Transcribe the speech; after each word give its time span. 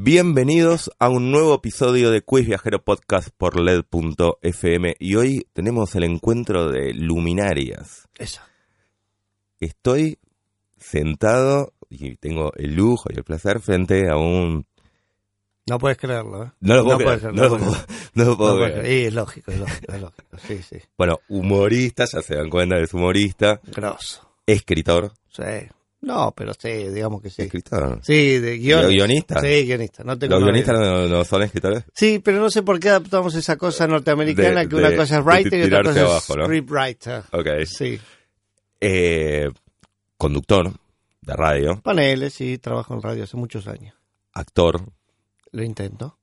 Bienvenidos 0.00 0.92
a 1.00 1.08
un 1.08 1.32
nuevo 1.32 1.56
episodio 1.56 2.12
de 2.12 2.22
Quiz 2.22 2.46
Viajero 2.46 2.80
Podcast 2.84 3.30
por 3.36 3.58
LED.fm 3.58 4.94
y 5.00 5.16
hoy 5.16 5.48
tenemos 5.52 5.92
el 5.96 6.04
encuentro 6.04 6.70
de 6.70 6.94
luminarias. 6.94 8.06
Eso. 8.16 8.40
Estoy 9.58 10.20
sentado 10.76 11.72
y 11.90 12.14
tengo 12.14 12.52
el 12.54 12.76
lujo 12.76 13.08
y 13.12 13.16
el 13.18 13.24
placer 13.24 13.58
frente 13.58 14.08
a 14.08 14.16
un... 14.16 14.66
No 15.66 15.78
puedes 15.80 15.98
creerlo, 15.98 16.44
¿eh? 16.44 16.52
No 16.60 16.76
lo 16.76 16.84
puedo 16.84 16.98
puedes 16.98 17.18
creer, 17.20 17.34
creer, 17.34 17.34
no 17.34 17.42
lo 17.42 17.58
puedes 17.58 17.84
puedo- 17.84 17.86
no 18.14 18.24
lo 18.24 18.36
puedo 18.36 18.52
No 18.56 18.64
creer. 18.66 18.86
Y 19.02 19.06
es 19.06 19.14
lógico, 19.14 19.50
es 19.50 19.58
lógico, 19.58 19.92
es 19.92 20.00
lógico. 20.00 20.38
Sí, 20.46 20.62
sí. 20.62 20.76
Bueno, 20.96 21.18
humorista, 21.26 22.04
ya 22.04 22.22
se 22.22 22.36
dan 22.36 22.48
cuenta, 22.50 22.78
es 22.78 22.94
humorista, 22.94 23.60
Grosso. 23.64 24.30
escritor. 24.46 25.12
Sí. 25.28 25.42
No, 26.00 26.32
pero 26.36 26.52
sí, 26.54 26.68
digamos 26.68 27.20
que 27.20 27.28
sí. 27.28 27.42
¿Escritor? 27.42 27.98
Sí, 28.04 28.38
de 28.38 28.56
guiones. 28.58 28.88
¿Guionista? 28.90 29.40
Sí, 29.40 29.64
guionista. 29.64 30.04
No 30.04 30.16
tengo 30.16 30.34
¿Los 30.36 30.44
guionistas 30.44 30.78
no, 30.78 31.08
no 31.08 31.24
son 31.24 31.42
escritores? 31.42 31.84
Sí, 31.92 32.20
pero 32.20 32.38
no 32.38 32.50
sé 32.50 32.62
por 32.62 32.78
qué 32.78 32.90
adaptamos 32.90 33.34
esa 33.34 33.56
cosa 33.56 33.86
norteamericana 33.88 34.60
De- 34.60 34.68
que 34.68 34.76
una 34.76 34.90
de- 34.90 34.96
cosa 34.96 35.18
es 35.18 35.24
writer 35.24 35.58
y 35.58 35.62
otra 35.64 35.82
cosa 35.82 36.00
abajo, 36.02 36.32
es 36.34 36.38
¿no? 36.38 36.44
scriptwriter. 36.44 37.22
Ok. 37.32 37.46
Sí. 37.66 37.98
Eh, 38.80 39.50
conductor 40.16 40.72
de 41.20 41.32
radio, 41.34 41.80
Paneles, 41.82 42.32
sí, 42.32 42.58
trabajo 42.58 42.94
en 42.94 43.02
radio 43.02 43.24
hace 43.24 43.36
muchos 43.36 43.66
años. 43.66 43.94
actor, 44.34 44.80
Lo 45.50 45.62
intento. 45.64 46.16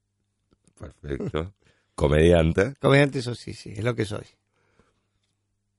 perfecto, 0.80 1.54
comediante, 1.96 2.76
Comediante, 2.80 3.20
eso 3.20 3.36
sí, 3.36 3.54
sí, 3.54 3.74
es 3.76 3.84
lo 3.84 3.94
que 3.94 4.06
soy. 4.06 4.26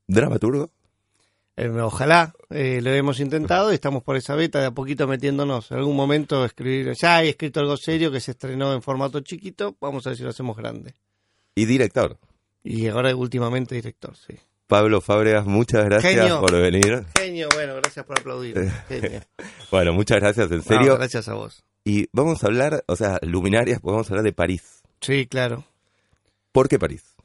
dramaturgo. 0.07 0.71
Eh, 1.59 1.69
ojalá 1.71 2.35
eh, 2.51 2.81
lo 2.83 2.91
hemos 2.93 3.19
intentado 3.19 3.71
y 3.73 3.75
estamos 3.75 4.03
por 4.03 4.17
esa 4.17 4.35
beta 4.35 4.61
de 4.61 4.67
a 4.67 4.71
poquito 4.73 5.07
metiéndonos. 5.07 5.71
En 5.71 5.79
algún 5.79 5.97
momento 5.97 6.45
escribir, 6.45 6.93
ya 7.01 7.23
he 7.25 7.31
escrito 7.31 7.61
algo 7.61 7.77
serio 7.79 8.13
que 8.13 8.21
se 8.21 8.33
estrenó 8.33 8.75
en 8.75 8.83
formato 8.83 9.21
chiquito, 9.21 9.75
vamos 9.81 10.07
a 10.07 10.11
ver 10.11 10.17
si 10.19 10.23
lo 10.23 10.31
hacemos 10.31 10.57
grande. 10.57 10.95
y 11.55 11.65
director. 11.65 12.19
Y 12.63 12.89
ahora 12.89 13.15
últimamente 13.17 13.75
director, 13.75 14.15
sí. 14.17 14.35
Pablo 14.67 15.01
Fábregas, 15.01 15.47
muchas 15.47 15.85
gracias 15.85 16.13
Genio. 16.15 16.41
por 16.41 16.53
venir. 16.53 17.07
Genio, 17.17 17.49
bueno, 17.55 17.77
gracias 17.77 18.05
por 18.05 18.19
aplaudir. 18.19 18.57
Genio. 18.89 19.21
Bueno, 19.71 19.93
muchas 19.95 20.19
gracias, 20.21 20.51
en 20.51 20.57
No, 20.59 20.63
serio. 20.65 20.97
gracias 20.97 21.29
a 21.29 21.35
vos. 21.35 21.65
y 21.85 22.09
vamos 22.13 22.43
a 22.43 22.49
hablar, 22.49 22.85
o 22.89 22.97
sea, 22.97 23.19
luminarias, 23.23 23.81
pues 23.81 23.93
vamos 23.93 24.11
a 24.11 24.13
hablar 24.13 24.25
de 24.25 24.33
París. 24.33 24.83
Sí, 25.01 25.27
claro. 25.27 25.65
¿Por 26.53 26.69
qué 26.69 26.79
París? 26.79 27.16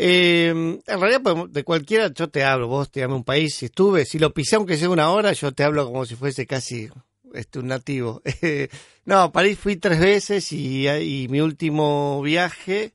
Eh, 0.00 0.48
en 0.86 1.00
realidad, 1.00 1.22
podemos- 1.22 1.52
de 1.52 1.64
cualquiera, 1.64 2.12
yo 2.14 2.28
te 2.28 2.44
hablo. 2.44 2.68
Vos 2.68 2.88
te 2.90 3.00
llame 3.00 3.14
un 3.14 3.24
país, 3.24 3.54
si 3.56 3.66
estuve, 3.66 4.04
si 4.04 4.18
lo 4.20 4.32
pisé 4.32 4.54
aunque 4.54 4.76
sea 4.76 4.90
una 4.90 5.10
hora, 5.10 5.32
yo 5.32 5.50
te 5.52 5.64
hablo 5.64 5.86
como 5.86 6.06
si 6.06 6.14
fuese 6.14 6.46
casi 6.46 6.88
este, 7.34 7.58
un 7.58 7.66
nativo. 7.66 8.22
no, 9.04 9.32
París 9.32 9.58
fui 9.58 9.76
tres 9.76 9.98
veces 9.98 10.52
y, 10.52 10.88
y 10.88 11.26
mi 11.28 11.40
último 11.40 12.22
viaje 12.22 12.94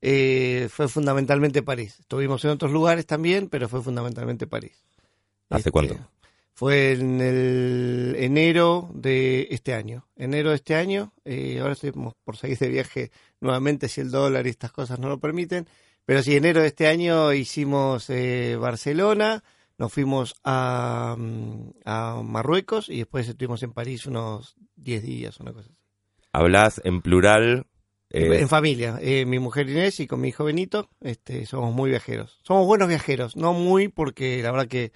eh, 0.00 0.68
fue 0.70 0.88
fundamentalmente 0.88 1.62
París. 1.62 1.96
Estuvimos 2.00 2.42
en 2.46 2.50
otros 2.52 2.72
lugares 2.72 3.04
también, 3.04 3.48
pero 3.50 3.68
fue 3.68 3.82
fundamentalmente 3.82 4.46
París. 4.46 4.72
¿Hace 5.50 5.58
Este, 5.60 5.70
cuánto? 5.72 5.96
Fue 6.54 6.92
en 6.92 7.20
el 7.20 8.16
enero 8.18 8.88
de 8.94 9.48
este 9.50 9.74
año. 9.74 10.06
Enero 10.16 10.50
de 10.50 10.56
este 10.56 10.74
año. 10.74 11.12
eh, 11.26 11.58
ahora 11.60 11.72
estamos 11.74 12.14
por 12.24 12.36
seguir 12.38 12.56
de 12.58 12.68
viaje 12.68 13.10
nuevamente 13.40 13.88
si 13.88 14.00
el 14.00 14.10
dólar 14.10 14.46
y 14.46 14.50
estas 14.50 14.72
cosas 14.72 14.98
no 14.98 15.08
lo 15.10 15.18
permiten. 15.20 15.66
Pero 16.10 16.24
sí, 16.24 16.34
enero 16.34 16.60
de 16.62 16.66
este 16.66 16.88
año 16.88 17.32
hicimos 17.32 18.10
eh, 18.10 18.56
Barcelona, 18.56 19.44
nos 19.78 19.92
fuimos 19.92 20.34
a, 20.42 21.14
mm, 21.16 21.70
a 21.84 22.20
Marruecos 22.24 22.88
y 22.88 22.96
después 22.96 23.28
estuvimos 23.28 23.62
en 23.62 23.72
París 23.72 24.06
unos 24.06 24.56
10 24.74 25.04
días, 25.04 25.38
una 25.38 25.52
cosa 25.52 25.68
así. 25.68 25.78
Hablas 26.32 26.80
en 26.82 27.00
plural. 27.00 27.68
eh, 28.10 28.40
En 28.40 28.48
familia, 28.48 28.98
eh, 29.00 29.24
mi 29.24 29.38
mujer 29.38 29.70
Inés 29.70 30.00
y 30.00 30.08
con 30.08 30.20
mi 30.20 30.30
hijo 30.30 30.42
Benito, 30.42 30.90
este, 31.00 31.46
somos 31.46 31.72
muy 31.72 31.90
viajeros. 31.90 32.40
Somos 32.42 32.66
buenos 32.66 32.88
viajeros, 32.88 33.36
no 33.36 33.52
muy 33.52 33.86
porque 33.86 34.42
la 34.42 34.50
verdad 34.50 34.66
que 34.66 34.90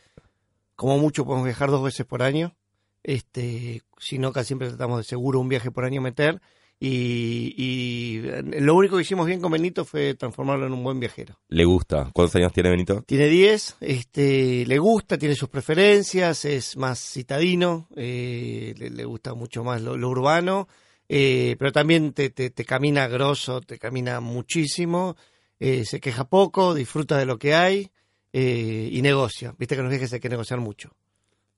como 0.75 0.99
mucho 0.99 1.25
podemos 1.25 1.45
viajar 1.45 1.71
dos 1.71 1.85
veces 1.85 2.05
por 2.07 2.25
año, 2.25 2.57
este, 3.05 3.83
sino 3.99 4.33
que 4.33 4.43
siempre 4.43 4.67
tratamos 4.67 4.99
de 4.99 5.05
seguro 5.05 5.39
un 5.39 5.49
viaje 5.49 5.71
por 5.71 5.85
año 5.85 6.01
meter 6.01 6.41
y, 6.87 7.55
y 7.56 8.61
lo 8.61 8.75
único 8.75 8.97
que 8.97 9.03
hicimos 9.03 9.27
bien 9.27 9.41
con 9.41 9.50
Benito 9.50 9.87
fue 9.87 10.15
transformarlo 10.15 10.67
en 10.67 10.72
un 10.75 10.84
buen 10.84 11.00
viajero. 11.00 11.39
le 11.49 11.65
gusta. 11.65 12.11
¿Cuántos 12.12 12.37
años 12.37 12.53
tiene 12.53 12.69
Benito? 12.69 13.03
Tiene 13.06 13.28
10, 13.28 13.77
este, 13.81 14.67
le 14.67 14.78
gusta, 14.78 15.17
tiene 15.17 15.34
sus 15.34 15.49
preferencias, 15.49 16.44
es 16.44 16.77
más 16.77 16.99
citadino, 16.99 17.89
eh, 17.97 18.75
le, 18.77 18.91
le 18.91 19.05
gusta 19.06 19.33
mucho 19.33 19.65
más 19.65 19.81
lo, 19.81 19.97
lo 19.97 20.11
urbano, 20.11 20.69
eh, 21.09 21.56
pero 21.59 21.73
también 21.73 22.12
te, 22.12 22.28
te, 22.28 22.50
te 22.50 22.65
camina 22.67 23.09
grosso, 23.09 23.62
te 23.62 23.78
camina 23.78 24.21
muchísimo, 24.21 25.17
eh, 25.59 25.87
se 25.87 26.00
queja 26.00 26.28
poco, 26.28 26.75
disfruta 26.75 27.17
de 27.17 27.25
lo 27.25 27.39
que 27.39 27.55
hay 27.55 27.91
eh, 28.34 28.91
y 28.93 29.00
negocia. 29.00 29.55
Viste 29.59 29.75
que 29.75 29.83
los 29.83 29.91
viajes 29.91 30.12
hay 30.12 30.21
que 30.21 30.28
negociar 30.28 30.61
mucho. 30.61 30.91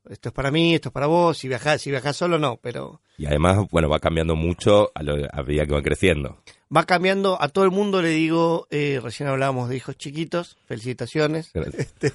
Esto 0.09 0.29
es 0.29 0.35
para 0.35 0.51
mí, 0.51 0.75
esto 0.75 0.91
es 0.91 0.93
para 0.93 1.07
vos, 1.07 1.39
si 1.39 1.49
viajás, 1.49 1.83
si 1.83 1.91
viajás 1.91 2.17
solo 2.17 2.39
no, 2.39 2.59
pero 2.59 3.01
Y 3.19 3.27
además, 3.27 3.67
bueno, 3.71 3.89
va 3.89 3.99
cambiando 3.99 4.37
mucho 4.37 4.91
a, 4.95 5.03
lo, 5.03 5.17
a 5.33 5.43
medida 5.43 5.67
que 5.67 5.73
va 5.73 5.83
creciendo. 5.83 6.39
va 6.75 6.85
cambiando, 6.85 7.41
a 7.41 7.49
todo 7.49 7.65
el 7.65 7.71
mundo 7.71 8.03
le 8.03 8.11
digo, 8.11 8.67
eh, 8.71 9.01
recién 9.03 9.29
hablábamos 9.29 9.69
de 9.69 9.77
hijos 9.77 9.97
chiquitos, 9.97 10.59
felicitaciones. 10.67 11.53
Este, 11.77 12.13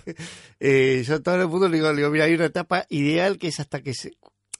eh, 0.60 1.04
yo 1.06 1.16
a 1.16 1.20
todo 1.20 1.36
el 1.36 1.48
mundo 1.48 1.68
le 1.68 1.78
digo, 1.78 1.90
le 1.90 1.98
digo, 1.98 2.10
mira, 2.10 2.26
hay 2.26 2.34
una 2.34 2.46
etapa 2.46 2.86
ideal 2.90 3.38
que 3.38 3.48
es 3.48 3.60
hasta 3.60 3.82
que 3.82 3.94
se, 3.94 4.14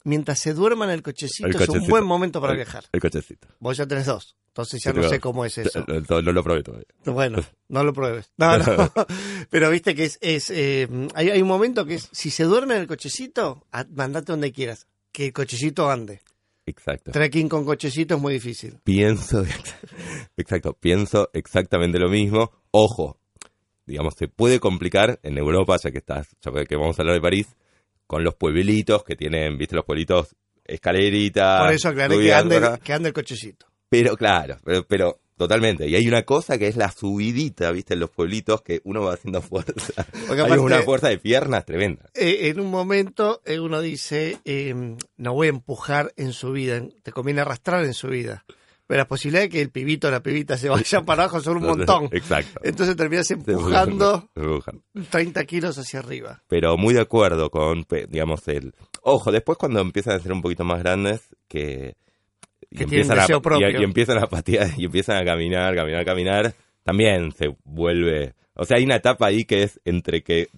mientras 0.04 0.40
se 0.40 0.54
duerma 0.54 0.86
en 0.86 0.92
el 0.92 1.02
cochecito, 1.02 1.48
El 1.48 1.56
es 1.62 1.70
un 1.70 1.88
buen 1.88 2.04
momento 2.04 2.40
para 2.42 2.54
El- 2.54 2.58
viajar. 2.60 2.86
El 2.92 3.02
cochecito. 3.02 3.48
Vos 3.60 3.78
ya 3.78 3.86
tenés 3.86 4.06
dos, 4.06 4.36
entonces 4.48 4.82
ya 4.84 4.94
no 4.94 5.08
sé 5.08 5.20
cómo 5.20 5.46
es 5.46 5.58
eso. 5.58 5.86
No, 6.10 6.22
no 6.22 6.32
lo 6.32 6.44
probé 6.44 6.64
todavía. 6.64 6.88
Bueno, 7.06 7.40
no 7.70 7.84
lo 7.84 7.94
pruebes. 7.94 8.32
No, 8.38 8.58
no. 8.58 8.92
Pero 9.50 9.70
viste 9.70 9.96
que 9.96 10.06
es, 10.06 10.18
es 10.22 10.50
eh, 10.50 10.88
hay, 11.14 11.30
hay 11.30 11.42
un 11.42 11.48
momento 11.48 11.86
que 11.86 11.96
es, 11.96 12.10
si 12.12 12.30
se 12.32 12.44
duerme 12.44 12.76
en 12.76 12.82
el 12.82 12.88
cochecito, 12.88 13.66
a- 13.72 13.86
mandate 13.94 14.32
donde 14.32 14.52
quieras, 14.52 14.88
que 15.12 15.28
el 15.28 15.34
cochecito 15.34 15.90
ande. 15.90 16.22
Exacto. 16.66 17.12
Trekking 17.12 17.50
con 17.50 17.66
cochecito 17.66 18.16
es 18.16 18.22
muy 18.22 18.34
difícil. 18.34 18.78
Pienso, 18.84 19.44
exacto, 20.38 20.74
pienso 20.74 21.30
exactamente 21.34 22.00
lo 22.00 22.10
mismo. 22.10 22.52
Ojo, 22.72 23.18
digamos, 23.86 24.14
se 24.18 24.28
puede 24.28 24.60
complicar 24.60 25.20
en 25.24 25.38
Europa, 25.38 25.76
ya 25.84 25.92
que 25.92 25.98
estás, 25.98 26.28
ya 26.42 26.52
que 26.66 26.76
vamos 26.76 26.98
a 26.98 27.02
hablar 27.02 27.16
de 27.16 27.22
París, 27.22 27.48
con 28.12 28.26
los 28.26 28.36
pueblitos 28.36 29.06
que 29.06 29.16
tienen, 29.16 29.58
viste, 29.58 29.74
los 29.74 29.86
pueblitos 29.86 30.36
escalerita. 30.66 31.60
Por 31.62 31.74
eso 31.74 31.88
aclaré 31.88 32.18
que 32.18 32.60
baja. 32.60 32.78
que 32.78 32.92
ande 32.92 33.08
el 33.08 33.14
cochecito. 33.14 33.68
Pero 33.88 34.18
claro, 34.18 34.58
pero, 34.66 34.86
pero 34.86 35.22
totalmente. 35.38 35.88
Y 35.88 35.96
hay 35.96 36.06
una 36.10 36.24
cosa 36.24 36.58
que 36.58 36.68
es 36.68 36.76
la 36.76 36.92
subidita, 36.92 37.72
viste, 37.72 37.94
en 37.94 38.02
los 38.02 38.10
pueblitos 38.10 38.64
que 38.64 38.82
uno 38.84 39.04
va 39.04 39.14
haciendo 39.14 39.42
fuerza. 39.42 40.06
Porque 40.28 40.42
hay 40.42 40.60
una 40.60 40.82
fuerza 40.82 41.08
de 41.08 41.20
piernas 41.20 41.64
tremenda. 41.66 42.10
Eh, 42.14 42.50
en 42.50 42.60
un 42.60 42.70
momento 42.70 43.42
eh, 43.46 43.62
uno 43.62 43.80
dice, 43.80 44.40
eh, 44.44 44.76
no 45.16 45.34
voy 45.34 45.48
a 45.48 45.52
empujar 45.52 46.12
en 46.18 46.34
su 46.34 46.52
vida, 46.52 46.84
te 47.04 47.14
conviene 47.14 47.40
arrastrar 47.40 47.86
en 47.86 47.94
su 47.94 48.10
vida. 48.10 48.44
Pero 48.92 49.04
la 49.04 49.08
posibilidad 49.08 49.44
de 49.44 49.48
que 49.48 49.62
el 49.62 49.70
pibito 49.70 50.10
o 50.10 50.12
la 50.12 50.22
pibita 50.22 50.58
se 50.58 50.68
vayan 50.68 51.06
para 51.06 51.24
abajo 51.24 51.40
son 51.40 51.56
un 51.60 51.64
montón. 51.64 52.10
Exacto. 52.12 52.60
Entonces 52.62 52.98
terminas 52.98 53.32
empujando 53.32 54.30
empujan, 54.36 54.82
se 54.92 54.98
empujan. 54.98 55.10
30 55.10 55.46
kilos 55.46 55.78
hacia 55.78 56.00
arriba. 56.00 56.44
pero 56.50 56.76
muy 56.76 56.94
de 56.94 57.00
acuerdo 57.00 57.50
con, 57.50 57.86
digamos, 58.10 58.46
el... 58.50 58.74
Ojo, 59.02 59.32
después 59.32 59.58
cuando 59.58 59.80
empiezan 59.80 60.18
a 60.18 60.20
ser 60.20 60.34
un 60.34 60.42
poquito 60.42 60.66
más 60.66 60.80
grandes, 60.80 61.22
que... 61.48 61.96
y 62.70 62.80
Que 62.80 62.86
tienen 62.86 63.18
a, 63.18 63.26
y, 63.26 63.80
y 63.80 63.84
empiezan 63.86 64.18
a 64.22 64.28
patear, 64.28 64.72
y 64.78 64.84
empiezan 64.84 65.16
a 65.16 65.24
caminar, 65.24 65.74
caminar, 65.74 66.04
caminar, 66.04 66.54
también 66.84 67.32
se 67.32 67.56
vuelve... 67.64 68.34
O 68.56 68.66
sea, 68.66 68.76
hay 68.76 68.84
una 68.84 68.98
etapa 68.98 69.28
ahí 69.28 69.46
que 69.46 69.64
es 69.64 69.80
entre 69.86 70.22
que 70.22 70.50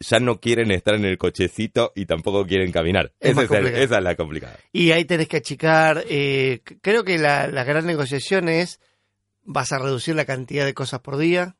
ya 0.00 0.20
no 0.20 0.40
quieren 0.40 0.70
estar 0.70 0.94
en 0.94 1.04
el 1.04 1.18
cochecito 1.18 1.92
y 1.94 2.06
tampoco 2.06 2.46
quieren 2.46 2.72
caminar. 2.72 3.12
Es 3.20 3.36
esa 3.36 3.98
es 3.98 4.02
la 4.04 4.14
complicada. 4.16 4.58
Y 4.72 4.90
ahí 4.92 5.04
tenés 5.04 5.28
que 5.28 5.38
achicar. 5.38 6.04
eh, 6.08 6.60
creo 6.80 7.04
que 7.04 7.18
la, 7.18 7.46
la 7.48 7.64
gran 7.64 7.86
negociación 7.86 8.48
es, 8.48 8.80
vas 9.44 9.72
a 9.72 9.78
reducir 9.78 10.14
la 10.14 10.24
cantidad 10.24 10.64
de 10.64 10.74
cosas 10.74 11.00
por 11.00 11.16
día, 11.16 11.56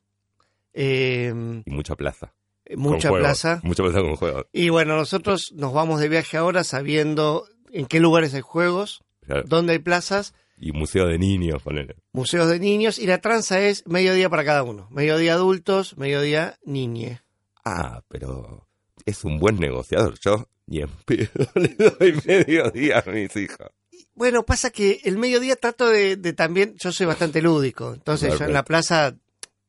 eh, 0.73 1.33
Y 1.65 1.69
mucha 1.71 1.95
plaza. 1.95 2.33
mucha 2.75 3.09
Con 3.09 3.19
juegos, 3.19 3.19
plaza. 3.41 3.59
Mucha 3.63 3.83
plaza 3.83 3.99
con 4.01 4.15
juegos. 4.15 4.45
Y 4.51 4.69
bueno, 4.69 4.95
nosotros 4.95 5.51
nos 5.55 5.73
vamos 5.73 5.99
de 5.99 6.09
viaje 6.09 6.37
ahora 6.37 6.63
sabiendo 6.63 7.47
en 7.71 7.85
qué 7.85 7.99
lugares 7.99 8.33
hay 8.33 8.41
juegos, 8.41 9.03
Claro. 9.25 9.43
dónde 9.47 9.73
hay 9.73 9.79
plazas 9.79 10.33
Y 10.57 10.71
museo 10.73 11.07
de 11.07 11.17
niños, 11.17 11.63
ponele. 11.63 11.95
museos 12.11 12.47
de 12.49 12.59
niños 12.59 12.99
y 12.99 13.07
la 13.07 13.19
tranza 13.19 13.59
es 13.61 13.85
mediodía 13.87 14.29
para 14.29 14.43
cada 14.45 14.63
uno. 14.63 14.87
Mediodía 14.91 15.33
adultos, 15.33 15.97
mediodía 15.97 16.57
niñe. 16.65 17.21
Ah, 17.65 18.01
pero 18.07 18.67
es 19.05 19.23
un 19.23 19.39
buen 19.39 19.59
negociador. 19.59 20.15
Yo 20.19 20.47
ni 20.67 20.81
en 20.81 20.89
le 21.55 21.75
doy 21.75 22.21
medio 22.25 22.69
día 22.71 23.03
a 23.05 23.09
mis 23.09 23.35
hijos. 23.35 23.67
Bueno, 24.15 24.43
pasa 24.45 24.69
que 24.69 25.01
el 25.05 25.17
mediodía 25.17 25.55
trato 25.55 25.89
de, 25.89 26.17
de 26.17 26.33
también, 26.33 26.75
yo 26.77 26.91
soy 26.91 27.05
bastante 27.07 27.41
lúdico, 27.41 27.93
entonces 27.93 28.37
yo 28.37 28.45
en 28.45 28.53
la 28.53 28.63
plaza, 28.63 29.15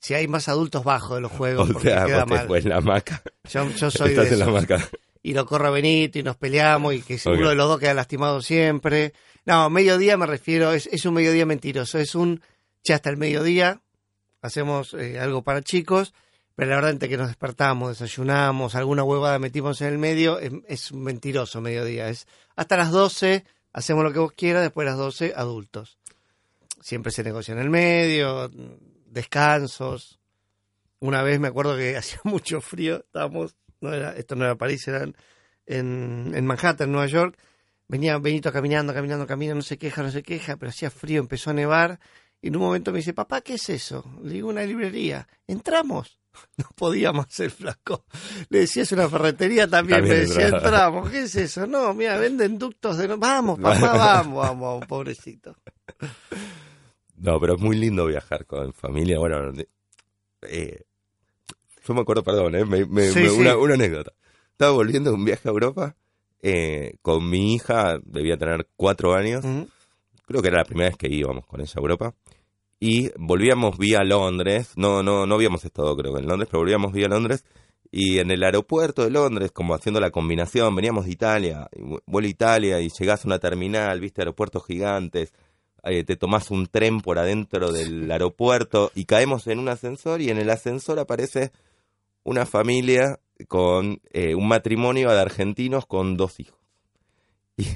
si 0.00 0.12
hay 0.12 0.28
más 0.28 0.48
adultos 0.50 0.84
bajo 0.84 1.14
de 1.14 1.22
los 1.22 1.32
juegos, 1.32 1.70
O 1.70 1.72
porque 1.72 1.88
sea, 1.88 2.04
queda 2.04 2.24
vos 2.26 2.40
te 2.42 2.48
mal. 2.48 2.58
en 2.58 2.68
la 2.68 2.76
hamaca. 2.76 3.22
Yo, 3.50 3.70
yo 3.70 3.90
soy 3.90 4.10
Estás 4.10 4.26
de 4.28 4.32
en 4.34 4.38
la 4.40 4.44
hamaca. 4.46 4.86
y 5.22 5.32
lo 5.32 5.46
corro 5.46 5.68
a 5.68 5.70
Benito 5.70 6.18
y 6.18 6.22
nos 6.22 6.36
peleamos 6.36 6.92
y 6.94 7.00
que 7.00 7.16
seguro 7.18 7.48
de 7.48 7.54
los 7.54 7.66
dos 7.68 7.80
queda 7.80 7.94
lastimado 7.94 8.42
siempre. 8.42 9.14
No, 9.46 9.70
mediodía 9.70 10.18
me 10.18 10.26
refiero, 10.26 10.72
es, 10.72 10.88
es 10.92 11.06
un 11.06 11.14
mediodía 11.14 11.46
mentiroso, 11.46 11.98
es 11.98 12.14
un, 12.14 12.42
ya 12.84 12.96
hasta 12.96 13.08
el 13.08 13.16
mediodía, 13.16 13.80
hacemos 14.42 14.92
eh, 14.92 15.18
algo 15.18 15.42
para 15.42 15.62
chicos, 15.62 16.12
pero 16.54 16.70
la 16.70 16.76
verdad 16.76 16.92
entre 16.92 17.08
que 17.08 17.16
nos 17.16 17.28
despertamos, 17.28 17.98
desayunamos, 17.98 18.74
alguna 18.74 19.02
huevada 19.02 19.38
metimos 19.38 19.80
en 19.80 19.88
el 19.88 19.98
medio, 19.98 20.38
es, 20.38 20.90
un 20.92 21.02
mentiroso 21.02 21.60
mediodía, 21.60 22.08
es 22.08 22.26
hasta 22.54 22.76
las 22.76 22.92
12 22.92 23.44
hacemos 23.72 24.04
lo 24.04 24.12
que 24.12 24.20
vos 24.20 24.32
quieras, 24.32 24.62
después 24.62 24.84
de 24.86 24.90
las 24.90 24.98
12 24.98 25.32
adultos. 25.34 25.98
Siempre 26.80 27.10
se 27.10 27.24
negocia 27.24 27.52
en 27.52 27.58
el 27.58 27.70
medio, 27.70 28.50
descansos. 29.06 30.20
Una 31.00 31.22
vez 31.22 31.40
me 31.40 31.48
acuerdo 31.48 31.76
que 31.76 31.96
hacía 31.96 32.20
mucho 32.24 32.60
frío, 32.60 32.98
estábamos, 32.98 33.56
no 33.80 33.92
era, 33.92 34.12
esto 34.16 34.36
no 34.36 34.44
era 34.44 34.54
París, 34.54 34.86
era 34.86 35.02
en, 35.02 35.16
en, 35.66 36.32
en 36.34 36.46
Manhattan, 36.46 36.92
Nueva 36.92 37.06
York. 37.06 37.36
Venía 37.88 38.16
Benito 38.18 38.52
caminando, 38.52 38.94
caminando, 38.94 39.26
caminando, 39.26 39.56
no 39.56 39.62
se 39.62 39.76
queja, 39.76 40.02
no 40.02 40.10
se 40.10 40.22
queja, 40.22 40.56
pero 40.56 40.70
hacía 40.70 40.90
frío, 40.90 41.20
empezó 41.20 41.50
a 41.50 41.54
nevar. 41.54 41.98
Y 42.40 42.48
en 42.48 42.56
un 42.56 42.62
momento 42.62 42.92
me 42.92 42.98
dice, 42.98 43.12
papá, 43.12 43.40
¿qué 43.40 43.54
es 43.54 43.68
eso? 43.70 44.04
Le 44.22 44.34
digo, 44.34 44.48
una 44.48 44.62
librería. 44.62 45.26
¿Entramos? 45.46 46.18
No 46.56 46.66
podíamos 46.76 47.26
hacer 47.26 47.50
flaco. 47.50 48.04
Le 48.48 48.60
decía, 48.60 48.82
es 48.84 48.92
una 48.92 49.08
ferretería 49.08 49.68
también. 49.68 49.98
También 50.00 50.18
me 50.18 50.26
decía, 50.26 50.44
entraba. 50.48 50.64
entramos. 50.88 51.10
¿Qué 51.10 51.22
es 51.22 51.34
eso? 51.36 51.66
No, 51.66 51.92
mira, 51.94 52.16
venden 52.18 52.58
ductos 52.58 52.98
de... 52.98 53.08
no- 53.08 53.18
Vamos, 53.18 53.58
papá, 53.58 53.96
vamos, 53.96 54.36
vamos, 54.60 54.86
pobrecito. 54.86 55.56
No, 57.16 57.40
pero 57.40 57.54
es 57.54 57.60
muy 57.60 57.76
lindo 57.76 58.06
viajar 58.06 58.46
con 58.46 58.72
familia. 58.72 59.18
Bueno, 59.18 59.52
eh, 60.42 60.82
yo 61.86 61.94
me 61.94 62.00
acuerdo, 62.02 62.22
perdón, 62.22 62.54
eh, 62.56 62.64
me- 62.64 62.86
me- 62.86 63.10
Sí, 63.10 63.20
me- 63.20 63.30
sí. 63.30 63.36
Una, 63.40 63.56
una 63.56 63.74
anécdota. 63.74 64.12
Estaba 64.52 64.72
volviendo 64.72 65.10
de 65.10 65.16
un 65.16 65.24
viaje 65.24 65.48
a 65.48 65.52
Europa 65.52 65.96
eh, 66.42 66.96
con 67.02 67.28
mi 67.28 67.54
hija, 67.54 67.98
debía 68.04 68.36
tener 68.36 68.68
cuatro 68.76 69.14
años. 69.14 69.44
Creo 70.26 70.42
que 70.42 70.48
era 70.48 70.58
la 70.58 70.64
primera 70.64 70.88
vez 70.90 70.96
que 70.96 71.08
íbamos 71.08 71.46
con 71.46 71.60
ella 71.60 71.72
a 71.76 71.80
Europa. 71.80 72.14
Y 72.80 73.10
volvíamos 73.16 73.78
vía 73.78 74.04
Londres. 74.04 74.72
No, 74.76 75.02
no, 75.02 75.26
no 75.26 75.34
habíamos 75.34 75.64
estado, 75.64 75.96
creo 75.96 76.14
que 76.14 76.20
en 76.20 76.28
Londres, 76.28 76.48
pero 76.50 76.60
volvíamos 76.60 76.92
vía 76.92 77.08
Londres. 77.08 77.44
Y 77.90 78.18
en 78.18 78.30
el 78.32 78.42
aeropuerto 78.42 79.04
de 79.04 79.10
Londres, 79.10 79.52
como 79.52 79.74
haciendo 79.74 80.00
la 80.00 80.10
combinación, 80.10 80.74
veníamos 80.74 81.04
de 81.04 81.12
Italia, 81.12 81.68
vuelo 82.06 82.26
a 82.26 82.30
Italia 82.30 82.80
y 82.80 82.88
llegás 82.88 83.24
a 83.24 83.28
una 83.28 83.38
terminal, 83.38 84.00
viste 84.00 84.20
aeropuertos 84.20 84.66
gigantes, 84.66 85.32
eh, 85.84 86.02
te 86.02 86.16
tomás 86.16 86.50
un 86.50 86.66
tren 86.66 87.00
por 87.00 87.20
adentro 87.20 87.70
del 87.70 88.10
aeropuerto 88.10 88.90
y 88.94 89.04
caemos 89.04 89.46
en 89.46 89.60
un 89.60 89.68
ascensor 89.68 90.20
y 90.22 90.30
en 90.30 90.38
el 90.38 90.50
ascensor 90.50 90.98
aparece 90.98 91.52
una 92.24 92.46
familia 92.46 93.20
con 93.48 94.00
eh, 94.12 94.34
un 94.34 94.48
matrimonio 94.48 95.10
de 95.10 95.20
argentinos 95.20 95.86
con 95.86 96.16
dos 96.16 96.40
hijos. 96.40 96.58
Y, 97.56 97.68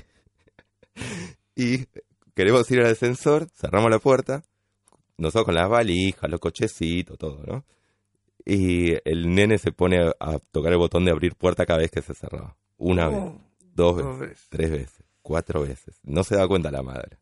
y 1.55 1.87
queremos 2.35 2.69
ir 2.71 2.81
al 2.81 2.93
ascensor, 2.93 3.47
cerramos 3.55 3.91
la 3.91 3.99
puerta, 3.99 4.43
nosotros 5.19 5.45
con 5.47 5.55
las 5.55 5.69
valijas, 5.69 6.31
los 6.31 6.41
cochecitos, 6.41 7.19
todo, 7.19 7.43
¿no? 7.47 7.65
Y 8.45 8.95
el 9.05 9.35
nene 9.35 9.59
se 9.59 9.73
pone 9.73 9.99
a, 10.01 10.15
a 10.21 10.39
tocar 10.39 10.73
el 10.73 10.79
botón 10.79 11.05
de 11.05 11.11
abrir 11.11 11.35
puerta 11.35 11.67
cada 11.67 11.81
vez 11.81 11.91
que 11.91 12.01
se 12.03 12.15
cerraba. 12.15 12.57
Una 12.79 13.09
vez, 13.09 13.19
Oh, 13.21 13.41
dos 13.75 13.97
veces, 13.97 14.11
dos 14.11 14.21
veces. 14.21 14.47
tres 14.49 14.71
veces, 14.71 15.03
cuatro 15.23 15.63
veces. 15.63 16.01
No 16.05 16.25
se 16.25 16.37
da 16.37 16.49
cuenta 16.49 16.71
la 16.71 16.83
madre. 16.83 17.19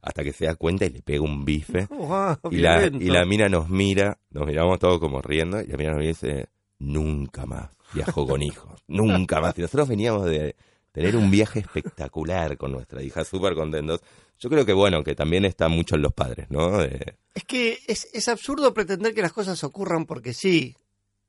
Hasta 0.00 0.24
que 0.24 0.32
se 0.32 0.46
da 0.46 0.54
cuenta 0.54 0.86
y 0.86 0.90
le 0.90 1.02
pega 1.02 1.20
un 1.22 1.44
bife. 1.44 1.86
Guau, 1.86 2.38
Y 2.50 2.58
la, 2.58 2.86
y 2.86 3.10
la 3.10 3.26
mina 3.26 3.48
nos 3.50 3.68
mira, 3.68 4.18
nos 4.30 4.46
miramos 4.46 4.78
todos 4.78 4.98
como 4.98 5.20
riendo, 5.20 5.60
y 5.60 5.66
la 5.66 5.76
mina 5.76 5.90
nos 5.92 6.00
dice, 6.02 6.46
nunca 6.78 7.44
más 7.44 7.68
viajo 7.92 8.26
con 8.26 8.42
hijos, 8.42 8.80
nunca 8.86 9.40
más. 9.40 9.58
Y 9.58 9.62
nosotros 9.62 9.88
veníamos 9.88 10.24
de 10.24 10.56
tener 10.92 11.16
un 11.16 11.30
viaje 11.30 11.60
espectacular 11.60 12.56
con 12.56 12.72
nuestra 12.72 13.02
hija, 13.02 13.24
súper 13.24 13.54
contentos. 13.54 14.00
Yo 14.38 14.48
creo 14.48 14.64
que 14.64 14.72
bueno, 14.72 15.04
que 15.04 15.14
también 15.14 15.44
está 15.44 15.68
mucho 15.68 15.96
en 15.96 16.02
los 16.02 16.12
padres, 16.12 16.50
¿no? 16.50 16.82
Es 16.82 17.44
que 17.46 17.78
es, 17.86 18.08
es 18.12 18.28
absurdo 18.28 18.72
pretender 18.72 19.14
que 19.14 19.22
las 19.22 19.32
cosas 19.32 19.62
ocurran 19.64 20.06
porque 20.06 20.32
sí. 20.32 20.76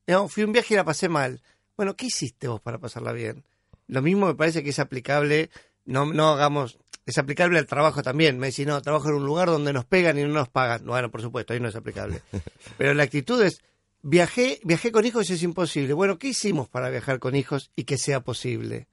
No, 0.08 0.28
fui 0.28 0.44
un 0.44 0.52
viaje 0.52 0.74
y 0.74 0.78
la 0.78 0.84
pasé 0.84 1.10
mal. 1.10 1.42
Bueno, 1.78 1.96
¿qué 1.96 2.08
hiciste 2.08 2.48
vos 2.48 2.62
para 2.62 2.80
pasarla 2.80 3.12
bien? 3.12 3.44
Lo 3.88 4.02
mismo 4.02 4.28
me 4.28 4.36
parece 4.36 4.64
que 4.64 4.70
es 4.70 4.80
aplicable, 4.80 5.50
no, 5.86 6.06
no 6.06 6.30
hagamos, 6.30 6.80
es 7.06 7.18
aplicable 7.18 7.60
al 7.60 7.66
trabajo 7.66 8.02
también. 8.02 8.40
Me 8.40 8.48
decís, 8.48 8.66
no, 8.66 8.82
trabajo 8.82 9.10
en 9.10 9.16
un 9.16 9.26
lugar 9.26 9.50
donde 9.50 9.74
nos 9.74 9.86
pegan 9.86 10.18
y 10.18 10.24
no 10.24 10.30
nos 10.30 10.50
pagan. 10.50 10.86
Bueno, 10.86 11.12
por 11.12 11.22
supuesto, 11.22 11.54
ahí 11.54 11.60
no 11.60 11.68
es 11.68 11.76
aplicable. 11.76 12.22
Pero 12.78 12.94
la 12.94 13.04
actitud 13.04 13.42
es, 13.42 13.62
viajé, 14.02 14.60
viajé 14.64 14.92
con 14.92 15.06
hijos 15.06 15.30
y 15.30 15.34
es 15.34 15.44
imposible. 15.44 15.94
Bueno, 15.94 16.18
¿qué 16.18 16.30
hicimos 16.30 16.70
para 16.70 16.90
viajar 16.90 17.20
con 17.20 17.36
hijos 17.36 17.72
y 17.76 17.84
que 17.84 17.98
sea 17.98 18.22
posible? 18.22 18.88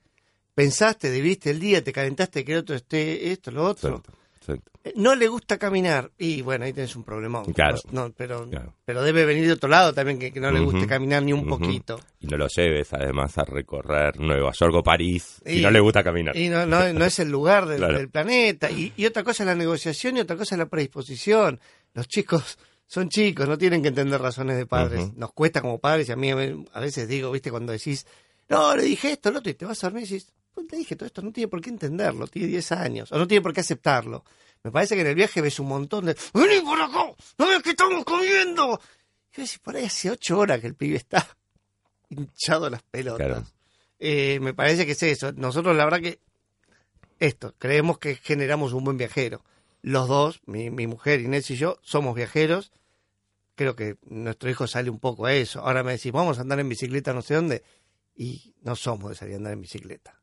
Pensaste, 0.63 1.09
viviste 1.09 1.51
el 1.51 1.61
día, 1.61 1.85
te 1.85 1.93
calentaste 1.93 2.45
que 2.45 2.51
el 2.55 2.59
otro 2.59 2.75
esté 2.75 3.31
esto, 3.31 3.53
lo 3.53 3.65
otro. 3.65 3.91
Exacto, 3.91 4.13
exacto. 4.41 4.73
Eh, 4.83 4.93
No 4.97 5.15
le 5.15 5.29
gusta 5.29 5.57
caminar. 5.57 6.11
Y 6.19 6.43
bueno, 6.43 6.65
ahí 6.65 6.73
tenés 6.73 6.97
un 6.97 7.05
problemón. 7.05 7.45
Claro. 7.53 7.79
No, 7.93 8.11
pero, 8.11 8.45
Claro. 8.51 8.75
pero 8.85 9.03
debe 9.05 9.25
venir 9.25 9.47
de 9.47 9.53
otro 9.53 9.69
lado 9.69 9.93
también 9.93 10.19
que, 10.19 10.33
que 10.33 10.41
no 10.41 10.51
le 10.51 10.59
guste 10.59 10.89
caminar 10.89 11.23
ni 11.23 11.33
un 11.33 11.47
poquito. 11.47 12.01
Y 12.19 12.27
no 12.27 12.37
lo 12.37 12.49
lleves 12.49 12.93
además 12.93 13.39
a 13.39 13.45
recorrer 13.45 14.19
Nueva 14.19 14.51
York 14.51 14.75
o 14.75 14.83
París, 14.83 15.41
Y- 15.47 15.61
no 15.61 15.71
le 15.71 15.79
gusta 15.79 16.03
caminar. 16.03 16.37
Y 16.37 16.49
no, 16.49 16.67
no, 16.67 16.93
no 16.93 17.05
es 17.05 17.21
el 17.21 17.31
lugar 17.31 17.67
del, 17.69 17.79
Claro. 17.79 17.97
del 17.99 18.09
planeta. 18.09 18.69
Y, 18.69 18.93
y 18.97 19.07
otra 19.07 19.23
cosa 19.23 19.45
es 19.45 19.47
la 19.47 19.55
negociación 19.55 20.17
y 20.17 20.21
otra 20.23 20.37
cosa 20.37 20.57
es 20.57 20.59
la 20.59 20.67
predisposición. 20.67 21.61
Los 21.95 22.09
chicos 22.09 22.59
son 22.89 23.11
chicos, 23.11 23.47
no 23.47 23.57
tienen 23.57 23.81
que 23.81 23.89
entender 23.91 24.21
razones 24.21 24.57
de 24.57 24.67
padres. 24.67 25.13
Nos 25.15 25.33
cuesta 25.35 25.61
como 25.61 25.79
padres 25.79 26.09
y 26.09 26.13
a 26.13 26.17
mí 26.17 26.33
a 26.33 26.35
ve- 26.35 26.65
a 26.73 26.81
veces 26.81 27.07
digo, 27.07 27.31
viste, 27.31 27.53
cuando 27.53 27.71
decís, 27.71 28.05
no, 28.49 28.75
le 28.75 28.83
dije 28.83 29.13
esto, 29.13 29.31
lo 29.31 29.39
otro, 29.39 29.51
y 29.53 29.55
te 29.55 29.67
vas 29.67 29.85
a 29.85 29.89
dormir 29.89 30.03
y 30.05 30.09
decís, 30.15 30.33
te 30.67 30.77
dije 30.77 30.97
todo 30.97 31.07
esto, 31.07 31.23
no 31.23 31.33
tiene 31.33 31.49
por 31.49 31.61
qué 31.61 31.71
entenderlo, 31.71 32.27
tiene 32.27 32.49
10 32.49 32.73
años, 32.73 33.13
o 33.13 33.19
no 33.19 33.27
tiene 33.27 33.43
por 33.43 33.53
qué 33.53 33.61
aceptarlo. 33.61 34.25
Me 34.63 34.73
parece 34.73 34.95
que 34.95 35.03
en 35.03 35.07
el 35.07 35.15
viaje 35.15 35.41
ves 35.41 35.61
un 35.61 35.69
montón 35.69 36.07
de, 36.07 36.17
vení 36.35 36.61
por 36.61 36.81
acá, 36.81 37.13
no 37.39 37.47
ves 37.47 37.63
que 37.63 37.71
estamos 37.71 38.05
comiendo. 38.05 38.81
Y 39.33 39.37
yo 39.37 39.43
decís, 39.43 39.59
por 39.59 39.77
ahí 39.77 39.85
hace 39.85 40.11
8 40.11 40.39
horas 40.39 40.61
que 40.61 40.67
el 40.67 40.75
pibe 40.75 40.97
está 40.97 41.27
hinchado 42.11 42.69
las 42.69 42.83
pelotas. 42.83 43.27
Claro. 43.27 43.45
Eh, 43.99 44.39
me 44.41 44.55
parece 44.55 44.87
que 44.87 44.93
es 44.93 45.03
eso. 45.03 45.33
Nosotros, 45.33 45.77
la 45.77 45.85
verdad 45.85 46.01
que 46.01 46.21
esto, 47.19 47.55
creemos 47.59 47.99
que 47.99 48.17
generamos 48.17 48.73
un 48.73 48.85
buen 48.85 48.97
viajero. 48.97 49.45
Los 49.83 50.09
dos, 50.09 50.41
mi, 50.47 50.71
mi 50.71 50.87
mujer 50.87 51.21
Inés 51.21 51.51
y 51.51 51.57
yo, 51.57 51.79
somos 51.83 52.15
viajeros. 52.15 52.73
Creo 53.55 53.75
que 53.75 53.97
nuestro 54.07 54.49
hijo 54.51 54.67
sale 54.67 54.91
un 54.91 55.01
poco 55.01 55.27
a 55.27 55.35
eso. 55.35 55.61
Ahora 55.61 55.83
me 55.83 55.93
decís, 55.93 56.13
vamos 56.13 56.39
a 56.39 56.43
andar 56.43 56.61
en 56.61 56.69
bicicleta 56.69 57.13
no 57.13 57.23
sé 57.23 57.35
dónde. 57.35 57.63
Y 58.15 58.55
no 58.63 58.77
somos 58.77 59.11
de 59.11 59.17
salir 59.17 59.35
a 59.35 59.39
andar 59.39 59.53
en 59.53 59.61
bicicleta. 59.61 60.21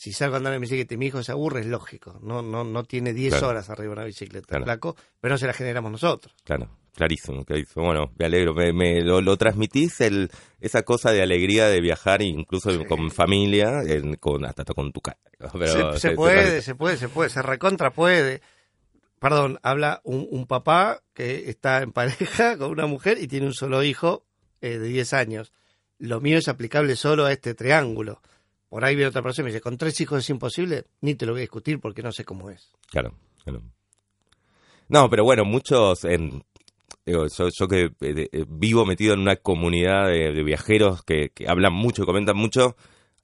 Si 0.00 0.12
salgo 0.12 0.36
a 0.36 0.38
andar 0.38 0.54
en 0.54 0.60
bicicleta 0.60 0.94
y 0.94 0.96
mi 0.96 1.06
hijo 1.06 1.24
se 1.24 1.32
aburre, 1.32 1.58
es 1.62 1.66
lógico. 1.66 2.20
No, 2.22 2.40
no, 2.40 2.62
no 2.62 2.84
tiene 2.84 3.12
10 3.12 3.32
Claro. 3.34 3.48
horas 3.48 3.68
arriba 3.68 3.88
de 3.88 3.92
una 3.94 4.04
bicicleta, 4.04 4.46
Claro. 4.46 4.64
flaco, 4.64 4.96
pero 5.20 5.34
no 5.34 5.38
se 5.38 5.46
la 5.48 5.52
generamos 5.52 5.90
nosotros. 5.90 6.32
Claro, 6.44 6.70
clarísimo, 6.94 7.44
clarísimo. 7.44 7.84
Bueno, 7.84 8.12
me 8.16 8.26
alegro, 8.26 8.54
me, 8.54 8.72
me- 8.72 9.00
lo, 9.02 9.20
lo 9.20 9.36
transmitís 9.36 10.00
el, 10.02 10.30
esa 10.60 10.84
cosa 10.84 11.10
de 11.10 11.20
alegría 11.20 11.66
de 11.66 11.80
viajar, 11.80 12.22
incluso 12.22 12.70
con 12.86 13.10
familia, 13.10 13.80
en- 13.84 14.14
con, 14.14 14.44
hasta 14.44 14.62
con 14.66 14.92
tu 14.92 15.00
cara. 15.00 15.18
Pero 15.52 15.94
se, 15.94 16.10
se 16.10 16.10
puede, 16.14 16.62
se 16.62 16.76
puede, 16.76 16.96
se 16.96 17.08
puede, 17.08 17.28
se 17.30 17.42
recontra 17.42 17.90
puede. 17.90 18.40
Perdón, 19.18 19.58
habla 19.64 20.00
un, 20.04 20.28
un 20.30 20.46
papá 20.46 21.02
que 21.12 21.50
está 21.50 21.82
en 21.82 21.90
pareja 21.90 22.56
con 22.58 22.70
una 22.70 22.86
mujer 22.86 23.18
y 23.20 23.26
tiene 23.26 23.46
un 23.46 23.52
solo 23.54 23.82
hijo 23.82 24.24
eh, 24.60 24.78
de 24.78 24.86
10 24.86 25.12
años. 25.12 25.52
Lo 25.98 26.20
mío 26.20 26.38
es 26.38 26.46
aplicable 26.46 26.94
solo 26.94 27.26
a 27.26 27.32
este 27.32 27.54
triángulo. 27.54 28.22
Por 28.68 28.84
ahí 28.84 28.94
viene 28.94 29.08
otra 29.08 29.22
persona 29.22 29.44
y 29.44 29.46
me 29.46 29.50
dice, 29.52 29.60
con 29.62 29.76
tres 29.78 29.98
hijos 30.00 30.18
es 30.18 30.30
imposible, 30.30 30.84
ni 31.00 31.14
te 31.14 31.24
lo 31.26 31.32
voy 31.32 31.40
a 31.40 31.42
discutir 31.42 31.80
porque 31.80 32.02
no 32.02 32.12
sé 32.12 32.24
cómo 32.24 32.50
es. 32.50 32.70
Claro, 32.90 33.14
claro. 33.44 33.62
No, 34.88 35.08
pero 35.10 35.24
bueno, 35.24 35.44
muchos, 35.44 36.04
en, 36.04 36.42
digo, 37.04 37.26
yo, 37.26 37.48
yo 37.48 37.68
que 37.68 37.84
eh, 38.00 38.28
eh, 38.32 38.44
vivo 38.48 38.84
metido 38.86 39.14
en 39.14 39.20
una 39.20 39.36
comunidad 39.36 40.06
de, 40.08 40.32
de 40.32 40.42
viajeros 40.42 41.02
que, 41.02 41.30
que 41.30 41.48
hablan 41.48 41.72
mucho, 41.74 42.06
comentan 42.06 42.36
mucho, 42.36 42.76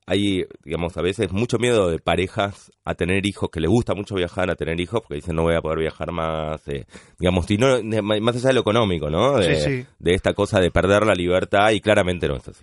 hay, 0.06 0.44
digamos, 0.64 0.96
a 0.98 1.02
veces 1.02 1.32
mucho 1.32 1.58
miedo 1.58 1.88
de 1.88 1.98
parejas 1.98 2.70
a 2.84 2.94
tener 2.94 3.24
hijos, 3.24 3.48
que 3.50 3.60
les 3.60 3.70
gusta 3.70 3.94
mucho 3.94 4.14
viajar, 4.14 4.50
a 4.50 4.56
tener 4.56 4.78
hijos, 4.78 5.00
porque 5.00 5.14
dicen 5.16 5.36
no 5.36 5.42
voy 5.42 5.54
a 5.54 5.62
poder 5.62 5.78
viajar 5.78 6.12
más, 6.12 6.66
eh, 6.68 6.86
digamos, 7.18 7.50
y 7.50 7.56
no, 7.56 7.78
de- 7.80 8.02
más 8.02 8.36
allá 8.36 8.48
de 8.48 8.54
lo 8.54 8.60
económico, 8.60 9.08
¿no? 9.08 9.38
De, 9.38 9.56
Sí, 9.56 9.80
sí. 9.82 9.86
de 9.98 10.14
esta 10.14 10.34
cosa 10.34 10.60
de 10.60 10.70
perder 10.70 11.06
la 11.06 11.14
libertad, 11.14 11.70
y 11.70 11.80
claramente 11.80 12.28
no 12.28 12.36
es 12.36 12.46
así. 12.48 12.62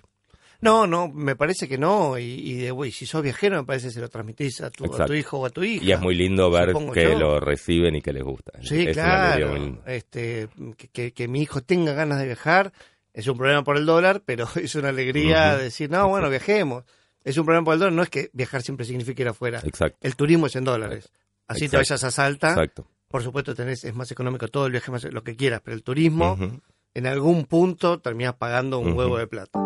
No, 0.62 0.86
no, 0.86 1.08
me 1.08 1.36
parece 1.36 1.68
que 1.68 1.76
no. 1.76 2.16
Y, 2.18 2.22
y 2.24 2.54
de, 2.54 2.70
güey, 2.70 2.90
si 2.92 3.04
sos 3.04 3.22
viajero, 3.22 3.56
me 3.56 3.64
parece 3.64 3.88
que 3.88 3.94
se 3.94 4.00
lo 4.00 4.08
transmitís 4.08 4.60
a 4.62 4.70
tu, 4.70 4.84
a 4.94 5.04
tu 5.06 5.12
hijo 5.12 5.38
o 5.40 5.46
a 5.46 5.50
tu 5.50 5.62
hija. 5.62 5.84
Y 5.84 5.92
es 5.92 6.00
muy 6.00 6.14
lindo 6.14 6.50
ver 6.50 6.72
que 6.94 7.02
yo. 7.12 7.18
lo 7.18 7.40
reciben 7.40 7.96
y 7.96 8.00
que 8.00 8.12
les 8.12 8.22
gusta. 8.22 8.52
Sí, 8.62 8.86
Es 8.86 8.94
claro. 8.96 9.82
Este, 9.86 10.48
que, 10.78 10.88
que- 10.88 11.12
que 11.12 11.28
mi 11.28 11.42
hijo 11.42 11.60
tenga 11.62 11.92
ganas 11.92 12.18
de 12.20 12.26
viajar 12.26 12.72
es 13.12 13.26
un 13.26 13.36
problema 13.36 13.62
por 13.64 13.76
el 13.76 13.84
dólar, 13.84 14.22
pero 14.24 14.46
es 14.54 14.74
una 14.76 14.90
alegría 14.90 15.56
decir, 15.56 15.90
no, 15.90 16.08
bueno, 16.08 16.30
viajemos. 16.30 16.84
Es 17.24 17.36
un 17.38 17.44
problema 17.44 17.64
por 17.64 17.74
el 17.74 17.80
dólar, 17.80 17.92
no 17.94 18.02
es 18.02 18.08
que 18.10 18.30
viajar 18.32 18.62
siempre 18.62 18.86
signifique 18.86 19.22
ir 19.22 19.28
afuera. 19.28 19.60
Exacto, 19.64 19.98
El 20.00 20.14
turismo 20.16 20.46
es 20.46 20.56
en 20.56 20.64
dólares. 20.64 21.10
Así 21.48 21.68
te 21.68 21.76
vayas 21.76 22.02
a 22.04 22.10
Salta, 22.12 22.50
exacto. 22.50 22.86
por 23.08 23.22
supuesto 23.22 23.54
tenés, 23.54 23.84
es 23.84 23.94
más 23.94 24.10
económico 24.12 24.46
todo 24.48 24.66
el 24.66 24.72
viaje, 24.72 24.90
más 24.92 25.04
lo 25.04 25.22
que 25.24 25.34
quieras, 25.36 25.60
pero 25.64 25.76
el 25.76 25.82
turismo, 25.82 26.38
en 26.94 27.06
algún 27.06 27.46
punto 27.46 28.00
terminas 28.00 28.34
pagando 28.36 28.78
un 28.78 28.92
huevo 28.92 29.18
de 29.18 29.26
plata. 29.26 29.58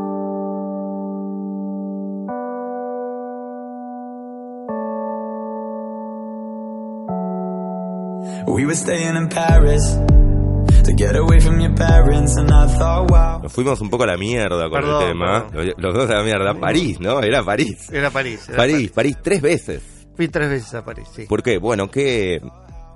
Nos 13.43 13.53
fuimos 13.53 13.81
un 13.81 13.91
poco 13.91 14.05
a 14.05 14.07
la 14.07 14.17
mierda 14.17 14.71
con 14.71 14.85
el 14.85 14.99
tema. 14.99 15.49
Los, 15.53 15.95
dos 15.95 16.09
a 16.09 16.15
la 16.15 16.23
mierda. 16.23 16.55
París, 16.55 17.01
¿no? 17.01 17.21
Era 17.21 17.43
París. 17.43 17.91
Era 17.91 18.11
París. 18.11 18.49
París, 18.57 18.91
París, 18.93 19.19
tres 19.21 19.43
veces. 19.43 20.07
Fui 20.15 20.29
tres 20.29 20.49
veces 20.49 20.73
a 20.75 20.85
París, 20.85 21.09
sí. 21.13 21.27
¿Por 21.27 21.43
qué? 21.43 21.59
Bueno, 21.59 21.91
¿qué? 21.91 22.41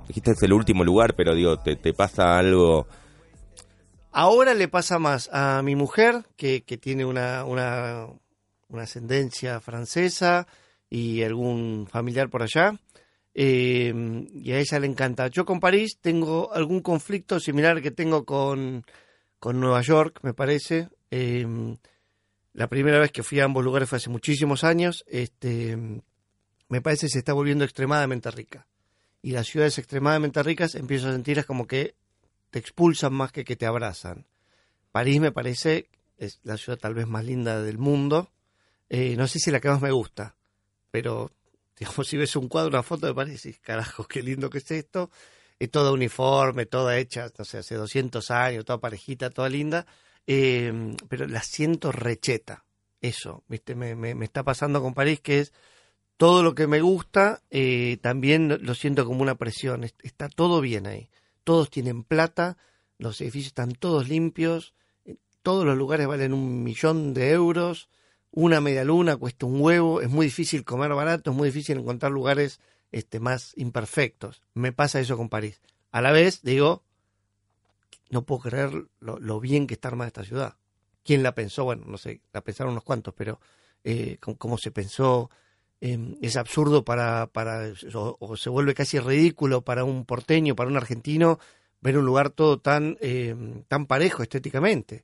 Dijiste 0.07 0.31
es 0.31 0.41
el 0.41 0.53
último 0.53 0.83
lugar, 0.83 1.15
pero 1.15 1.35
digo, 1.35 1.57
¿te, 1.57 1.75
te 1.75 1.93
pasa 1.93 2.37
algo? 2.37 2.87
Ahora 4.11 4.53
le 4.53 4.67
pasa 4.67 4.99
más 4.99 5.29
a 5.31 5.61
mi 5.61 5.75
mujer, 5.75 6.25
que, 6.37 6.63
que 6.63 6.77
tiene 6.77 7.05
una, 7.05 7.45
una, 7.45 8.07
una 8.69 8.83
ascendencia 8.83 9.59
francesa 9.59 10.47
y 10.89 11.23
algún 11.23 11.87
familiar 11.89 12.29
por 12.29 12.41
allá. 12.41 12.79
Eh, 13.33 13.93
y 14.33 14.51
a 14.51 14.59
ella 14.59 14.79
le 14.79 14.87
encanta. 14.87 15.27
Yo 15.27 15.45
con 15.45 15.59
París 15.59 15.97
tengo 16.01 16.53
algún 16.53 16.81
conflicto 16.81 17.39
similar 17.39 17.81
que 17.81 17.91
tengo 17.91 18.25
con, 18.25 18.85
con 19.39 19.59
Nueva 19.59 19.81
York, 19.81 20.19
me 20.23 20.33
parece. 20.33 20.89
Eh, 21.09 21.45
la 22.53 22.67
primera 22.67 22.99
vez 22.99 23.11
que 23.11 23.23
fui 23.23 23.39
a 23.39 23.45
ambos 23.45 23.63
lugares 23.63 23.89
fue 23.89 23.97
hace 23.97 24.09
muchísimos 24.09 24.63
años. 24.63 25.03
Este, 25.07 25.77
me 26.69 26.81
parece 26.81 27.07
que 27.07 27.11
se 27.11 27.19
está 27.19 27.33
volviendo 27.33 27.63
extremadamente 27.63 28.31
rica. 28.31 28.67
Y 29.21 29.31
las 29.31 29.47
ciudades 29.47 29.77
extremadamente 29.77 30.41
ricas 30.43 30.75
empiezo 30.75 31.07
a 31.07 31.13
sentirlas 31.13 31.45
como 31.45 31.67
que 31.67 31.95
te 32.49 32.59
expulsan 32.59 33.13
más 33.13 33.31
que 33.31 33.45
que 33.45 33.55
te 33.55 33.65
abrazan. 33.65 34.25
París 34.91 35.21
me 35.21 35.31
parece 35.31 35.89
es 36.21 36.39
la 36.43 36.57
ciudad 36.57 36.77
tal 36.77 36.93
vez 36.93 37.07
más 37.07 37.25
linda 37.25 37.61
del 37.61 37.77
mundo. 37.77 38.31
Eh, 38.89 39.15
no 39.15 39.27
sé 39.27 39.39
si 39.39 39.49
la 39.51 39.59
que 39.59 39.69
más 39.69 39.81
me 39.81 39.91
gusta, 39.91 40.35
pero 40.91 41.31
digamos, 41.81 42.07
si 42.07 42.15
ves 42.15 42.35
un 42.35 42.47
cuadro, 42.47 42.69
una 42.69 42.83
foto 42.83 43.07
de 43.07 43.13
París, 43.15 43.43
y 43.47 43.53
carajo, 43.53 44.05
qué 44.07 44.21
lindo 44.21 44.51
que 44.51 44.59
es 44.59 44.69
esto. 44.69 45.09
Es 45.57 45.71
toda 45.71 45.91
uniforme, 45.91 46.67
toda 46.67 46.97
hecha, 46.97 47.31
no 47.37 47.43
sé, 47.43 47.57
hace 47.57 47.73
200 47.75 48.29
años, 48.29 48.65
toda 48.65 48.79
parejita, 48.79 49.31
toda 49.31 49.49
linda. 49.49 49.87
Eh, 50.27 50.95
pero 51.09 51.27
la 51.27 51.41
siento 51.41 51.91
recheta. 51.91 52.65
Eso, 53.01 53.43
¿viste? 53.47 53.73
Me, 53.73 53.95
me, 53.95 54.23
está 54.23 54.43
pasando 54.43 54.79
con 54.79 54.93
París, 54.93 55.21
que 55.21 55.39
es 55.39 55.53
todo 56.17 56.43
lo 56.43 56.53
que 56.53 56.67
me 56.67 56.81
gusta, 56.81 57.41
eh, 57.49 57.97
también 57.99 58.59
lo 58.61 58.75
siento 58.75 59.03
como 59.03 59.23
una 59.23 59.35
presión. 59.35 59.83
Está 59.83 60.29
todo 60.29 60.61
bien 60.61 60.85
ahí. 60.85 61.09
Todos 61.43 61.71
tienen 61.71 62.03
plata, 62.03 62.57
los 62.99 63.19
edificios 63.21 63.47
están 63.47 63.71
todos 63.71 64.07
limpios, 64.07 64.75
eh, 65.05 65.15
todos 65.41 65.65
los 65.65 65.75
lugares 65.75 66.05
valen 66.05 66.33
un 66.33 66.63
millón 66.63 67.15
de 67.15 67.31
euros 67.31 67.89
una 68.31 68.61
media 68.61 68.83
luna 68.83 69.17
cuesta 69.17 69.45
un 69.45 69.61
huevo, 69.61 70.01
es 70.01 70.09
muy 70.09 70.27
difícil 70.27 70.63
comer 70.63 70.93
barato, 70.93 71.31
es 71.31 71.37
muy 71.37 71.49
difícil 71.49 71.77
encontrar 71.77 72.11
lugares 72.11 72.59
este, 72.91 73.19
más 73.19 73.53
imperfectos. 73.57 74.41
Me 74.53 74.71
pasa 74.71 74.99
eso 74.99 75.17
con 75.17 75.29
París. 75.29 75.61
A 75.91 76.01
la 76.01 76.11
vez, 76.11 76.41
digo, 76.41 76.83
no 78.09 78.23
puedo 78.23 78.41
creer 78.41 78.85
lo, 78.99 79.39
bien 79.39 79.67
que 79.67 79.73
está 79.73 79.89
armada 79.89 80.07
esta 80.07 80.23
ciudad. 80.23 80.55
¿Quién 81.03 81.23
la 81.23 81.33
pensó? 81.33 81.63
Bueno, 81.65 81.83
no 81.87 81.97
sé, 81.97 82.21
la 82.31 82.41
pensaron 82.41 82.71
unos 82.71 82.83
cuantos, 82.83 83.13
pero 83.13 83.39
eh, 83.83 84.17
cómo 84.19 84.57
se 84.57 84.71
pensó, 84.71 85.29
em, 85.81 86.15
es 86.21 86.37
absurdo 86.37 86.85
para, 86.85 87.27
para 87.27 87.73
o, 87.93 88.37
se 88.37 88.49
vuelve 88.49 88.73
casi 88.73 88.99
ridículo 88.99 89.63
para 89.63 89.83
un 89.83 90.05
porteño, 90.05 90.55
para 90.55 90.69
un 90.69 90.77
argentino, 90.77 91.39
ver 91.81 91.97
un 91.97 92.05
lugar 92.05 92.29
todo 92.29 92.59
tan, 92.59 92.97
em, 93.01 93.63
tan 93.63 93.87
parejo 93.87 94.23
estéticamente. 94.23 95.03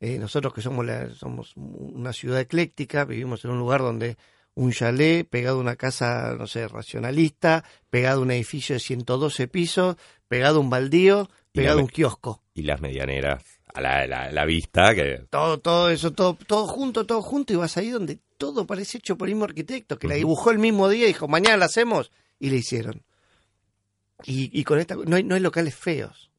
Eh, 0.00 0.18
nosotros 0.18 0.52
que 0.52 0.60
somos, 0.60 0.86
somos 1.16 1.52
una 1.56 2.12
ciudad 2.12 2.40
ecléctica, 2.40 3.04
vivimos 3.04 3.44
en 3.44 3.52
un 3.52 3.58
lugar 3.58 3.80
donde 3.80 4.16
un 4.54 4.72
chalet 4.72 5.26
pegado 5.28 5.58
a 5.58 5.60
una 5.60 5.76
casa, 5.76 6.34
no 6.38 6.46
sé, 6.46 6.66
racionalista, 6.68 7.64
pegado 7.90 8.20
a 8.20 8.22
un 8.22 8.30
edificio 8.30 8.74
de 8.74 8.80
112 8.80 9.48
pisos, 9.48 9.96
pegado 10.28 10.58
a 10.58 10.60
un 10.60 10.70
baldío, 10.70 11.28
pegado 11.52 11.78
a 11.78 11.82
un 11.82 11.88
kiosco. 11.88 12.42
Y 12.54 12.62
las 12.62 12.80
medianeras 12.80 13.42
a 13.74 13.80
la, 13.80 14.32
la, 14.32 14.44
vista 14.46 14.94
que... 14.94 15.24
Todo, 15.28 15.58
todo 15.58 15.90
eso, 15.90 16.12
todo, 16.12 16.38
todo 16.46 16.66
junto, 16.66 17.04
todo 17.04 17.20
junto, 17.20 17.52
y 17.52 17.56
vas 17.56 17.76
ahí 17.76 17.90
donde 17.90 18.18
todo 18.38 18.66
parece 18.66 18.98
hecho 18.98 19.18
por 19.18 19.28
el 19.28 19.34
mismo 19.34 19.44
arquitecto, 19.44 19.98
que 19.98 20.08
la 20.08 20.14
dibujó 20.14 20.50
el 20.50 20.58
mismo 20.58 20.88
día 20.88 21.04
y 21.04 21.08
dijo, 21.08 21.28
mañana 21.28 21.58
la 21.58 21.66
hacemos, 21.66 22.10
y 22.38 22.48
le 22.48 22.56
hicieron. 22.56 23.02
Y, 24.24 24.58
y 24.58 24.64
con 24.64 24.78
esta, 24.78 24.94
no 24.94 25.16
hay, 25.16 25.24
no 25.24 25.34
hay 25.34 25.42
locales 25.42 25.74
feos. 25.74 26.30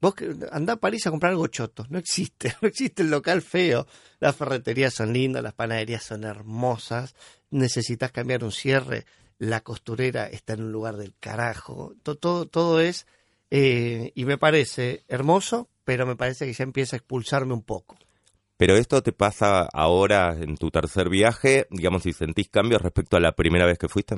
Vos 0.00 0.14
andá 0.50 0.74
a 0.74 0.80
París 0.80 1.06
a 1.06 1.10
comprar 1.10 1.32
algo 1.32 1.46
choto. 1.48 1.86
No 1.90 1.98
existe. 1.98 2.54
No 2.62 2.68
existe 2.68 3.02
el 3.02 3.10
local 3.10 3.42
feo. 3.42 3.86
Las 4.18 4.36
ferreterías 4.36 4.94
son 4.94 5.12
lindas, 5.12 5.42
las 5.42 5.54
panaderías 5.54 6.02
son 6.02 6.24
hermosas. 6.24 7.14
Necesitas 7.50 8.10
cambiar 8.10 8.44
un 8.44 8.52
cierre. 8.52 9.04
La 9.38 9.60
costurera 9.60 10.26
está 10.26 10.54
en 10.54 10.62
un 10.62 10.72
lugar 10.72 10.96
del 10.96 11.14
carajo. 11.18 11.94
Todo, 12.02 12.46
todo, 12.46 12.80
es. 12.80 13.06
Eh, 13.50 14.12
y 14.14 14.24
me 14.24 14.38
parece 14.38 15.04
hermoso, 15.08 15.68
pero 15.84 16.06
me 16.06 16.16
parece 16.16 16.46
que 16.46 16.52
ya 16.52 16.64
empieza 16.64 16.96
a 16.96 16.98
expulsarme 16.98 17.52
un 17.52 17.62
poco. 17.62 17.98
Pero 18.56 18.76
esto 18.76 19.02
te 19.02 19.12
pasa 19.12 19.62
ahora 19.72 20.36
en 20.38 20.56
tu 20.56 20.70
tercer 20.70 21.08
viaje, 21.08 21.66
digamos, 21.70 22.02
si 22.02 22.12
sentís 22.12 22.48
cambios 22.50 22.82
respecto 22.82 23.16
a 23.16 23.20
la 23.20 23.32
primera 23.32 23.64
vez 23.64 23.78
que 23.78 23.88
fuiste. 23.88 24.16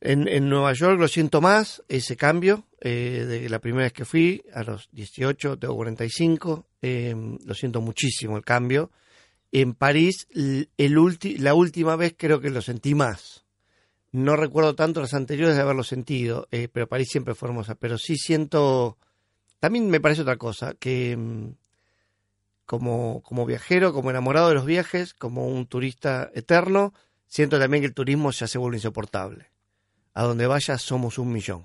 En, 0.00 0.28
en 0.28 0.48
Nueva 0.48 0.72
York 0.74 0.98
lo 0.98 1.08
siento 1.08 1.40
más, 1.40 1.82
ese 1.88 2.16
cambio, 2.16 2.64
eh, 2.80 3.24
de 3.26 3.48
la 3.48 3.58
primera 3.58 3.84
vez 3.84 3.92
que 3.92 4.04
fui, 4.04 4.44
a 4.54 4.62
los 4.62 4.88
18, 4.92 5.58
tengo 5.58 5.74
45, 5.74 6.66
eh, 6.82 7.14
lo 7.44 7.54
siento 7.54 7.80
muchísimo 7.80 8.36
el 8.36 8.44
cambio. 8.44 8.92
En 9.50 9.74
París, 9.74 10.28
el 10.32 10.68
la 11.38 11.54
última 11.54 11.96
vez 11.96 12.14
creo 12.16 12.40
que 12.40 12.50
lo 12.50 12.62
sentí 12.62 12.94
más. 12.94 13.44
No 14.12 14.36
recuerdo 14.36 14.74
tanto 14.74 15.00
las 15.00 15.14
anteriores 15.14 15.56
de 15.56 15.62
haberlo 15.62 15.82
sentido, 15.82 16.46
eh, 16.52 16.68
pero 16.72 16.88
París 16.88 17.08
siempre 17.10 17.34
fue 17.34 17.48
hermosa. 17.48 17.74
Pero 17.74 17.98
sí 17.98 18.16
siento, 18.16 18.98
también 19.58 19.90
me 19.90 20.00
parece 20.00 20.22
otra 20.22 20.36
cosa, 20.36 20.74
que 20.74 21.16
mm, 21.16 21.54
como, 22.66 23.22
como 23.22 23.46
viajero, 23.46 23.92
como 23.92 24.10
enamorado 24.10 24.48
de 24.48 24.54
los 24.54 24.66
viajes, 24.66 25.14
como 25.14 25.48
un 25.48 25.66
turista 25.66 26.30
eterno, 26.34 26.94
siento 27.26 27.58
también 27.58 27.82
que 27.82 27.88
el 27.88 27.94
turismo 27.94 28.30
ya 28.30 28.46
se 28.46 28.58
vuelve 28.58 28.76
insoportable 28.76 29.57
a 30.18 30.24
donde 30.24 30.48
vayas 30.48 30.82
somos 30.82 31.16
un 31.18 31.32
millón. 31.32 31.64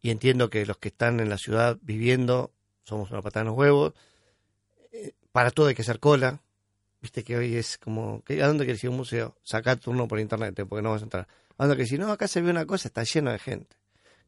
Y 0.00 0.10
entiendo 0.10 0.50
que 0.50 0.64
los 0.64 0.76
que 0.76 0.86
están 0.86 1.18
en 1.18 1.28
la 1.28 1.36
ciudad 1.36 1.76
viviendo 1.82 2.52
somos 2.84 3.10
una 3.10 3.22
patada 3.22 3.40
en 3.40 3.48
los 3.48 3.56
huevos. 3.56 3.92
Eh, 4.92 5.14
para 5.32 5.50
todo 5.50 5.66
hay 5.66 5.74
que 5.74 5.82
hacer 5.82 5.98
cola. 5.98 6.40
Viste 7.02 7.24
que 7.24 7.36
hoy 7.36 7.56
es 7.56 7.76
como, 7.76 8.22
¿a 8.28 8.46
dónde 8.46 8.66
quieres 8.66 8.84
ir 8.84 8.86
a 8.86 8.90
un 8.92 8.98
museo? 8.98 9.36
Saca 9.42 9.74
turno 9.74 10.06
por 10.06 10.20
internet, 10.20 10.54
porque 10.68 10.80
no 10.80 10.92
vas 10.92 11.00
a 11.00 11.06
entrar. 11.06 11.26
¿A 11.58 11.64
dónde 11.64 11.74
quieres 11.74 11.90
ir? 11.90 11.98
No, 11.98 12.12
acá 12.12 12.28
se 12.28 12.40
ve 12.40 12.52
una 12.52 12.66
cosa, 12.66 12.86
está 12.86 13.02
lleno 13.02 13.32
de 13.32 13.40
gente. 13.40 13.76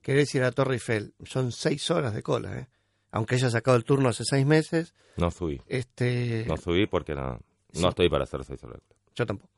Querés 0.02 0.34
ir 0.34 0.42
a 0.42 0.50
Torre 0.50 0.74
Eiffel, 0.74 1.14
son 1.24 1.52
seis 1.52 1.88
horas 1.92 2.14
de 2.14 2.24
cola, 2.24 2.58
¿eh? 2.58 2.66
Aunque 3.12 3.36
haya 3.36 3.50
sacado 3.50 3.76
el 3.76 3.84
turno 3.84 4.08
hace 4.08 4.24
seis 4.24 4.46
meses. 4.46 4.94
No 5.16 5.30
subí. 5.30 5.62
Este... 5.68 6.44
No 6.48 6.56
subí 6.56 6.88
porque 6.88 7.14
no, 7.14 7.40
no 7.74 7.88
estoy 7.88 8.08
para 8.10 8.24
hacer 8.24 8.44
seis 8.44 8.64
horas. 8.64 8.80
Yo 9.14 9.24
tampoco. 9.26 9.52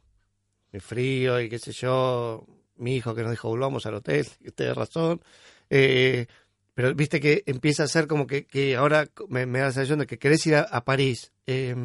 El 0.71 0.83
frío 0.83 1.41
y 1.41 1.49
qué 1.49 1.59
sé 1.59 1.73
yo, 1.73 2.47
mi 2.81 2.97
hijo 2.97 3.15
que 3.15 3.23
nos 3.23 3.31
dijo 3.31 3.49
volvamos 3.49 3.87
al 3.87 3.95
hotel, 3.95 4.27
tiene 4.55 4.75
razón. 4.75 5.21
Eh, 5.69 6.27
pero 6.75 6.95
viste 6.95 7.21
que 7.21 7.43
empieza 7.47 7.85
a 7.85 7.89
ser 7.89 8.07
como 8.07 8.27
que, 8.27 8.47
que 8.47 8.77
ahora 8.77 9.09
me, 9.29 9.47
da 9.47 9.67
la 9.67 9.73
sensación 9.73 9.99
de 10.01 10.07
que 10.07 10.19
querés 10.19 10.47
ir 10.47 10.57
a, 10.57 10.85
París, 10.85 11.33
eh, 11.47 11.77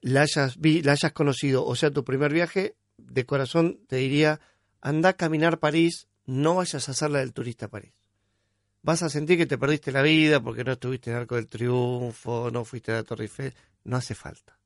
la, 0.00 0.22
hayas 0.22 0.56
la 0.56 0.92
hayas 0.92 1.12
conocido, 1.12 1.64
o 1.64 1.74
sea, 1.74 1.90
tu 1.90 2.04
primer 2.04 2.32
viaje, 2.32 2.76
de 2.96 3.26
corazón 3.26 3.80
te 3.88 3.96
diría, 3.96 4.40
anda 4.80 5.10
a 5.10 5.12
caminar 5.14 5.58
París, 5.58 6.06
no 6.26 6.56
vayas 6.56 6.88
a 6.88 6.92
hacer 6.92 7.10
la 7.10 7.20
del 7.20 7.32
turista 7.32 7.66
a 7.66 7.70
París. 7.70 7.94
Vas 8.82 9.02
a 9.02 9.10
sentir 9.10 9.36
que 9.36 9.46
te 9.46 9.58
perdiste 9.58 9.90
la 9.90 10.02
vida 10.02 10.40
porque 10.40 10.64
no 10.64 10.72
estuviste 10.72 11.10
en 11.10 11.16
Arco 11.16 11.34
del 11.34 11.48
Triunfo, 11.48 12.50
no 12.50 12.64
fuiste 12.64 12.92
a 12.92 12.96
la 12.96 13.02
Torre 13.02 13.24
Eiffel. 13.24 13.52
No 13.84 13.96
hace 13.96 14.14
falta. 14.14 14.56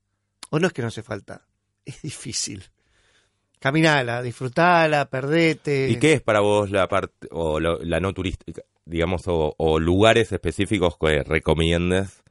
O 0.51 0.59
no 0.59 0.67
es 0.67 0.73
que 0.73 0.83
no 0.83 0.89
hace 0.89 1.03
falta, 1.03 1.47
es 1.85 2.03
difícil 2.03 2.72
caminala, 3.63 4.21
disfrutala, 4.23 5.09
perdete. 5.09 5.89
¿Y 5.89 5.97
qué 5.97 6.15
es 6.15 6.21
para 6.21 6.41
vos 6.41 6.69
la 6.73 6.89
parte, 6.89 7.29
o 7.31 7.61
la 7.61 8.01
no 8.01 8.13
turística, 8.13 8.63
digamos, 8.85 9.23
o, 9.27 9.79
lugares 9.79 10.33
específicos 10.33 10.97
que 10.99 11.23
recomiendes 11.23 12.25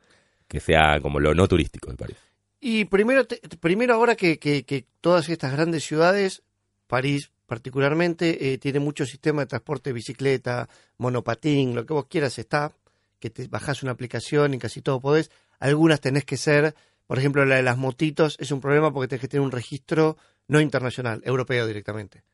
que 0.50 0.60
sea 0.60 1.00
como 1.02 1.22
lo 1.22 1.34
no 1.34 1.48
turístico 1.48 1.90
de 1.90 1.96
París? 1.96 2.18
Y 2.60 2.84
primero, 2.86 3.26
primero 3.62 3.94
ahora 3.94 4.16
que, 4.16 4.40
que, 4.40 4.86
todas 5.00 5.30
estas 5.30 5.54
grandes 5.54 5.86
ciudades, 5.86 6.44
París 6.86 7.32
particularmente, 7.46 8.54
eh, 8.54 8.58
tiene 8.58 8.80
mucho 8.80 9.06
sistema 9.06 9.42
de 9.42 9.48
transporte, 9.48 9.94
bicicleta, 9.94 10.68
monopatín, 10.98 11.76
lo 11.76 11.86
que 11.86 11.94
vos 11.94 12.08
quieras 12.08 12.38
está, 12.40 12.74
que 13.20 13.30
te 13.30 13.48
bajás 13.48 13.84
una 13.84 13.94
aplicación 13.94 14.54
y 14.54 14.60
casi 14.60 14.82
todo 14.82 15.00
podés. 15.00 15.32
Algunas 15.60 16.02
tenés 16.02 16.26
que 16.26 16.36
ser, 16.36 16.76
por 17.08 17.20
ejemplo, 17.20 17.46
la 17.46 17.56
de 17.56 17.64
las 17.64 17.78
motitos 17.78 18.36
es 18.40 18.52
un 18.52 18.60
problema 18.60 18.92
porque 18.92 19.08
tenés 19.08 19.22
que 19.22 19.28
tener 19.30 19.46
un 19.46 19.52
registro 19.52 20.18
no 20.51 20.60
internacional, 20.60 21.22
europeo 21.24 21.65
directamente. 21.65 22.25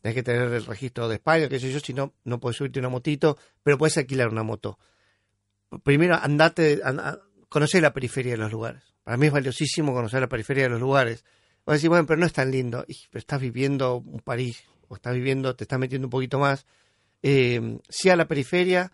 Tienes 0.00 0.14
que 0.14 0.22
tener 0.22 0.50
el 0.50 0.64
registro 0.64 1.08
de 1.08 1.16
España, 1.16 1.46
qué 1.46 1.60
sé 1.60 1.70
yo, 1.70 1.78
si 1.78 1.92
no, 1.92 2.14
no 2.24 2.40
puedes 2.40 2.56
subirte 2.56 2.78
una 2.78 2.88
motito, 2.88 3.36
pero 3.62 3.76
puedes 3.76 3.98
alquilar 3.98 4.28
una 4.30 4.42
moto. 4.42 4.78
Primero, 5.84 6.14
andate, 6.14 6.80
conocer 7.50 7.82
la 7.82 7.92
periferia 7.92 8.32
de 8.32 8.38
los 8.38 8.50
lugares. 8.50 8.82
Para 9.04 9.18
mí 9.18 9.26
es 9.26 9.32
valiosísimo 9.32 9.92
conocer 9.92 10.22
la 10.22 10.28
periferia 10.28 10.64
de 10.64 10.70
los 10.70 10.80
lugares. 10.80 11.22
Vas 11.66 11.74
a 11.74 11.76
decir, 11.76 11.90
bueno, 11.90 12.06
pero 12.06 12.18
no 12.18 12.24
es 12.24 12.32
tan 12.32 12.50
lindo. 12.50 12.86
pero 13.10 13.18
estás 13.18 13.42
viviendo 13.42 13.96
un 13.96 14.20
París, 14.20 14.64
o 14.88 14.94
estás 14.94 15.12
viviendo, 15.12 15.54
te 15.54 15.64
estás 15.64 15.78
metiendo 15.78 16.06
un 16.06 16.10
poquito 16.10 16.38
más. 16.38 16.64
eh, 17.22 17.78
sí 17.90 18.08
a 18.08 18.16
la 18.16 18.26
periferia, 18.26 18.90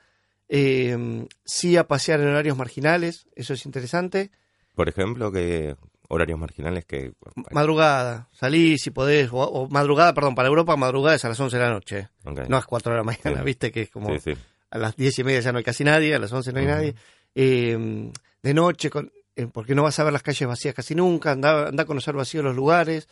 eh, 0.49 1.25
sí 1.45 1.77
a 1.77 1.87
pasear 1.87 2.21
en 2.21 2.27
horarios 2.29 2.57
marginales, 2.57 3.29
eso 3.37 3.55
es 3.55 3.65
interesante. 3.65 4.33
Por 4.75 4.89
ejemplo, 4.89 5.31
que 5.31 5.77
horarios 6.15 6.39
marginales 6.39 6.85
que... 6.85 7.13
Madrugada, 7.53 8.29
salí 8.33 8.77
si 8.79 8.91
podés, 8.91 9.31
o, 9.33 9.67
madrugada, 9.71 10.13
perdón, 10.13 10.35
para 10.35 10.49
Europa 10.49 10.77
madrugada 10.77 11.17
es 11.17 11.25
a 11.25 11.29
las 11.29 11.41
11 11.41 11.57
de 11.57 11.63
la 11.63 11.71
noche, 11.71 12.09
Ok. 12.25 12.41
no 12.49 12.57
a 12.57 12.59
las 12.61 12.67
4 12.67 12.93
de 12.93 12.99
la 12.99 13.05
mañana, 13.05 13.39
Sí. 13.39 13.45
viste 13.45 13.73
que 13.73 13.83
es 13.83 13.91
como 13.91 14.13
Sí, 14.19 14.21
sí. 14.35 14.41
a 14.71 14.79
las 14.79 14.95
10 14.97 15.19
y 15.21 15.25
media 15.25 15.41
ya 15.41 15.53
no 15.53 15.59
hay 15.59 15.65
casi 15.65 15.85
nadie, 15.85 16.15
a 16.15 16.19
las 16.19 16.33
11 16.33 16.53
no 16.53 16.61
hay 16.61 16.67
nadie. 16.67 16.95
Eh, 17.35 18.11
de 18.43 18.55
noche, 18.55 18.91
con, 18.91 19.11
eh, 19.37 19.47
porque 19.47 19.75
no 19.75 19.83
vas 19.83 19.99
a 19.99 20.05
ver 20.05 20.13
las 20.13 20.23
calles 20.23 20.47
vacías 20.47 20.75
casi 20.75 20.95
nunca, 20.95 21.33
anda, 21.33 21.69
anda 21.69 21.85
a 21.85 21.87
conocer 21.87 22.15
vacíos 22.15 22.45
los 22.45 22.55
lugares, 22.55 23.09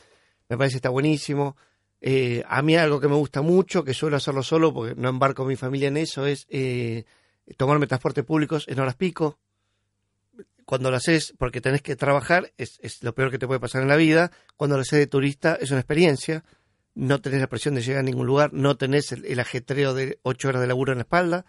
me 0.48 0.58
parece 0.58 0.74
que 0.74 0.78
está 0.78 0.90
buenísimo. 0.90 1.56
Eh, 2.02 2.42
a 2.48 2.60
mí 2.62 2.76
algo 2.76 3.00
que 3.00 3.08
me 3.08 3.14
gusta 3.14 3.40
mucho, 3.42 3.82
que 3.84 3.94
suelo 3.94 4.16
hacerlo 4.16 4.42
solo 4.42 4.72
porque 4.74 4.94
no 4.94 5.08
embarco 5.08 5.42
a 5.44 5.46
mi 5.46 5.56
familia 5.56 5.88
en 5.88 5.96
eso, 5.96 6.26
es 6.26 6.46
eh, 6.50 7.04
tomarme 7.56 7.86
transporte 7.86 8.22
públicos 8.24 8.64
en 8.68 8.78
horas 8.80 8.96
pico. 8.96 9.38
Cuando 10.70 10.92
lo 10.92 10.98
haces 10.98 11.34
porque 11.36 11.60
tenés 11.60 11.82
que 11.82 11.96
trabajar, 11.96 12.52
es, 12.56 12.78
es 12.80 13.02
lo 13.02 13.12
peor 13.12 13.32
que 13.32 13.40
te 13.40 13.48
puede 13.48 13.58
pasar 13.58 13.82
en 13.82 13.88
la 13.88 13.96
vida. 13.96 14.30
Cuando 14.56 14.76
lo 14.76 14.82
haces 14.82 15.00
de 15.00 15.08
turista, 15.08 15.58
es 15.60 15.72
una 15.72 15.80
experiencia. 15.80 16.44
No 16.94 17.20
tenés 17.20 17.40
la 17.40 17.48
presión 17.48 17.74
de 17.74 17.82
llegar 17.82 18.02
a 18.02 18.04
ningún 18.04 18.28
lugar, 18.28 18.52
no 18.52 18.76
tenés 18.76 19.10
el, 19.10 19.24
el 19.24 19.40
ajetreo 19.40 19.94
de 19.94 20.20
ocho 20.22 20.46
horas 20.46 20.60
de 20.60 20.68
laburo 20.68 20.92
en 20.92 20.98
la 20.98 21.02
espalda. 21.02 21.44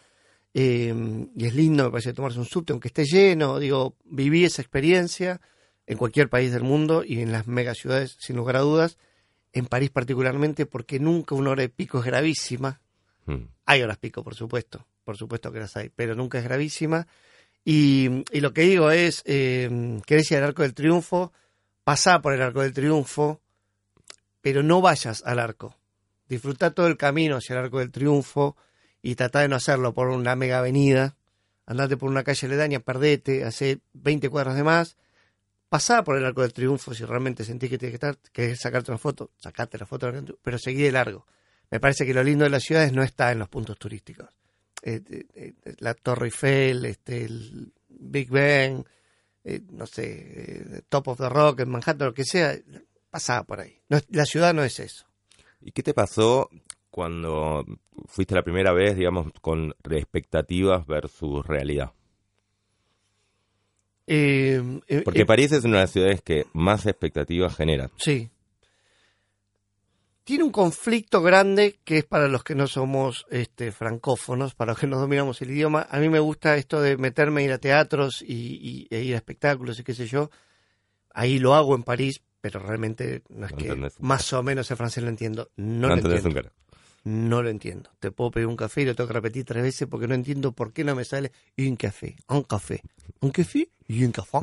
Eh, 0.56 1.28
y 1.36 1.46
es 1.46 1.54
lindo, 1.54 1.84
me 1.84 1.92
parece, 1.92 2.14
tomarse 2.14 2.40
un 2.40 2.46
subte, 2.46 2.74
aunque 2.74 2.88
esté 2.88 3.06
lleno. 3.06 3.60
Digo, 3.60 3.96
viví 4.06 4.44
esa 4.44 4.64
experiencia 4.64 5.40
en 5.86 6.00
cualquier 6.00 6.28
país 6.28 6.52
del 6.52 6.64
mundo 6.64 7.04
y 7.06 7.22
en 7.22 7.32
las 7.32 7.46
megaciudades, 7.46 8.18
sin 8.20 8.38
lugar 8.38 8.56
a 8.56 8.62
dudas. 8.62 8.98
En 9.54 9.68
París 9.68 9.92
particularmente, 9.92 10.66
porque 10.66 11.00
nunca 11.00 11.36
una 11.36 11.52
hora 11.52 11.62
de 11.62 11.70
pico 11.70 12.00
es 12.00 12.06
gravísima. 12.06 12.82
Mm. 13.28 13.50
Hay 13.68 13.84
horas 13.84 14.00
pico, 14.00 14.24
por 14.24 14.34
supuesto, 14.34 14.88
por 15.04 15.16
supuesto 15.16 15.52
que 15.52 15.60
las 15.60 15.78
hay, 15.78 15.90
pero 15.90 16.16
nunca 16.16 16.40
es 16.40 16.44
gravísima. 16.44 17.06
Y, 17.64 18.24
y 18.32 18.40
lo 18.40 18.54
que 18.54 18.62
digo 18.62 18.92
es, 18.92 19.22
eh, 19.26 20.00
querés 20.06 20.32
ir 20.32 20.38
al 20.38 20.46
Arco 20.46 20.64
del 20.64 20.74
Triunfo, 20.74 21.32
pasá 21.84 22.22
por 22.22 22.34
el 22.34 22.42
Arco 22.42 22.62
del 22.62 22.74
Triunfo, 22.74 23.42
pero 24.42 24.64
no 24.64 24.82
vayas 24.82 25.24
al 25.26 25.40
arco. 25.40 25.76
Disfrutá 26.28 26.72
todo 26.72 26.88
el 26.88 26.98
camino 26.98 27.38
hacia 27.38 27.54
el 27.54 27.66
Arco 27.66 27.80
del 27.80 27.92
Triunfo 27.92 28.56
y 29.02 29.16
tratá 29.16 29.42
de 29.42 29.48
no 29.48 29.56
hacerlo 29.56 29.94
por 29.94 30.08
una 30.08 30.36
mega 30.36 30.60
avenida. 30.60 31.16
Andate 31.66 31.98
por 31.98 32.10
una 32.10 32.24
calle 32.24 32.48
aledaña, 32.48 32.80
perdete, 32.80 33.46
hace 33.46 33.80
20 33.94 34.30
cuadras 34.30 34.56
de 34.56 34.64
más. 34.64 34.98
Pasá 35.70 36.04
por 36.04 36.18
el 36.18 36.26
Arco 36.26 36.42
del 36.42 36.54
Triunfo 36.54 36.94
si 36.94 37.06
realmente 37.06 37.46
sentís 37.46 37.70
que 37.70 37.78
tienes 37.78 37.92
que 37.92 38.08
estar, 38.08 38.18
que 38.34 38.56
sacarte 38.56 38.92
una 38.92 38.98
foto, 38.98 39.32
sacate 39.38 39.78
la 39.78 39.86
foto, 39.86 40.12
pero 40.42 40.58
seguí 40.58 40.82
de 40.82 40.92
largo. 40.92 41.26
Me 41.70 41.80
parece 41.80 42.06
que 42.06 42.14
lo 42.14 42.24
lindo 42.24 42.44
de 42.44 42.50
las 42.50 42.64
ciudades 42.64 42.92
no 42.92 43.04
está 43.04 43.32
en 43.32 43.40
los 43.40 43.48
puntos 43.48 43.78
turísticos. 43.78 44.41
Eh, 44.84 45.54
la 45.80 45.94
Torre 45.94 46.28
Eiffel, 46.28 46.86
este, 46.86 47.26
el 47.26 47.72
Big 47.88 48.30
Ben, 48.30 48.84
eh, 49.44 49.62
no 49.72 49.86
sé, 49.86 50.04
eh, 50.06 50.82
Top 50.90 51.08
of 51.10 51.18
the 51.20 51.30
Rock 51.30 51.62
en 51.62 51.70
Manhattan, 51.70 52.08
lo 52.08 52.14
que 52.14 52.26
sea, 52.26 52.58
pasaba 53.10 53.44
por 53.44 53.60
ahí. 53.60 53.80
No 53.90 54.00
la 54.10 54.26
ciudad 54.26 54.54
no 54.54 54.64
es 54.64 54.80
eso. 54.80 55.06
¿Y 55.62 55.72
qué 55.72 55.84
te 55.84 55.94
pasó 55.94 56.50
cuando 56.90 57.66
fuiste 58.08 58.36
la 58.36 58.44
primera 58.44 58.74
vez, 58.74 58.96
digamos, 58.96 59.28
con 59.42 59.76
expectativas 59.90 60.86
versus 60.88 61.46
realidad? 61.46 61.92
Eh, 64.08 64.82
Porque 65.06 65.26
París 65.26 65.52
es 65.52 65.64
una 65.64 65.78
de 65.78 65.84
las 65.84 65.92
ciudades 65.92 66.22
que 66.22 66.46
más 66.54 66.86
expectativas 66.86 67.56
genera. 67.56 67.90
Sí. 67.98 68.30
Tiene 70.32 70.46
un 70.46 70.52
conflicto 70.54 71.22
grande 71.22 71.82
que 71.84 71.98
es 71.98 72.06
para 72.06 72.30
los 72.30 72.46
que 72.46 72.56
no 72.56 72.66
somos 72.66 73.26
este, 73.32 73.74
francófonos, 73.74 74.56
para 74.56 74.72
los 74.72 74.80
que 74.80 74.88
no 74.88 74.98
dominamos 74.98 75.42
el 75.42 75.52
idioma. 75.52 75.86
A 75.90 76.00
mí 76.00 76.08
me 76.08 76.22
gusta 76.22 76.56
esto 76.56 76.80
de 76.82 76.96
meterme 76.96 77.42
a 77.42 77.44
ir 77.44 77.52
a 77.52 77.58
teatros 77.58 78.22
y, 78.22 78.88
y- 78.90 78.96
e 78.96 79.04
ir 79.04 79.14
a 79.16 79.18
espectáculos 79.18 79.78
y 79.80 79.84
qué 79.84 79.94
sé 79.94 80.08
yo. 80.08 80.30
Ahí 81.14 81.38
lo 81.38 81.54
hago 81.54 81.76
en 81.76 81.84
París, 81.84 82.22
pero 82.40 82.62
realmente 82.62 83.24
no 83.28 83.46
es 83.46 83.52
No 83.52 83.58
que 83.58 83.76
más 84.00 84.32
o 84.32 84.42
menos 84.42 84.72
el 84.72 84.78
francés 84.78 85.04
lo 85.04 85.10
entiendo. 85.10 85.52
No, 85.58 85.90
No 85.90 85.96
lo 85.98 86.02
entiendo. 86.14 86.52
No 87.04 87.44
lo 87.44 87.50
entiendo. 87.50 87.90
Te 88.00 88.12
puedo 88.12 88.32
pedir 88.32 88.48
un 88.48 88.56
café 88.56 88.84
y 88.84 88.86
lo 88.86 88.96
tengo 88.96 89.10
que 89.10 89.14
repetir 89.16 89.44
tres 89.44 89.64
veces 89.64 89.86
porque 89.90 90.08
no 90.08 90.16
entiendo 90.16 90.54
por 90.54 90.72
qué 90.72 90.86
no 90.86 90.96
me 90.96 91.04
sale 91.04 91.34
un 91.58 91.76
café, 91.76 92.16
un 92.30 92.44
café, 92.44 92.82
un 93.20 93.32
café 93.32 93.68
y 93.86 94.06
un 94.06 94.14
café. 94.14 94.38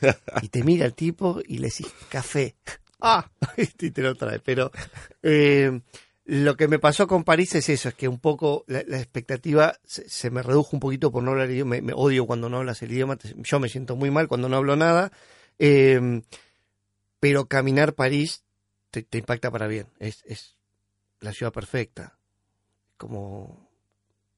y 0.40 0.48
te 0.48 0.64
mira 0.64 0.86
el 0.86 0.94
tipo 0.94 1.40
y 1.46 1.58
le 1.58 1.66
decís 1.68 1.88
café. 2.08 2.54
¡Ah! 3.00 3.30
y 3.56 3.90
te 3.90 4.02
lo 4.02 4.14
trae. 4.14 4.40
Pero 4.40 4.70
eh, 5.22 5.80
lo 6.24 6.56
que 6.56 6.68
me 6.68 6.78
pasó 6.78 7.06
con 7.06 7.24
París 7.24 7.54
es 7.54 7.68
eso, 7.68 7.88
es 7.88 7.94
que 7.94 8.08
un 8.08 8.18
poco 8.18 8.64
la, 8.66 8.82
la 8.86 8.98
expectativa 8.98 9.78
se, 9.84 10.08
se 10.08 10.30
me 10.30 10.42
redujo 10.42 10.70
un 10.74 10.80
poquito 10.80 11.10
por 11.10 11.22
no 11.22 11.32
hablar 11.32 11.46
el 11.46 11.54
idioma. 11.54 11.80
Me, 11.80 11.92
odio 11.94 12.26
cuando 12.26 12.48
no 12.48 12.58
hablas 12.58 12.82
el 12.82 12.92
idioma. 12.92 13.18
Yo 13.36 13.60
me 13.60 13.68
siento 13.68 13.96
muy 13.96 14.10
mal 14.10 14.28
cuando 14.28 14.48
no 14.48 14.56
hablo 14.56 14.76
nada. 14.76 15.12
Eh, 15.58 16.22
pero 17.20 17.46
caminar 17.46 17.94
París 17.94 18.44
te, 18.90 19.02
te 19.02 19.18
impacta 19.18 19.50
para 19.50 19.66
bien. 19.66 19.88
Es, 19.98 20.22
es 20.26 20.56
la 21.20 21.32
ciudad 21.32 21.52
perfecta. 21.52 22.18
Como 22.96 23.68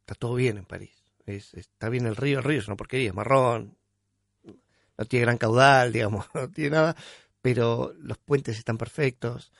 está 0.00 0.14
todo 0.14 0.34
bien 0.34 0.56
en 0.58 0.64
París. 0.64 1.04
Es, 1.26 1.52
está 1.52 1.90
bien 1.90 2.06
el 2.06 2.16
río, 2.16 2.38
el 2.38 2.44
río 2.44 2.60
es 2.60 2.66
una 2.66 2.76
porquería, 2.76 3.10
es 3.10 3.14
marrón. 3.14 3.76
No 4.96 5.04
tiene 5.04 5.26
gran 5.26 5.36
caudal, 5.38 5.92
digamos, 5.92 6.26
no 6.34 6.48
tiene 6.48 6.70
nada, 6.70 6.96
pero 7.42 7.94
los 8.00 8.18
puentes 8.18 8.58
están 8.58 8.78
perfectos. 8.78 9.52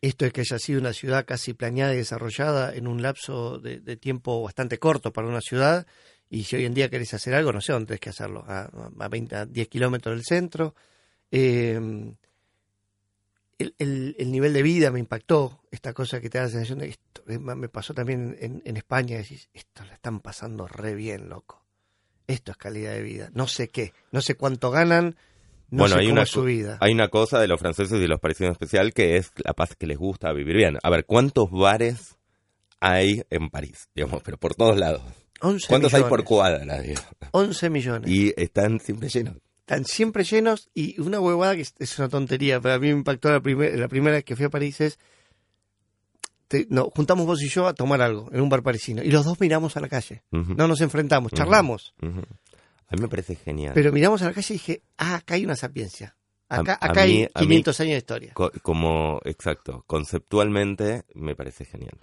Esto 0.00 0.26
es 0.26 0.32
que 0.32 0.42
haya 0.42 0.58
sido 0.58 0.80
una 0.80 0.92
ciudad 0.92 1.24
casi 1.24 1.54
planeada 1.54 1.94
y 1.94 1.98
desarrollada 1.98 2.74
en 2.74 2.86
un 2.86 3.00
lapso 3.00 3.58
de, 3.58 3.80
tiempo 3.96 4.42
bastante 4.42 4.78
corto 4.78 5.12
para 5.12 5.28
una 5.28 5.40
ciudad. 5.40 5.86
Y 6.28 6.44
si 6.44 6.56
hoy 6.56 6.64
en 6.66 6.74
día 6.74 6.90
querés 6.90 7.14
hacer 7.14 7.34
algo, 7.34 7.52
no 7.52 7.60
sé 7.60 7.72
dónde 7.72 7.86
tenés 7.86 8.00
que 8.00 8.10
hacerlo, 8.10 8.44
a, 8.46 8.70
a 8.98 9.08
20, 9.08 9.36
a 9.36 9.46
10 9.46 9.68
kilómetros 9.68 10.14
del 10.14 10.24
centro. 10.24 10.74
Eh, 11.30 11.80
el, 13.58 13.74
el- 13.78 14.16
el 14.18 14.30
nivel 14.32 14.52
de 14.52 14.62
vida 14.62 14.90
me 14.90 14.98
impactó, 15.00 15.60
esta 15.70 15.92
cosa 15.92 16.20
que 16.20 16.28
te 16.28 16.38
da 16.38 16.44
la 16.44 16.50
sensación 16.50 16.80
de 16.80 16.88
esto, 16.88 17.22
me 17.38 17.68
pasó 17.68 17.94
también 17.94 18.36
en, 18.40 18.62
en 18.64 18.76
España, 18.76 19.16
decís, 19.16 19.48
esto 19.54 19.84
la 19.84 19.94
están 19.94 20.20
pasando 20.20 20.66
re 20.68 20.94
bien, 20.94 21.28
loco. 21.28 21.64
Esto 22.26 22.52
es 22.52 22.56
calidad 22.56 22.92
de 22.92 23.02
vida. 23.02 23.30
No 23.34 23.46
sé 23.46 23.68
qué, 23.68 23.92
no 24.10 24.20
sé 24.22 24.34
cuánto 24.34 24.70
ganan, 24.70 25.16
no 25.70 25.78
Bueno, 25.78 25.94
sé 25.94 26.00
hay 26.00 26.06
cómo 26.06 26.12
una 26.14 26.22
es 26.22 26.30
su 26.30 26.40
co- 26.40 26.44
vida. 26.46 26.78
Hay 26.80 26.92
una 26.92 27.08
cosa 27.08 27.38
de 27.40 27.48
los 27.48 27.58
franceses 27.60 28.00
y 28.00 28.06
los 28.06 28.20
parisinos 28.20 28.48
en 28.48 28.52
especial 28.52 28.92
que 28.92 29.16
es 29.16 29.32
la 29.44 29.52
paz 29.54 29.74
que 29.76 29.86
les 29.86 29.98
gusta 29.98 30.32
vivir 30.32 30.56
bien. 30.56 30.78
A 30.82 30.90
ver, 30.90 31.04
¿cuántos 31.06 31.50
bares 31.50 32.16
hay 32.80 33.22
en 33.30 33.50
París? 33.50 33.88
Digamos, 33.94 34.22
pero 34.22 34.36
por 34.38 34.54
todos 34.54 34.76
lados. 34.78 35.02
11 35.40 35.66
¿Cuántos 35.68 35.92
hay 35.94 36.04
por 36.04 36.24
cuadra? 36.24 36.80
digo? 36.80 37.00
11 37.32 37.70
millones. 37.70 38.10
Y 38.10 38.32
están 38.36 38.78
siempre 38.80 39.08
llenos. 39.08 39.36
Están 39.60 39.84
siempre 39.84 40.24
llenos 40.24 40.68
y 40.74 41.00
una 41.00 41.20
huevada 41.20 41.54
que 41.56 41.62
es, 41.62 41.98
una 41.98 42.08
tontería, 42.08 42.60
pero 42.60 42.74
a 42.74 42.78
mí 42.78 42.88
me 42.88 42.98
impactó 42.98 43.30
la, 43.32 43.40
primer- 43.40 43.78
la 43.78 43.88
primera 43.88 44.16
vez 44.16 44.24
que 44.24 44.36
fui 44.36 44.44
a 44.44 44.50
París 44.50 44.80
es, 44.82 44.98
te- 46.48 46.66
no, 46.68 46.90
juntamos 46.94 47.26
vos 47.26 47.42
y 47.42 47.48
yo 47.48 47.66
a 47.66 47.74
tomar 47.74 48.02
algo 48.02 48.28
en 48.32 48.40
un 48.42 48.48
bar 48.48 48.62
parisino 48.62 49.02
y 49.02 49.10
los 49.10 49.24
dos 49.24 49.40
miramos 49.40 49.76
a 49.76 49.80
la 49.80 49.88
calle. 49.88 50.22
No 50.30 50.68
nos 50.68 50.80
enfrentamos, 50.82 51.32
charlamos. 51.32 51.94
ujú. 52.02 52.22
A 52.88 52.94
mí 52.96 53.02
me 53.02 53.08
parece 53.08 53.34
genial. 53.36 53.72
Pero 53.74 53.92
miramos 53.92 54.22
a 54.22 54.26
la 54.26 54.32
calle 54.32 54.54
y 54.54 54.58
dije, 54.58 54.82
ah, 54.98 55.16
acá 55.16 55.34
hay 55.34 55.44
una 55.44 55.56
sapiencia. 55.56 56.16
Acá, 56.48 56.74
A- 56.74 56.86
a 56.86 56.90
acá 56.90 57.04
mí- 57.06 57.22
hay 57.22 57.28
a 57.34 57.40
mí- 57.40 57.46
500 57.48 57.80
años 57.80 57.92
de 57.92 57.98
historia. 57.98 58.32
Co- 58.34 58.52
como, 58.62 59.20
exacto, 59.24 59.82
conceptualmente 59.86 61.04
me 61.14 61.34
parece 61.34 61.64
genial. 61.64 61.98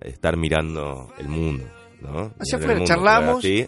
Estar 0.00 0.36
mirando 0.36 1.12
el 1.18 1.28
mundo, 1.28 1.64
¿no? 2.00 2.32
Hacia 2.38 2.58
afuera, 2.58 2.84
charlamos. 2.84 3.38
Así, 3.38 3.66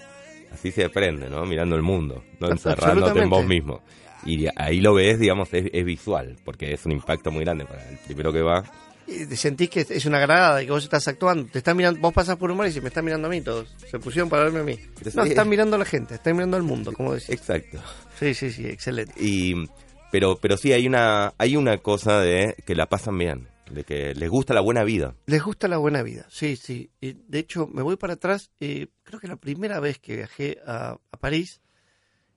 así 0.55 0.71
se 0.71 0.85
aprende, 0.85 1.29
¿no? 1.29 1.45
Mirando 1.45 1.77
el 1.77 1.83
mundo, 1.83 2.25
no 2.41 2.51
encerrándote 2.51 3.21
en 3.21 3.31
vos 3.31 3.45
mismo. 3.45 3.83
Y 4.25 4.47
ahí 4.57 4.81
lo 4.81 4.95
ves, 4.95 5.19
digamos, 5.19 5.53
es, 5.53 5.67
es 5.73 5.85
visual, 5.85 6.37
porque 6.45 6.73
es 6.73 6.87
un 6.87 6.93
impacto 6.93 7.31
muy 7.31 7.45
grande 7.45 7.67
para 7.67 7.89
el 7.89 7.99
primero 7.99 8.33
que 8.33 8.41
va. 8.41 8.65
Y 9.07 9.27
te 9.27 9.37
sentís 9.37 9.69
que 9.69 9.81
es 9.81 10.07
una 10.07 10.19
grada 10.19 10.63
y 10.63 10.67
que 10.67 10.73
vos 10.73 10.83
estás 10.83 11.07
actuando. 11.09 11.47
Te 11.51 11.59
están 11.59 11.77
mirando, 11.77 12.01
vos 12.01 12.13
pasas 12.13 12.37
por 12.37 12.51
un 12.51 12.57
bar 12.57 12.67
y 12.67 12.71
dices, 12.71 12.83
me 12.83 12.89
están 12.89 13.05
mirando 13.05 13.29
a 13.29 13.31
mí 13.31 13.43
todos. 13.43 13.75
Se 13.91 13.99
pusieron 13.99 14.31
para 14.31 14.45
verme 14.45 14.61
a 14.61 14.63
mí. 14.63 14.79
No, 15.15 15.25
están 15.25 15.49
mirando 15.49 15.77
a 15.77 15.79
la 15.79 15.85
gente, 15.85 16.15
están 16.15 16.35
mirando 16.35 16.57
al 16.57 16.63
mundo, 16.63 16.93
como 16.93 17.13
decís. 17.13 17.29
Exacto. 17.29 17.79
Sí, 18.19 18.33
sí, 18.33 18.51
sí, 18.51 18.67
excelente. 18.67 19.13
Y, 19.19 19.69
pero, 20.11 20.39
pero 20.41 20.57
sí 20.57 20.73
hay 20.73 20.87
una, 20.87 21.35
hay 21.37 21.57
una 21.57 21.79
cosa 21.79 22.21
de 22.21 22.57
que 22.65 22.75
la 22.75 22.87
pasan 22.87 23.19
bien, 23.19 23.49
de 23.71 23.85
que 23.85 24.15
les 24.15 24.29
gusta 24.31 24.55
la 24.55 24.61
buena 24.61 24.85
vida. 24.85 25.15
Les 25.27 25.43
gusta 25.43 25.69
la 25.69 25.79
buena 25.79 26.03
vida, 26.03 26.27
sí, 26.31 26.57
sí. 26.57 26.91
Y 27.01 27.15
de 27.29 27.39
hecho, 27.39 27.67
me 27.67 27.83
voy 27.83 27.97
para 27.97 28.15
atrás. 28.15 28.51
eh, 28.61 28.89
creo 29.03 29.21
que 29.21 29.29
la 29.29 29.37
primera 29.37 29.81
vez 29.81 29.99
que 29.99 30.17
viajé 30.17 30.59
a, 30.67 30.99
a 31.11 31.17
París, 31.17 31.61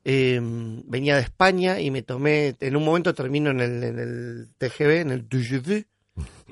eh, 0.06 0.40
venía 0.86 1.16
de 1.16 1.22
España 1.24 1.80
y 1.82 1.92
me 1.92 2.02
tomé, 2.02 2.56
en 2.60 2.76
un 2.76 2.84
momento 2.86 3.14
termino 3.14 3.50
en 3.52 3.60
el, 3.60 3.84
en 3.84 4.00
el 4.00 4.48
TGV, 4.58 5.02
en 5.02 5.12
el 5.12 5.28
TGV, 5.28 5.86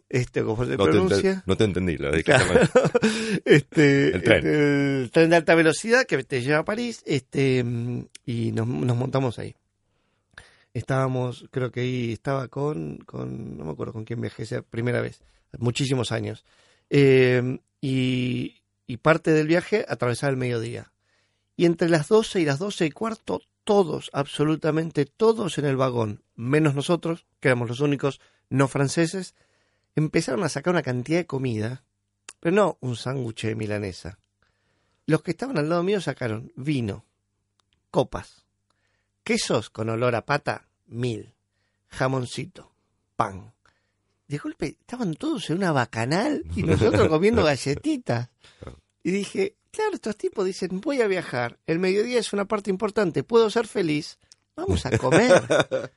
este, 0.10 0.44
como 0.44 0.66
se 0.66 0.72
No 0.78 0.86
te, 0.86 0.92
pronuncia. 0.92 1.32
ente- 1.32 1.44
no 1.46 1.56
te 1.58 1.64
entendí, 1.64 1.98
lo 1.98 2.12
Claro. 2.24 2.60
este, 3.46 4.16
El 4.16 4.24
tren. 4.24 4.46
el 4.46 5.10
tren 5.12 5.30
de 5.30 5.36
alta 5.38 5.56
velocidad 5.56 6.06
que 6.06 6.24
te 6.24 6.42
lleva 6.42 6.60
a 6.60 6.66
París, 6.66 7.02
este, 7.06 7.64
mm, 7.64 8.08
y 8.26 8.52
nos, 8.52 8.68
nos 8.68 8.98
montamos 8.98 9.40
ahí. 9.40 9.56
Estábamos, 10.76 11.48
creo 11.52 11.72
que 11.72 11.80
ahí 11.80 12.12
estaba 12.12 12.50
con, 12.50 12.98
con, 12.98 13.58
no 13.58 13.64
me 13.64 13.72
acuerdo 13.72 13.94
con 13.94 14.04
quién 14.04 14.20
viajé 14.20 14.44
esa 14.44 14.62
primera 14.62 15.00
vez, 15.00 15.24
muchísimos 15.58 16.12
años. 16.12 16.44
Eh, 16.90 17.60
y, 17.80 18.62
y 18.86 18.98
parte 18.98 19.32
del 19.32 19.48
viaje 19.48 19.86
atravesaba 19.88 20.32
el 20.32 20.38
mediodía. 20.38 20.92
Y 21.56 21.66
entre 21.66 21.88
las 21.88 22.10
12 22.10 22.42
y 22.42 22.46
las 22.46 22.60
12 22.60 22.88
y 22.88 22.92
cuarto, 22.92 23.42
todos, 23.64 24.10
absolutamente 24.12 25.06
todos 25.06 25.58
en 25.58 25.66
el 25.66 25.78
vagón, 25.78 26.24
menos 26.36 26.76
nosotros, 26.76 27.26
que 27.40 27.48
éramos 27.48 27.70
los 27.70 27.80
únicos 27.80 28.20
no 28.50 28.68
franceses, 28.68 29.34
empezaron 29.96 30.44
a 30.44 30.50
sacar 30.50 30.74
una 30.74 30.84
cantidad 30.84 31.20
de 31.20 31.26
comida, 31.26 31.86
pero 32.42 32.54
no 32.54 32.78
un 32.82 32.98
sándwich 32.98 33.46
de 33.46 33.56
milanesa. 33.56 34.20
Los 35.06 35.24
que 35.24 35.32
estaban 35.32 35.58
al 35.58 35.70
lado 35.70 35.84
mío 35.84 36.02
sacaron 36.02 36.52
vino, 36.58 37.06
copas, 37.92 38.46
quesos 39.24 39.70
con 39.70 39.90
olor 39.90 40.16
a 40.16 40.26
pata, 40.26 40.64
mil, 40.88 41.34
jamoncito, 41.88 42.71
pan. 43.15 43.54
De 44.28 44.38
golpe 44.38 44.78
estaban 44.80 45.13
todos 45.13 45.50
en 45.50 45.58
una 45.58 45.71
bacanal 45.71 46.43
y 46.56 46.63
nosotros 46.63 47.08
comiendo 47.08 47.43
galletitas. 47.43 48.30
Y 49.04 49.12
dije, 49.12 49.56
claro, 49.71 49.93
estos 49.93 50.17
tipos 50.17 50.45
dicen, 50.45 50.82
voy 50.82 51.02
a 51.02 51.08
viajar, 51.08 51.60
el 51.67 51.80
mediodía 51.80 52.19
es 52.19 52.34
una 52.34 52.45
parte 52.45 52.69
importante, 52.71 53.24
puedo 53.24 53.50
ser 53.50 53.67
feliz, 53.67 54.17
vamos 54.56 54.86
a 54.86 54.98
comer. 54.98 55.43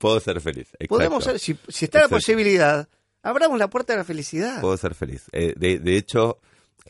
Puedo 0.00 0.18
ser 0.18 0.40
feliz. 0.40 0.68
exacto. 0.68 0.86
Podemos 0.88 1.24
ser, 1.24 1.38
si, 1.38 1.58
si 1.68 1.84
está 1.84 2.00
la 2.00 2.08
posibilidad, 2.08 2.88
abramos 3.22 3.58
la 3.58 3.68
puerta 3.68 3.92
de 3.92 3.98
la 3.98 4.04
felicidad. 4.04 4.60
Puedo 4.62 4.76
ser 4.78 4.94
feliz. 4.94 5.24
Eh, 5.32 5.52
de, 5.56 5.78
de 5.78 5.96
hecho, 5.98 6.38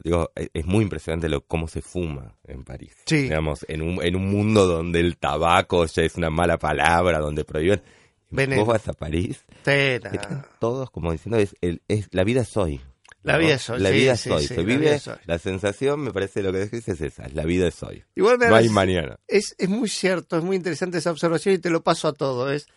digo, 0.03 0.31
eh, 0.37 0.49
es 0.53 0.67
muy 0.67 0.83
impresionante 0.83 1.29
lo 1.29 1.45
cómo 1.47 1.69
se 1.69 1.83
fuma 1.83 2.37
en 2.45 2.65
París. 2.65 2.95
Sí. 3.07 3.23
Digamos, 3.23 3.65
en 3.69 3.83
un, 3.83 4.03
en 4.03 4.17
un 4.17 4.31
mundo 4.31 4.67
donde 4.67 5.01
el 5.01 5.17
tabaco 5.17 5.85
ya 5.87 6.03
es 6.03 6.17
una 6.17 6.31
mala 6.31 6.59
palabra, 6.59 7.19
donde 7.19 7.45
prohíben. 7.45 7.83
Veneno. 8.31 8.65
Vos 8.65 8.75
vas 8.75 8.89
a 8.89 8.93
París, 8.93 9.45
están 9.67 10.47
todos 10.61 10.91
como 10.91 11.11
diciendo, 11.11 11.37
es, 11.39 11.57
el, 11.61 11.83
es 11.89 12.09
la 12.13 12.23
vida 12.23 12.43
es 12.43 12.57
hoy. 12.57 12.81
La 13.23 13.37
vida 13.37 13.55
es 13.55 13.69
hoy, 13.69 13.81
La 13.81 13.91
vida 13.91 14.13
es 14.13 14.27
hoy. 14.29 14.47
se 14.47 14.57
la 14.57 14.63
vive, 14.63 15.01
la 15.27 15.39
sensación, 15.39 16.01
me 16.01 16.13
parece, 16.13 16.43
lo 16.43 16.53
que 16.53 16.59
decís 16.59 16.89
es 16.89 17.01
esa, 17.01 17.27
es 17.27 17.35
la 17.35 17.45
vida 17.45 17.67
es 17.67 17.83
hoy. 17.83 18.03
Igual 18.15 18.39
me 18.39 18.49
No 18.49 18.55
hay 18.55 18.69
mañana. 18.69 19.19
es, 19.27 19.55
es 19.59 19.69
muy 19.69 19.89
cierto, 19.89 20.39
es 20.39 20.45
muy 20.45 20.57
interesante 20.57 20.99
esa 20.99 21.11
observación 21.11 21.57
y 21.57 21.59
te 21.59 21.71
lo 21.71 21.83
paso 21.83 22.09
a 22.09 22.13
todo. 22.13 22.51
Es 22.51 22.69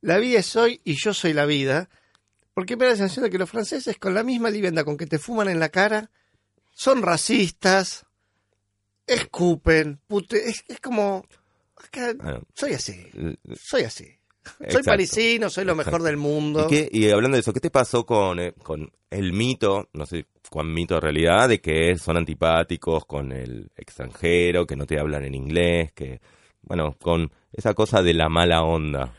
la 0.00 0.18
vida 0.18 0.38
es 0.38 0.56
hoy 0.56 0.80
y 0.84 0.94
yo 0.94 1.12
soy 1.12 1.32
la 1.32 1.46
vida. 1.46 1.90
Porque 2.54 2.76
me 2.76 2.84
da 2.84 2.90
la 2.92 2.96
sensación 2.96 3.24
de 3.24 3.30
que 3.30 3.38
los 3.38 3.48
franceses, 3.48 3.98
con 3.98 4.14
la 4.14 4.22
misma 4.22 4.50
liviandad 4.50 4.84
con 4.84 4.96
que 4.96 5.06
te 5.06 5.18
fuman 5.18 5.48
en 5.48 5.58
la 5.58 5.70
cara, 5.70 6.10
son 6.82 7.00
racistas, 7.02 8.04
escupen, 9.06 10.00
pute, 10.06 10.48
es, 10.50 10.64
es 10.68 10.80
como. 10.80 11.24
acá, 11.76 12.12
Bueno, 12.14 12.42
soy 12.54 12.72
así, 12.74 13.06
soy 13.60 13.82
así. 13.82 14.06
Soy 14.68 14.82
parisino, 14.82 15.48
soy 15.50 15.64
lo 15.64 15.76
mejor 15.76 16.02
del 16.02 16.16
mundo. 16.16 16.64
¿Y, 16.64 16.68
qué- 16.68 16.88
y 16.90 17.08
hablando 17.10 17.36
de 17.36 17.42
eso, 17.42 17.52
¿qué 17.52 17.60
te 17.60 17.70
pasó 17.70 18.04
con, 18.04 18.40
eh, 18.40 18.52
con 18.54 18.90
el 19.08 19.32
mito, 19.32 19.88
no 19.92 20.04
sé 20.04 20.26
cuán 20.50 20.74
mito 20.74 20.96
en 20.96 21.00
realidad, 21.00 21.48
de 21.48 21.60
que 21.60 21.96
son 21.96 22.16
antipáticos 22.16 23.04
con 23.04 23.30
el 23.30 23.70
extranjero, 23.76 24.66
que 24.66 24.74
no 24.74 24.84
te 24.84 24.98
hablan 24.98 25.22
en 25.24 25.36
inglés, 25.36 25.92
que, 25.92 26.20
bueno, 26.62 26.96
con 27.00 27.30
esa 27.52 27.74
cosa 27.74 28.02
de 28.02 28.14
la 28.14 28.28
mala 28.28 28.62
onda? 28.64 29.14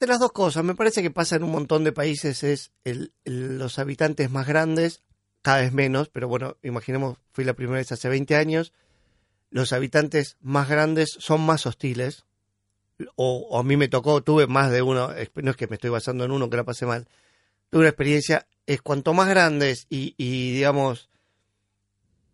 De 0.00 0.06
las 0.06 0.18
dos 0.18 0.32
cosas, 0.32 0.64
me 0.64 0.74
parece 0.74 1.02
que 1.02 1.10
pasa 1.10 1.36
en 1.36 1.44
un 1.44 1.50
montón 1.52 1.84
de 1.84 1.92
países, 1.92 2.42
es 2.42 2.72
el, 2.84 3.12
el- 3.26 3.58
los 3.58 3.78
habitantes 3.78 4.30
más 4.30 4.46
grandes, 4.46 5.02
cada 5.42 5.60
vez 5.60 5.72
menos, 5.72 6.08
pero 6.08 6.28
bueno, 6.28 6.56
imaginemos, 6.62 7.18
fui 7.32 7.44
la 7.44 7.54
primera 7.54 7.78
vez 7.78 7.92
hace 7.92 8.08
20 8.08 8.36
años, 8.36 8.72
los 9.50 9.72
habitantes 9.72 10.36
más 10.40 10.68
grandes 10.68 11.16
son 11.18 11.40
más 11.42 11.66
hostiles, 11.66 12.24
o, 13.16 13.58
a 13.58 13.62
mí 13.62 13.76
me 13.76 13.88
tocó, 13.88 14.22
tuve 14.22 14.46
más 14.46 14.70
de 14.70 14.82
uno, 14.82 15.10
no 15.34 15.50
es 15.50 15.56
que 15.56 15.66
me 15.66 15.74
estoy 15.74 15.90
basando 15.90 16.24
en 16.24 16.30
uno 16.30 16.48
que 16.48 16.56
la 16.56 16.64
pasé 16.64 16.86
mal, 16.86 17.08
tuve 17.70 17.80
una 17.80 17.88
experiencia, 17.88 18.46
es 18.66 18.80
cuanto 18.80 19.12
más 19.12 19.28
grandes 19.28 19.86
y, 19.90 20.14
y 20.16 20.52
digamos, 20.52 21.10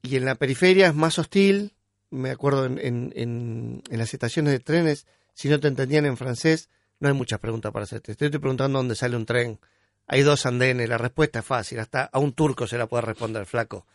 y 0.02 0.16
en 0.16 0.26
la 0.26 0.34
periferia 0.34 0.88
es 0.88 0.94
más 0.94 1.18
hostil, 1.18 1.72
me 2.10 2.30
acuerdo 2.30 2.66
en, 2.66 2.78
en, 2.78 3.12
en, 3.16 3.82
en 3.90 3.98
las 3.98 4.12
estaciones 4.12 4.52
de 4.52 4.60
trenes, 4.60 5.06
si 5.34 5.48
no 5.48 5.58
te 5.58 5.68
entendían 5.68 6.04
en 6.06 6.16
francés, 6.16 6.68
no 7.00 7.08
hay 7.08 7.14
muchas 7.14 7.38
preguntas 7.38 7.72
para 7.72 7.84
hacerte. 7.84 8.14
Te 8.14 8.26
estoy 8.26 8.40
preguntando 8.40 8.78
dónde 8.78 8.94
sale 8.94 9.16
un 9.16 9.26
tren. 9.26 9.58
Hay 10.08 10.22
dos 10.22 10.46
andenes, 10.46 10.88
la 10.88 10.98
respuesta 10.98 11.40
es 11.40 11.44
fácil. 11.44 11.78
Hasta 11.80 12.04
a 12.04 12.18
un 12.18 12.32
turco 12.32 12.66
se 12.66 12.78
la 12.78 12.86
puede 12.86 13.02
responder, 13.02 13.46
flaco. 13.46 13.86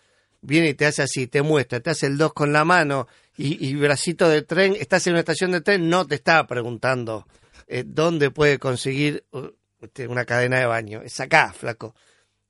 Viene 0.42 0.70
y 0.70 0.74
te 0.74 0.86
hace 0.86 1.02
así, 1.02 1.28
te 1.28 1.42
muestra, 1.42 1.80
te 1.80 1.90
hace 1.90 2.06
el 2.06 2.18
dos 2.18 2.34
con 2.34 2.54
la 2.54 2.64
mano 2.64 3.08
y, 3.38 3.74
bracito 3.76 4.30
de 4.30 4.44
tren. 4.44 4.76
Estás 4.80 5.08
en 5.08 5.14
una 5.14 5.22
estación 5.22 5.52
de 5.52 5.62
tren, 5.62 5.90
no 5.90 6.06
te 6.06 6.16
está 6.16 6.46
preguntando 6.46 7.26
eh, 7.68 7.84
dónde 7.86 8.30
puede 8.30 8.60
conseguir 8.60 9.24
uh, 9.32 9.48
este, 9.82 10.08
una 10.08 10.26
cadena 10.26 10.60
de 10.60 10.66
baño. 10.66 11.02
Es 11.02 11.20
acá, 11.20 11.52
flaco. 11.52 11.96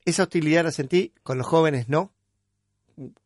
Esa 0.06 0.24
hostilidad 0.24 0.66
la 0.66 0.72
sentí, 0.72 1.14
con 1.24 1.38
los 1.38 1.48
jóvenes 1.48 1.88
no, 1.88 2.12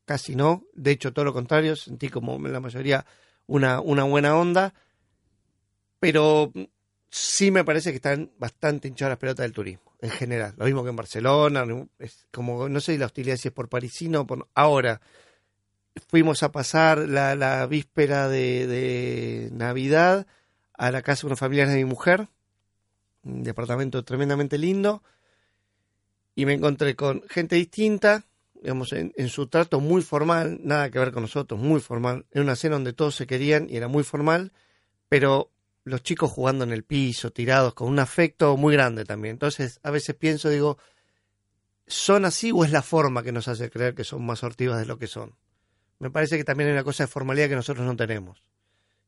casi 0.05 0.35
no. 0.35 0.63
De 0.73 0.91
hecho, 0.91 1.13
todo 1.13 1.25
lo 1.25 1.33
contrario, 1.33 1.75
sentí 1.75 2.09
como 2.09 2.37
la 2.47 2.59
mayoría 2.59 3.05
una, 3.47 3.79
una 3.79 4.03
buena 4.03 4.35
onda. 4.35 4.73
Pero 5.99 6.51
sí 7.09 7.51
me 7.51 7.63
parece 7.63 7.91
que 7.91 7.97
están 7.97 8.31
bastante 8.37 8.87
hinchadas 8.87 9.11
las 9.11 9.19
pelotas 9.19 9.43
del 9.43 9.53
turismo, 9.53 9.86
en 9.99 10.09
general. 10.09 10.53
Lo 10.57 10.65
mismo 10.65 10.83
que 10.83 10.89
en 10.89 10.95
Barcelona, 10.95 11.65
es 11.99 12.27
como, 12.31 12.69
no 12.69 12.79
sé 12.79 12.97
la 12.97 13.07
hostilidad 13.07 13.37
si 13.37 13.47
es 13.47 13.53
por 13.53 13.69
parisino 13.69 14.27
por... 14.27 14.47
Ahora, 14.53 15.01
fuimos 16.07 16.43
a 16.43 16.51
pasar 16.51 16.99
la, 16.99 17.35
la 17.35 17.65
víspera 17.65 18.27
de, 18.27 18.67
de 18.67 19.49
Navidad 19.51 20.27
a 20.73 20.91
la 20.91 21.01
casa 21.01 21.21
de 21.21 21.27
unos 21.27 21.39
familiares 21.39 21.73
de 21.73 21.83
mi 21.83 21.89
mujer, 21.89 22.27
un 23.23 23.43
departamento 23.43 24.03
tremendamente 24.03 24.57
lindo, 24.57 25.03
y 26.35 26.45
me 26.45 26.53
encontré 26.53 26.95
con 26.95 27.23
gente 27.29 27.55
distinta, 27.55 28.23
digamos, 28.53 28.93
en, 28.93 29.11
en 29.17 29.29
su 29.29 29.47
trato 29.47 29.79
muy 29.79 30.03
formal, 30.03 30.59
nada 30.63 30.91
que 30.91 30.99
ver 30.99 31.11
con 31.11 31.23
nosotros, 31.23 31.59
muy 31.59 31.79
formal, 31.79 32.27
en 32.31 32.43
una 32.43 32.55
cena 32.55 32.75
donde 32.75 32.93
todos 32.93 33.15
se 33.15 33.25
querían 33.25 33.67
y 33.69 33.77
era 33.77 33.87
muy 33.87 34.03
formal, 34.03 34.51
pero 35.09 35.49
los 35.87 36.03
chicos 36.03 36.31
jugando 36.31 36.63
en 36.63 36.71
el 36.71 36.83
piso, 36.83 37.31
tirados, 37.31 37.73
con 37.73 37.87
un 37.87 37.99
afecto 37.99 38.57
muy 38.57 38.73
grande 38.73 39.05
también. 39.05 39.33
Entonces, 39.33 39.79
a 39.83 39.91
veces 39.91 40.15
pienso, 40.15 40.49
digo, 40.49 40.77
¿son 41.87 42.25
así 42.25 42.51
o 42.51 42.63
es 42.65 42.71
la 42.71 42.81
forma 42.81 43.23
que 43.23 43.31
nos 43.31 43.47
hace 43.47 43.69
creer 43.69 43.95
que 43.95 44.03
son 44.03 44.25
más 44.25 44.39
sortivas 44.39 44.79
de 44.79 44.85
lo 44.85 44.97
que 44.97 45.07
son? 45.07 45.35
Me 45.99 46.11
parece 46.11 46.37
que 46.37 46.43
también 46.43 46.69
hay 46.69 46.73
una 46.73 46.83
cosa 46.83 47.03
de 47.03 47.07
formalidad 47.07 47.49
que 47.49 47.55
nosotros 47.55 47.85
no 47.85 47.95
tenemos. 47.95 48.43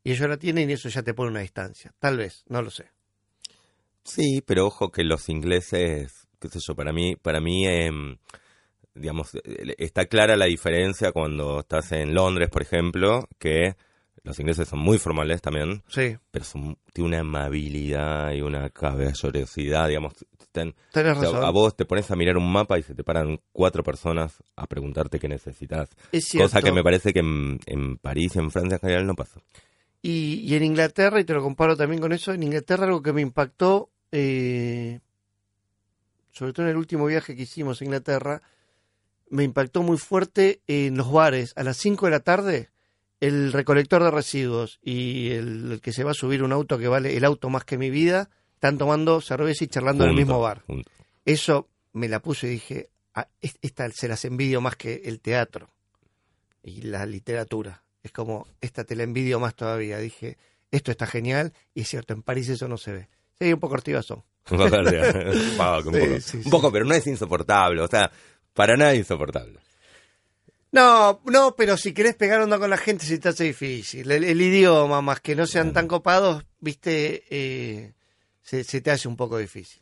Y 0.03 0.11
ellos 0.11 0.29
la 0.29 0.37
tienen 0.37 0.69
y 0.69 0.73
eso 0.73 0.89
ya 0.89 1.03
te 1.03 1.13
pone 1.13 1.31
una 1.31 1.41
distancia. 1.41 1.93
Tal 1.99 2.17
vez, 2.17 2.43
no 2.47 2.61
lo 2.61 2.71
sé. 2.71 2.89
Sí, 4.03 4.41
pero 4.45 4.65
ojo 4.65 4.89
que 4.89 5.03
los 5.03 5.29
ingleses, 5.29 6.27
qué 6.39 6.49
sé 6.49 6.59
yo, 6.65 6.75
para 6.75 6.93
mí, 6.93 7.15
para 7.15 7.41
mí, 7.41 7.67
em, 7.67 8.17
digamos, 8.95 9.35
eh, 9.35 9.75
está 9.77 10.05
clara 10.05 10.35
la 10.35 10.45
diferencia 10.45 11.11
cuando 11.11 11.59
estás 11.59 11.91
en 11.91 12.13
Londres, 12.13 12.49
por 12.49 12.61
ejemplo, 12.61 13.27
que 13.37 13.75
los 14.23 14.39
ingleses 14.39 14.67
son 14.67 14.79
muy 14.79 14.97
formales 14.97 15.41
también, 15.41 15.83
Sí, 15.87 16.17
pero 16.31 16.45
son, 16.45 16.77
tienen 16.93 17.09
una 17.13 17.19
amabilidad 17.19 18.31
y 18.33 18.41
una 18.41 18.69
caballerosidad, 18.69 19.87
digamos, 19.87 20.13
están- 20.39 20.73
tenés 20.91 21.17
o 21.17 21.21
sea, 21.21 21.29
razón. 21.31 21.45
a 21.45 21.49
vos 21.51 21.75
te 21.75 21.85
pones 21.85 22.09
a 22.11 22.15
mirar 22.15 22.37
un 22.37 22.51
mapa 22.51 22.77
y 22.79 22.83
se 22.83 22.95
te 22.95 23.03
paran 23.03 23.39
cuatro 23.51 23.83
personas 23.83 24.43
a 24.55 24.67
preguntarte 24.67 25.19
qué 25.19 25.27
necesitas. 25.27 25.89
Cosa 26.37 26.61
que 26.61 26.71
me 26.71 26.83
parece 26.83 27.13
que 27.13 27.19
en, 27.19 27.59
en 27.65 27.97
París 27.97 28.35
y 28.35 28.39
en 28.39 28.51
Francia 28.51 28.75
en 28.75 28.79
general 28.81 29.05
no 29.07 29.15
pasa. 29.15 29.39
Y, 30.01 30.41
y 30.45 30.55
en 30.55 30.63
Inglaterra, 30.63 31.19
y 31.19 31.25
te 31.25 31.33
lo 31.33 31.41
comparo 31.41 31.75
también 31.75 32.01
con 32.01 32.13
eso, 32.13 32.31
en 32.33 32.43
Inglaterra 32.43 32.85
algo 32.85 33.01
que 33.01 33.11
me 33.13 33.21
impactó, 33.21 33.89
eh, 34.11 34.99
sobre 36.31 36.53
todo 36.53 36.65
en 36.65 36.71
el 36.71 36.77
último 36.77 37.05
viaje 37.05 37.35
que 37.35 37.43
hicimos 37.43 37.81
a 37.81 37.83
Inglaterra, 37.85 38.41
me 39.29 39.43
impactó 39.43 39.83
muy 39.83 39.97
fuerte 39.97 40.61
en 40.67 40.95
los 40.97 41.11
bares. 41.11 41.53
A 41.55 41.63
las 41.63 41.77
5 41.77 42.05
de 42.05 42.11
la 42.11 42.21
tarde, 42.21 42.69
el 43.19 43.51
recolector 43.53 44.03
de 44.03 44.11
residuos 44.11 44.79
y 44.81 45.31
el, 45.31 45.73
el 45.73 45.81
que 45.81 45.91
se 45.93 46.03
va 46.03 46.11
a 46.11 46.15
subir 46.15 46.43
un 46.43 46.51
auto 46.53 46.77
que 46.77 46.87
vale 46.87 47.15
el 47.17 47.25
auto 47.25 47.49
más 47.49 47.65
que 47.65 47.77
mi 47.77 47.89
vida, 47.89 48.29
están 48.53 48.77
tomando 48.77 49.21
cerveza 49.21 49.63
y 49.63 49.67
charlando 49.67 50.03
en 50.05 50.11
el 50.11 50.15
mismo 50.15 50.39
bar. 50.39 50.63
Eso 51.25 51.67
me 51.93 52.07
la 52.07 52.21
puse 52.21 52.47
y 52.47 52.51
dije, 52.51 52.89
"Ah, 53.13 53.27
es- 53.41 53.57
esta 53.61 53.89
se 53.91 54.07
las 54.07 54.23
envidio 54.25 54.61
más 54.61 54.75
que 54.75 55.01
el 55.05 55.19
teatro 55.19 55.69
y 56.63 56.81
la 56.83 57.05
literatura. 57.05 57.83
Es 58.03 58.11
como, 58.11 58.47
esta 58.61 58.83
te 58.85 58.95
la 58.95 59.03
envidio 59.03 59.39
más 59.39 59.55
todavía. 59.55 59.97
Dije, 59.97 60.37
esto 60.71 60.91
está 60.91 61.05
genial 61.05 61.53
y 61.73 61.81
es 61.81 61.89
cierto, 61.89 62.13
en 62.13 62.21
París 62.21 62.47
eso 62.49 62.67
no 62.67 62.77
se 62.77 62.91
ve. 62.93 63.09
Sí, 63.39 63.51
un 63.51 63.59
poco 63.59 63.73
ortigoso. 63.75 64.25
Un 64.49 64.57
poco, 65.57 65.89
un 65.89 66.21
sí, 66.21 66.37
poco, 66.49 66.71
pero 66.71 66.85
no 66.85 66.93
es 66.95 67.05
insoportable, 67.07 67.81
o 67.81 67.87
sea, 67.87 68.11
para 68.53 68.75
nada 68.77 68.95
insoportable. 68.95 69.59
No, 70.71 71.21
no, 71.25 71.55
pero 71.55 71.77
si 71.77 71.93
querés 71.93 72.15
pegar 72.15 72.41
onda 72.41 72.59
con 72.59 72.69
la 72.69 72.77
gente 72.77 73.05
se 73.05 73.17
te 73.17 73.29
hace 73.29 73.45
difícil. 73.45 74.11
El, 74.11 74.23
el 74.23 74.41
idioma, 74.41 75.01
más 75.01 75.19
que 75.19 75.35
no 75.35 75.47
sean 75.47 75.73
tan 75.73 75.87
copados, 75.87 76.45
viste, 76.59 77.23
eh, 77.29 77.93
se, 78.43 78.63
se 78.63 78.81
te 78.81 78.91
hace 78.91 79.07
un 79.07 79.15
poco 79.15 79.37
difícil. 79.37 79.81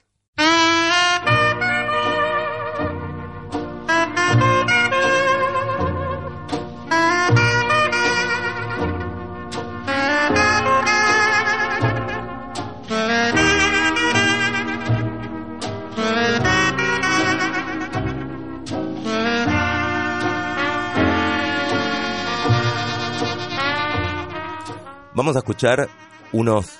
Vamos 25.17 25.35
a 25.35 25.39
escuchar 25.39 25.89
unos 26.31 26.77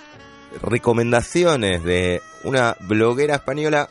recomendaciones 0.62 1.84
de 1.84 2.22
una 2.44 2.78
bloguera 2.88 3.34
española 3.34 3.90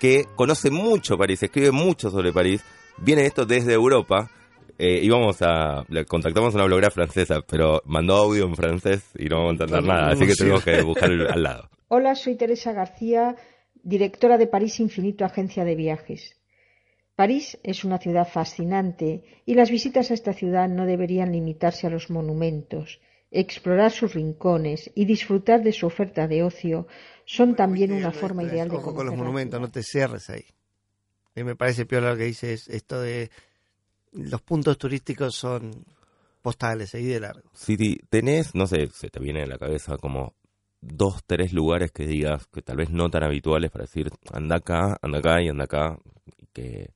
que 0.00 0.24
conoce 0.34 0.70
mucho 0.70 1.18
París, 1.18 1.42
escribe 1.42 1.72
mucho 1.72 2.10
sobre 2.10 2.32
París, 2.32 2.64
viene 2.96 3.26
esto 3.26 3.44
desde 3.44 3.74
Europa. 3.74 4.30
Eh, 4.78 5.00
íbamos 5.02 5.42
a. 5.42 5.84
Contactamos 6.08 6.54
a 6.54 6.56
una 6.56 6.64
bloguera 6.64 6.90
francesa, 6.90 7.42
pero 7.46 7.82
mandó 7.84 8.16
audio 8.16 8.46
en 8.46 8.56
francés 8.56 9.04
y 9.16 9.26
no 9.26 9.36
vamos 9.36 9.60
a 9.60 9.64
entender 9.64 9.84
nada, 9.84 10.12
así 10.12 10.26
que 10.26 10.34
tenemos 10.34 10.64
que 10.64 10.80
buscar 10.82 11.10
al 11.10 11.42
lado. 11.42 11.68
Hola, 11.88 12.14
soy 12.14 12.36
Teresa 12.36 12.72
García, 12.72 13.36
directora 13.82 14.38
de 14.38 14.46
París 14.46 14.80
Infinito, 14.80 15.26
agencia 15.26 15.64
de 15.64 15.76
viajes. 15.76 16.34
París 17.14 17.58
es 17.62 17.84
una 17.84 17.98
ciudad 17.98 18.26
fascinante 18.26 19.22
y 19.44 19.54
las 19.54 19.70
visitas 19.70 20.10
a 20.10 20.14
esta 20.14 20.32
ciudad 20.32 20.66
no 20.70 20.86
deberían 20.86 21.30
limitarse 21.30 21.86
a 21.86 21.90
los 21.90 22.08
monumentos. 22.08 22.98
Explorar 23.34 23.90
sus 23.90 24.14
rincones 24.14 24.90
y 24.94 25.06
disfrutar 25.06 25.62
de 25.62 25.72
su 25.72 25.86
oferta 25.86 26.28
de 26.28 26.42
ocio 26.42 26.86
son 27.24 27.56
también 27.56 27.92
una 27.92 28.12
forma 28.12 28.42
ideal 28.42 28.68
de 28.68 28.76
conocer 28.76 28.94
con 28.94 29.06
los 29.06 29.16
monumentos, 29.16 29.60
no 29.60 29.70
te 29.70 29.82
cierres 29.82 30.28
ahí. 30.30 30.44
Y 31.34 31.42
me 31.42 31.56
parece 31.56 31.86
peor 31.86 32.02
lo 32.02 32.16
que 32.16 32.24
dices, 32.24 32.68
esto 32.68 33.00
de 33.00 33.30
los 34.12 34.42
puntos 34.42 34.76
turísticos 34.76 35.34
son 35.34 35.84
postales, 36.42 36.94
ahí 36.94 37.06
de 37.06 37.20
largo. 37.20 37.48
Si 37.54 37.76
tenés, 38.10 38.54
no 38.54 38.66
sé, 38.66 38.88
se 38.88 39.08
te 39.08 39.18
viene 39.18 39.42
a 39.42 39.46
la 39.46 39.58
cabeza 39.58 39.96
como 39.96 40.34
dos, 40.82 41.22
tres 41.24 41.52
lugares 41.52 41.92
que 41.92 42.06
digas 42.06 42.46
que 42.48 42.60
tal 42.60 42.76
vez 42.76 42.90
no 42.90 43.08
tan 43.08 43.22
habituales 43.22 43.70
para 43.70 43.84
decir 43.84 44.10
anda 44.32 44.56
acá, 44.56 44.98
anda 45.00 45.18
acá 45.18 45.40
y 45.40 45.48
anda 45.48 45.64
acá, 45.64 45.98
que 46.52 46.90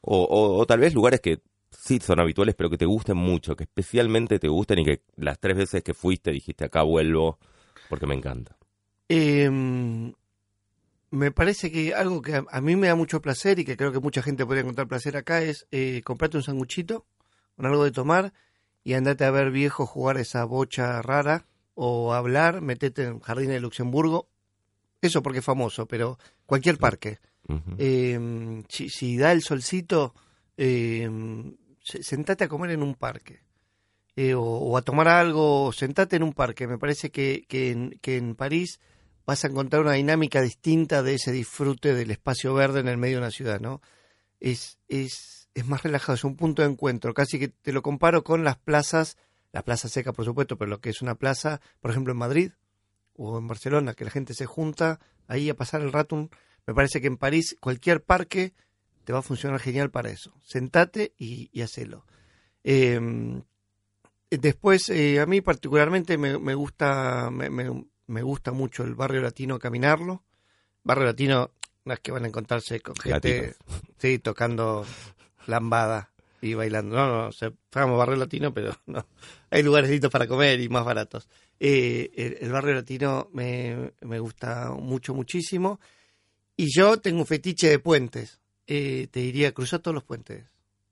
o, 0.00 0.26
o, 0.58 0.66
tal 0.66 0.80
vez 0.80 0.94
lugares 0.94 1.20
que 1.20 1.38
sí 1.76 1.98
son 2.00 2.20
habituales, 2.20 2.54
pero 2.54 2.70
que 2.70 2.78
te 2.78 2.86
gusten 2.86 3.16
mucho, 3.16 3.56
que 3.56 3.64
especialmente 3.64 4.38
te 4.38 4.48
gusten 4.48 4.80
y 4.80 4.84
que 4.84 5.02
las 5.16 5.38
tres 5.38 5.56
veces 5.56 5.82
que 5.82 5.94
fuiste 5.94 6.30
dijiste 6.30 6.64
acá 6.64 6.82
vuelvo 6.82 7.38
porque 7.88 8.06
me 8.06 8.14
encanta. 8.14 8.56
Eh, 9.08 9.50
me 11.10 11.30
parece 11.30 11.70
que 11.70 11.92
algo 11.94 12.22
que 12.22 12.42
a, 12.48 12.60
mí 12.62 12.74
me 12.74 12.88
da 12.88 12.94
mucho 12.94 13.20
placer 13.20 13.58
y 13.58 13.66
que 13.66 13.76
creo 13.76 13.92
que 13.92 14.00
mucha 14.00 14.22
gente 14.22 14.46
podría 14.46 14.62
encontrar 14.62 14.88
placer 14.88 15.16
acá 15.16 15.42
es 15.42 15.66
eh, 15.70 16.00
comprarte 16.04 16.38
un 16.38 16.42
sanguchito 16.42 17.04
con 17.54 17.66
algo 17.66 17.84
de 17.84 17.90
tomar 17.92 18.32
y 18.82 18.94
andate 18.94 19.24
a 19.24 19.30
ver 19.30 19.50
viejo 19.50 19.84
jugar 19.84 20.16
esa 20.16 20.44
bocha 20.46 21.02
rara 21.02 21.46
o 21.74 22.14
hablar, 22.14 22.62
metete 22.62 23.04
en 23.04 23.20
Jardín 23.20 23.50
de 23.50 23.60
Luxemburgo. 23.60 24.28
Eso 25.02 25.22
porque 25.22 25.40
es 25.40 25.44
famoso, 25.44 25.86
pero 25.86 26.18
cualquier 26.46 26.78
parque. 26.78 27.18
Em, 27.76 28.64
si, 28.68 29.16
da 29.18 29.32
el 29.32 29.42
solcito, 29.42 30.14
eh, 30.56 31.10
sentate 31.82 32.44
a 32.44 32.48
comer 32.48 32.70
en 32.70 32.82
un 32.82 32.94
parque. 32.94 33.42
Eh, 34.14 34.34
o, 34.36 34.76
a 34.76 34.82
tomar 34.82 35.08
algo, 35.08 35.72
sentate 35.72 36.16
en 36.16 36.22
un 36.22 36.34
parque. 36.34 36.66
Me 36.66 36.78
parece 36.78 37.10
que, 37.10 37.44
que, 37.48 37.98
que 38.00 38.16
en 38.16 38.34
París 38.34 38.80
vas 39.24 39.44
a 39.44 39.48
encontrar 39.48 39.82
una 39.82 39.92
dinámica 39.92 40.40
distinta 40.40 41.02
de 41.02 41.14
ese 41.14 41.32
disfrute 41.32 41.94
del 41.94 42.10
espacio 42.10 42.54
verde 42.54 42.80
en 42.80 42.88
el 42.88 42.98
medio 42.98 43.16
de 43.16 43.22
una 43.22 43.30
ciudad, 43.30 43.60
¿no? 43.60 43.80
Es, 44.40 44.78
es, 44.88 45.48
es 45.54 45.66
más 45.66 45.82
relajado, 45.82 46.14
es 46.14 46.24
un 46.24 46.36
punto 46.36 46.62
de 46.62 46.68
encuentro. 46.68 47.14
Casi 47.14 47.38
que 47.38 47.48
te 47.48 47.72
lo 47.72 47.82
comparo 47.82 48.24
con 48.24 48.44
las 48.44 48.58
plazas, 48.58 49.16
la 49.52 49.62
plaza 49.62 49.88
seca, 49.88 50.12
por 50.12 50.24
supuesto, 50.24 50.58
pero 50.58 50.70
lo 50.70 50.80
que 50.80 50.90
es 50.90 51.02
una 51.02 51.14
plaza, 51.14 51.60
por 51.80 51.90
ejemplo, 51.90 52.12
en 52.12 52.18
Madrid 52.18 52.52
o 53.14 53.38
en 53.38 53.46
Barcelona, 53.46 53.94
que 53.94 54.04
la 54.04 54.10
gente 54.10 54.34
se 54.34 54.46
junta 54.46 55.00
ahí 55.26 55.48
a 55.48 55.56
pasar 55.56 55.80
el 55.80 55.92
rato. 55.92 56.28
Me 56.66 56.74
parece 56.74 57.00
que 57.00 57.06
en 57.06 57.16
París 57.16 57.56
cualquier 57.60 58.02
parque 58.02 58.52
te 59.04 59.12
va 59.12 59.20
a 59.20 59.22
funcionar 59.22 59.60
genial 59.60 59.90
para 59.90 60.10
eso. 60.10 60.32
Sentate 60.42 61.12
y, 61.18 61.50
y 61.52 61.62
hacelo. 61.62 62.04
Em, 62.64 63.42
después, 64.30 64.88
eh, 64.88 65.20
a 65.20 65.26
mí 65.26 65.40
particularmente 65.40 66.16
me, 66.18 66.38
me 66.38 66.54
gusta, 66.54 67.30
me, 67.30 67.50
me 67.50 68.22
gusta 68.22 68.52
mucho 68.52 68.84
el 68.84 68.94
barrio 68.94 69.22
latino 69.22 69.58
caminarlo. 69.58 70.22
Barrio 70.84 71.06
latino, 71.06 71.50
no 71.84 71.94
es 71.94 72.00
que 72.00 72.12
van 72.12 72.24
a 72.24 72.28
encontrarse 72.28 72.80
con 72.80 72.94
gente 72.96 73.56
sí, 73.98 74.18
tocando 74.18 74.84
lambada 75.46 76.10
y 76.40 76.54
bailando. 76.54 76.96
No, 76.96 77.08
no, 77.08 77.28
o 77.28 77.32
sea, 77.32 77.52
barrio 77.72 78.16
latino, 78.16 78.52
pero 78.52 78.76
no. 78.86 79.06
Hay 79.50 79.62
lugares 79.62 80.00
para 80.10 80.26
comer 80.26 80.60
y 80.60 80.68
más 80.68 80.84
baratos. 80.84 81.28
Eh, 81.58 82.38
el, 82.40 82.50
barrio 82.50 82.74
latino 82.74 83.28
me, 83.32 83.92
me, 84.00 84.18
gusta 84.18 84.70
mucho, 84.70 85.14
muchísimo. 85.14 85.80
Y 86.56 86.66
yo 86.74 86.98
tengo 86.98 87.20
un 87.20 87.26
fetiche 87.26 87.68
de 87.68 87.78
puentes. 87.78 88.40
Eh, 88.66 89.08
te 89.10 89.20
diría, 89.20 89.52
cruza 89.52 89.80
todos 89.80 89.94
los 89.94 90.04
puentes. 90.04 90.44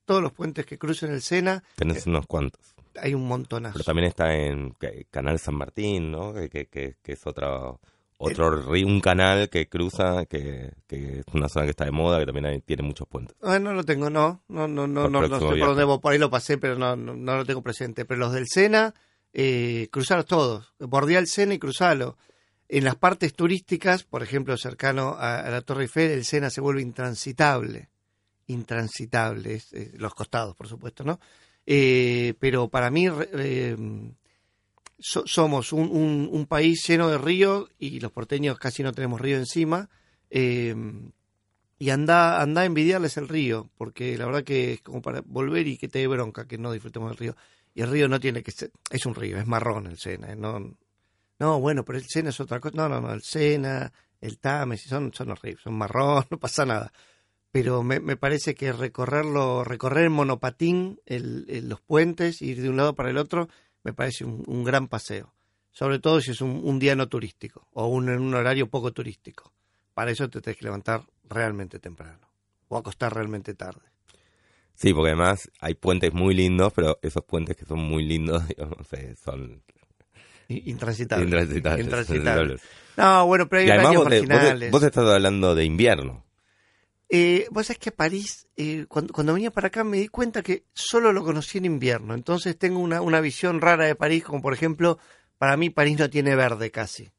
Todos 0.05 0.23
los 0.23 0.33
puentes 0.33 0.67
que 0.67 0.79
crucen 0.79 1.13
el 1.13 1.23
Sena. 1.23 1.63
Tenés 1.77 2.07
unos 2.07 2.27
cuantos 2.27 2.75
hay 3.01 3.15
un 3.15 3.27
montonazo. 3.27 3.75
Pero 3.75 3.85
también 3.85 4.09
está 4.09 4.35
en 4.35 4.77
Canal 5.11 5.39
San 5.39 5.55
Martín, 5.55 6.11
¿no? 6.11 6.33
Que, 6.35 6.67
que, 6.67 6.97
que 7.03 7.13
es 7.13 7.27
otro, 7.27 7.81
otro 8.19 8.51
río, 8.51 8.87
un 8.87 9.01
canal 9.01 9.49
que 9.49 9.69
cruza, 9.69 10.27
que, 10.27 10.73
que, 10.87 11.21
es 11.21 11.25
una 11.33 11.49
zona 11.49 11.67
que 11.67 11.71
está 11.71 11.85
de 11.85 11.91
moda, 11.91 12.19
que 12.19 12.27
también 12.27 12.63
tiene 12.63 12.83
muchos 12.83 13.07
puentes. 13.09 13.37
Ah, 13.43 13.59
no 13.59 13.73
lo 13.73 13.85
tengo, 13.85 14.11
no. 14.11 14.43
No, 14.49 14.67
no, 14.69 14.87
no, 14.87 15.09
no, 15.09 15.27
no, 15.27 15.39
sé 15.39 15.59
por 15.59 15.75
dónde 15.75 15.99
por 16.01 16.13
ahí 16.13 16.19
lo 16.19 16.31
pasé, 16.31 16.59
pero 16.59 16.77
no, 16.77 16.97
no, 16.97 17.37
lo 17.37 17.45
tengo 17.45 17.63
presente. 17.63 18.05
Pero 18.05 18.21
los 18.21 18.33
del 18.33 18.47
Sena, 18.49 18.95
eh, 19.33 19.89
cruzarlos 19.91 20.27
todos. 20.27 20.75
Bordea 20.79 21.19
el 21.19 21.27
Sena 21.27 21.55
y 21.55 21.59
cruzalo. 21.59 22.17
En 22.73 22.85
las 22.85 22.95
partes 22.95 23.35
turísticas, 23.35 24.05
por 24.05 24.23
ejemplo, 24.23 24.57
cercano 24.57 25.17
a, 25.19 25.43
la 25.51 25.61
Torre 25.61 25.83
Eiffel, 25.83 26.13
el 26.13 26.25
Sena 26.25 26.51
se 26.51 26.61
vuelve 26.61 26.83
intransitable. 26.83 27.89
Intransitable, 28.47 29.61
los 29.95 30.15
costados, 30.15 30.55
por 30.55 30.69
supuesto, 30.69 31.03
¿no? 31.03 31.19
Eh, 31.67 32.35
pero 32.39 32.69
para 32.69 32.93
mí 32.93 33.09
eh, 33.09 33.77
somos 34.99 35.73
un, 35.73 36.29
un, 36.31 36.47
país 36.47 36.87
lleno 36.87 37.09
de 37.09 37.19
ríos 37.19 37.69
y 37.79 37.99
los 37.99 38.13
porteños 38.13 38.57
casi 38.57 38.85
no 38.85 38.93
tenemos 38.93 39.21
río 39.21 39.37
encima. 39.37 39.91
Eh, 40.31 40.75
y 41.77 41.91
anda, 41.91 42.41
anda 42.41 42.61
a 42.61 42.67
envidiarles 42.67 43.17
el 43.17 43.27
río, 43.27 43.69
porque 43.77 44.17
la 44.17 44.27
verdad 44.27 44.45
que 44.45 44.75
es 44.75 44.81
como 44.83 45.03
para 45.03 45.23
volver 45.23 45.67
y 45.67 45.77
que 45.77 45.89
te 45.89 45.99
dé 45.99 46.07
bronca 46.07 46.47
que 46.47 46.57
no 46.57 46.71
disfrutemos 46.71 47.11
del 47.11 47.19
río. 47.19 47.37
Y 47.75 47.83
el 47.83 47.91
río 47.91 48.07
no 48.07 48.21
tiene 48.21 48.45
que 48.45 48.53
ser, 48.53 48.71
es 48.91 49.07
un 49.07 49.17
río, 49.17 49.39
es 49.39 49.47
marrón 49.49 49.89
el 49.89 49.99
Sena, 49.99 50.37
no, 50.37 50.77
no, 51.40 51.59
bueno, 51.59 51.85
pero 51.85 51.98
el 51.98 52.05
Sena 52.07 52.31
es 52.31 52.38
otra 52.38 52.61
cosa, 52.61 52.76
no, 52.76 52.88
no, 52.88 53.00
no, 53.00 53.12
el 53.12 53.22
Sena, 53.22 53.92
el 54.20 54.38
Tames, 54.38 54.83
son, 54.83 55.12
son 55.12 55.31
horribles, 55.31 55.64
son 55.64 55.74
marrón, 55.74 56.24
no 56.31 56.38
pasa 56.38 56.64
nada 56.64 56.92
pero 57.53 57.83
me, 57.83 58.00
me, 58.00 58.16
parece 58.16 58.55
que 58.55 58.72
recorrerlo, 58.72 59.64
recorrer 59.64 60.07
en 60.07 60.12
monopatín 60.12 61.00
el, 61.07 61.68
los 61.68 61.81
puentes, 61.81 62.42
ir 62.42 62.62
de 62.62 62.68
un 62.68 62.76
lado 62.76 62.94
para 62.94 63.11
el 63.11 63.18
otro, 63.18 63.48
me 63.83 63.92
parece 63.92 64.24
un, 64.24 64.64
gran 64.64 64.88
paseo. 64.88 65.33
Sobre 65.72 65.98
todo 65.98 66.20
si 66.20 66.33
es 66.33 66.40
un, 66.40 66.79
día 66.79 66.94
no 66.94 67.09
turístico 67.09 67.66
o 67.72 67.87
un, 67.87 68.09
en 68.09 68.20
un 68.20 68.35
horario 68.35 68.68
poco 68.68 68.92
turístico. 68.92 69.53
Para 69.94 70.11
eso 70.11 70.29
te 70.29 70.40
tienes 70.40 70.59
que 70.59 70.64
levantar 70.64 71.03
realmente 71.29 71.79
temprano 71.79 72.29
o 72.68 72.76
acostar 72.76 73.14
realmente 73.14 73.55
tarde. 73.55 73.83
Sí, 74.74 74.94
porque 74.94 75.11
además 75.11 75.50
hay 75.61 75.74
puentes 75.74 76.12
muy 76.12 76.35
lindos, 76.35 76.72
pero 76.72 76.98
esos 77.03 77.24
puentes 77.24 77.57
que 77.57 77.64
son 77.64 77.81
muy 77.81 78.05
lindos, 78.05 78.46
digamos, 78.48 78.87
son 79.22 79.62
intransitables. 80.51 81.51
Intransitables. 81.81 82.61
No, 82.97 83.27
bueno, 83.27 83.49
pero 83.49 83.63
hay 83.63 83.71
además 83.71 83.97
vos, 83.97 84.71
vos 84.71 84.83
estás 84.83 85.09
hablando 85.09 85.55
de 85.55 85.65
invierno. 85.65 86.25
Eh, 87.13 87.49
Vos 87.51 87.67
sabés 87.67 87.79
que 87.81 87.91
París, 87.91 88.47
eh, 88.57 88.87
cuando, 88.89 89.35
venía 89.35 89.51
para 89.51 89.67
acá 89.67 89.83
me 89.83 89.97
di 89.97 90.07
cuenta 90.07 90.43
que 90.43 90.65
solo 90.73 91.13
lo 91.13 91.25
conocí 91.25 91.59
en 91.59 91.65
invierno. 91.65 92.15
Entonces 92.15 92.57
tengo 92.57 92.79
una, 92.79 93.01
una 93.01 93.21
visión 93.21 93.61
rara 93.61 93.87
de 93.87 93.97
París, 93.97 94.23
como 94.23 94.41
por 94.41 94.55
ejemplo, 94.55 94.99
para 95.37 95.57
mí 95.57 95.71
París 95.71 95.99
no 95.99 96.09
tiene 96.09 96.37
verde 96.37 96.71
casi, 96.71 97.11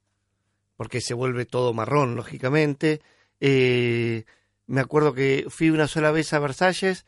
porque 0.77 1.01
se 1.01 1.13
vuelve 1.13 1.45
todo 1.45 1.73
marrón, 1.73 2.15
lógicamente. 2.15 3.01
Eh, 3.41 4.23
me 4.65 4.79
acuerdo 4.79 5.13
que 5.13 5.47
fui 5.49 5.69
una 5.69 5.87
sola 5.87 6.11
vez 6.11 6.31
a 6.31 6.39
Versalles. 6.39 7.05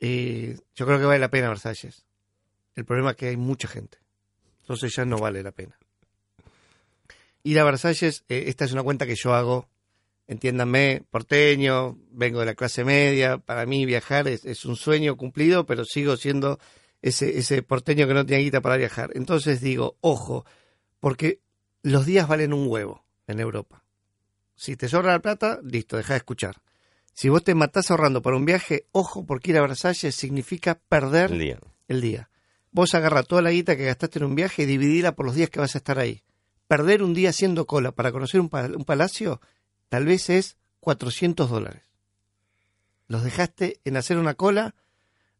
Yo 0.00 0.86
creo 0.86 0.98
que 0.98 1.04
vale 1.04 1.18
la 1.18 1.30
pena 1.30 1.48
Versalles. 1.48 2.06
El 2.74 2.86
problema 2.86 3.10
es 3.10 3.16
que 3.16 3.28
hay 3.28 3.36
mucha 3.36 3.68
gente. 3.68 4.01
Entonces 4.72 4.96
ya 4.96 5.04
no 5.04 5.18
vale 5.18 5.42
la 5.42 5.52
pena. 5.52 5.78
Ir 7.42 7.58
a 7.60 7.64
Versalles, 7.64 8.24
esta 8.28 8.64
es 8.64 8.72
una 8.72 8.82
cuenta 8.82 9.06
que 9.06 9.16
yo 9.16 9.34
hago 9.34 9.68
entiéndanme, 10.26 11.02
porteño, 11.10 11.98
vengo 12.10 12.40
de 12.40 12.46
la 12.46 12.54
clase 12.54 12.84
media, 12.84 13.36
para 13.36 13.66
mí 13.66 13.84
viajar 13.84 14.28
es, 14.28 14.64
un 14.64 14.76
sueño 14.76 15.16
cumplido, 15.16 15.66
pero 15.66 15.84
sigo 15.84 16.16
siendo 16.16 16.58
ese, 17.02 17.38
ese 17.38 17.62
porteño 17.62 18.06
que 18.06 18.14
no 18.14 18.24
tiene 18.24 18.44
guita 18.44 18.62
para 18.62 18.78
viajar. 18.78 19.10
Entonces 19.14 19.60
digo, 19.60 19.98
ojo, 20.00 20.46
porque 21.00 21.40
los 21.82 22.06
días 22.06 22.28
valen 22.28 22.54
un 22.54 22.66
huevo 22.68 23.04
en 23.26 23.40
Europa. 23.40 23.84
Si 24.54 24.76
te 24.76 24.88
sobra 24.88 25.12
la 25.12 25.20
plata, 25.20 25.60
listo, 25.62 25.96
deja 25.98 26.14
de 26.14 26.18
escuchar. 26.18 26.62
Si 27.12 27.28
vos 27.28 27.44
te 27.44 27.54
matás 27.54 27.90
ahorrando 27.90 28.22
para 28.22 28.36
un 28.36 28.46
viaje, 28.46 28.86
ojo, 28.92 29.26
porque 29.26 29.50
ir 29.50 29.58
a 29.58 29.62
Versalles 29.62 30.14
significa 30.14 30.80
perder 30.88 31.30
el 31.88 32.00
día. 32.00 32.30
Vos 32.72 32.94
agarra 32.94 33.22
toda 33.22 33.42
la 33.42 33.50
guita 33.50 33.76
que 33.76 33.84
gastaste 33.84 34.18
en 34.18 34.24
un 34.24 34.34
viaje 34.34 34.62
y 34.62 34.66
dividila 34.66 35.12
por 35.12 35.26
los 35.26 35.34
días 35.34 35.50
que 35.50 35.60
vas 35.60 35.74
a 35.74 35.78
estar 35.78 35.98
ahí. 35.98 36.22
Perder 36.66 37.02
un 37.02 37.14
día 37.14 37.30
haciendo 37.30 37.66
cola 37.66 37.92
para 37.92 38.12
conocer 38.12 38.40
un 38.40 38.48
palacio 38.48 39.40
tal 39.88 40.06
vez 40.06 40.30
es 40.30 40.56
400 40.80 41.50
dólares. 41.50 41.82
Los 43.08 43.24
dejaste 43.24 43.78
en 43.84 43.98
hacer 43.98 44.16
una 44.16 44.32
cola, 44.32 44.74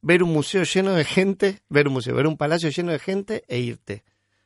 ver 0.03 0.23
un 0.23 0.31
museo 0.31 0.62
lleno 0.64 0.92
de 0.92 1.05
gente, 1.07 1.62
ver 1.71 1.88
un 1.88 1.95
museo, 1.95 2.14
ver 2.14 2.27
un 2.27 2.37
palacio 2.37 2.68
lleno 2.68 2.92
de 2.92 2.99
gente 2.99 3.45
e 3.49 3.61
irte. 3.61 4.05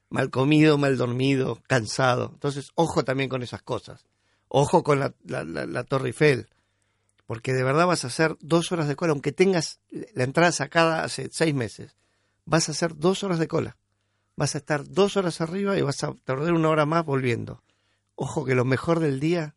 mal 0.09 0.31
comido, 0.31 0.79
mal 0.79 0.96
dormido, 0.96 1.61
cansado. 1.66 2.31
Entonces, 2.33 2.70
ojo 2.77 3.05
también 3.05 3.29
con 3.29 3.42
esas 3.42 3.62
cosas. 3.62 4.07
Ojo 4.46 4.85
con 4.85 5.01
la, 5.01 5.12
la, 5.25 5.42
la, 5.44 5.83
Torre 5.83 6.11
Eiffel. 6.11 6.49
Porque 7.27 7.53
de 7.53 7.64
verdad 7.64 7.88
vas 7.88 8.05
a 8.05 8.07
hacer 8.07 8.37
dos 8.40 8.70
horas 8.70 8.87
de 8.87 8.94
cola, 8.94 9.11
aunque 9.11 9.33
tengas 9.33 9.81
la 9.90 10.22
entrada 10.22 10.53
sacada 10.53 11.03
hace 11.03 11.29
seis 11.33 11.53
meses. 11.53 11.96
Vas 12.46 12.68
a 12.68 12.72
hacer 12.72 12.96
dos 12.96 13.22
horas 13.24 13.38
de 13.38 13.48
cola. 13.48 13.76
Vas 14.37 14.54
a 14.54 14.59
estar 14.59 14.88
dos 14.88 15.16
horas 15.16 15.40
arriba 15.40 15.76
y 15.76 15.82
vas 15.82 16.02
a 16.04 16.14
tardar 16.24 16.52
una 16.52 16.68
hora 16.68 16.87
más 16.87 17.04
volviendo. 17.04 17.62
Ojo 18.14 18.44
que 18.44 18.54
lo 18.54 18.64
mejor 18.64 19.00
del 19.00 19.20
día, 19.20 19.54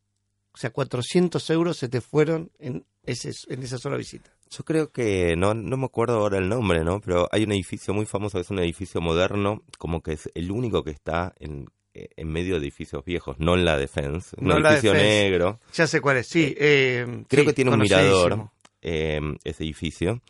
o 0.53 0.57
sea, 0.57 0.71
400 0.71 1.49
euros 1.49 1.77
se 1.77 1.89
te 1.89 2.01
fueron 2.01 2.51
en, 2.59 2.85
ese, 3.03 3.31
en 3.47 3.63
esa 3.63 3.77
sola 3.77 3.97
visita. 3.97 4.31
Yo 4.49 4.63
creo 4.63 4.91
que, 4.91 5.35
no, 5.37 5.53
no 5.53 5.77
me 5.77 5.85
acuerdo 5.85 6.17
ahora 6.17 6.39
el 6.39 6.49
nombre, 6.49 6.83
¿no? 6.83 6.99
Pero 7.01 7.29
hay 7.31 7.43
un 7.43 7.51
edificio 7.51 7.93
muy 7.93 8.05
famoso 8.05 8.37
que 8.37 8.41
es 8.41 8.49
un 8.49 8.59
edificio 8.59 8.99
moderno, 8.99 9.63
como 9.77 10.01
que 10.01 10.13
es 10.13 10.29
el 10.33 10.51
único 10.51 10.83
que 10.83 10.91
está 10.91 11.33
en, 11.39 11.67
en 11.93 12.27
medio 12.27 12.55
de 12.55 12.61
edificios 12.61 13.03
viejos, 13.05 13.37
no 13.39 13.55
en 13.55 13.65
la 13.65 13.77
Defense, 13.77 14.35
un 14.39 14.51
edificio 14.51 14.93
negro. 14.93 15.59
Ya 15.73 15.87
sé 15.87 16.01
cuál 16.01 16.17
es, 16.17 16.27
sí. 16.27 16.55
Eh, 16.57 17.05
eh, 17.07 17.23
creo 17.27 17.45
que 17.45 17.53
tiene 17.53 17.71
un 17.71 17.79
mirador 17.79 18.49
eh, 18.81 19.19
ese 19.43 19.63
edificio. 19.63 20.21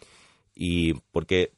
Y 0.53 0.93
porque 1.11 1.53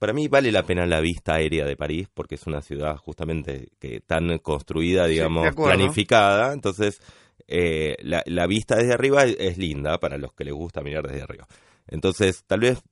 para 0.00 0.12
mí 0.12 0.26
vale 0.26 0.50
la 0.50 0.64
pena 0.64 0.84
la 0.86 1.00
vista 1.00 1.34
aérea 1.34 1.64
de 1.64 1.76
París, 1.76 2.08
porque 2.12 2.34
es 2.34 2.46
una 2.48 2.60
ciudad 2.60 2.96
justamente 2.96 3.68
que 3.78 4.00
tan 4.00 4.38
construida, 4.38 5.06
digamos, 5.06 5.54
planificada. 5.54 6.52
Entonces, 6.52 7.00
la, 7.46 8.22
la, 8.26 8.46
vista 8.46 8.76
desde 8.76 8.94
arriba 8.94 9.24
es 9.24 9.58
linda 9.58 9.98
para 9.98 10.16
los 10.16 10.32
que 10.32 10.44
les 10.44 10.54
gusta 10.54 10.80
mirar 10.80 11.06
desde 11.06 11.22
arriba. 11.22 11.46
Entonces, 11.86 12.44
tal 12.46 12.60
vez 12.60 12.82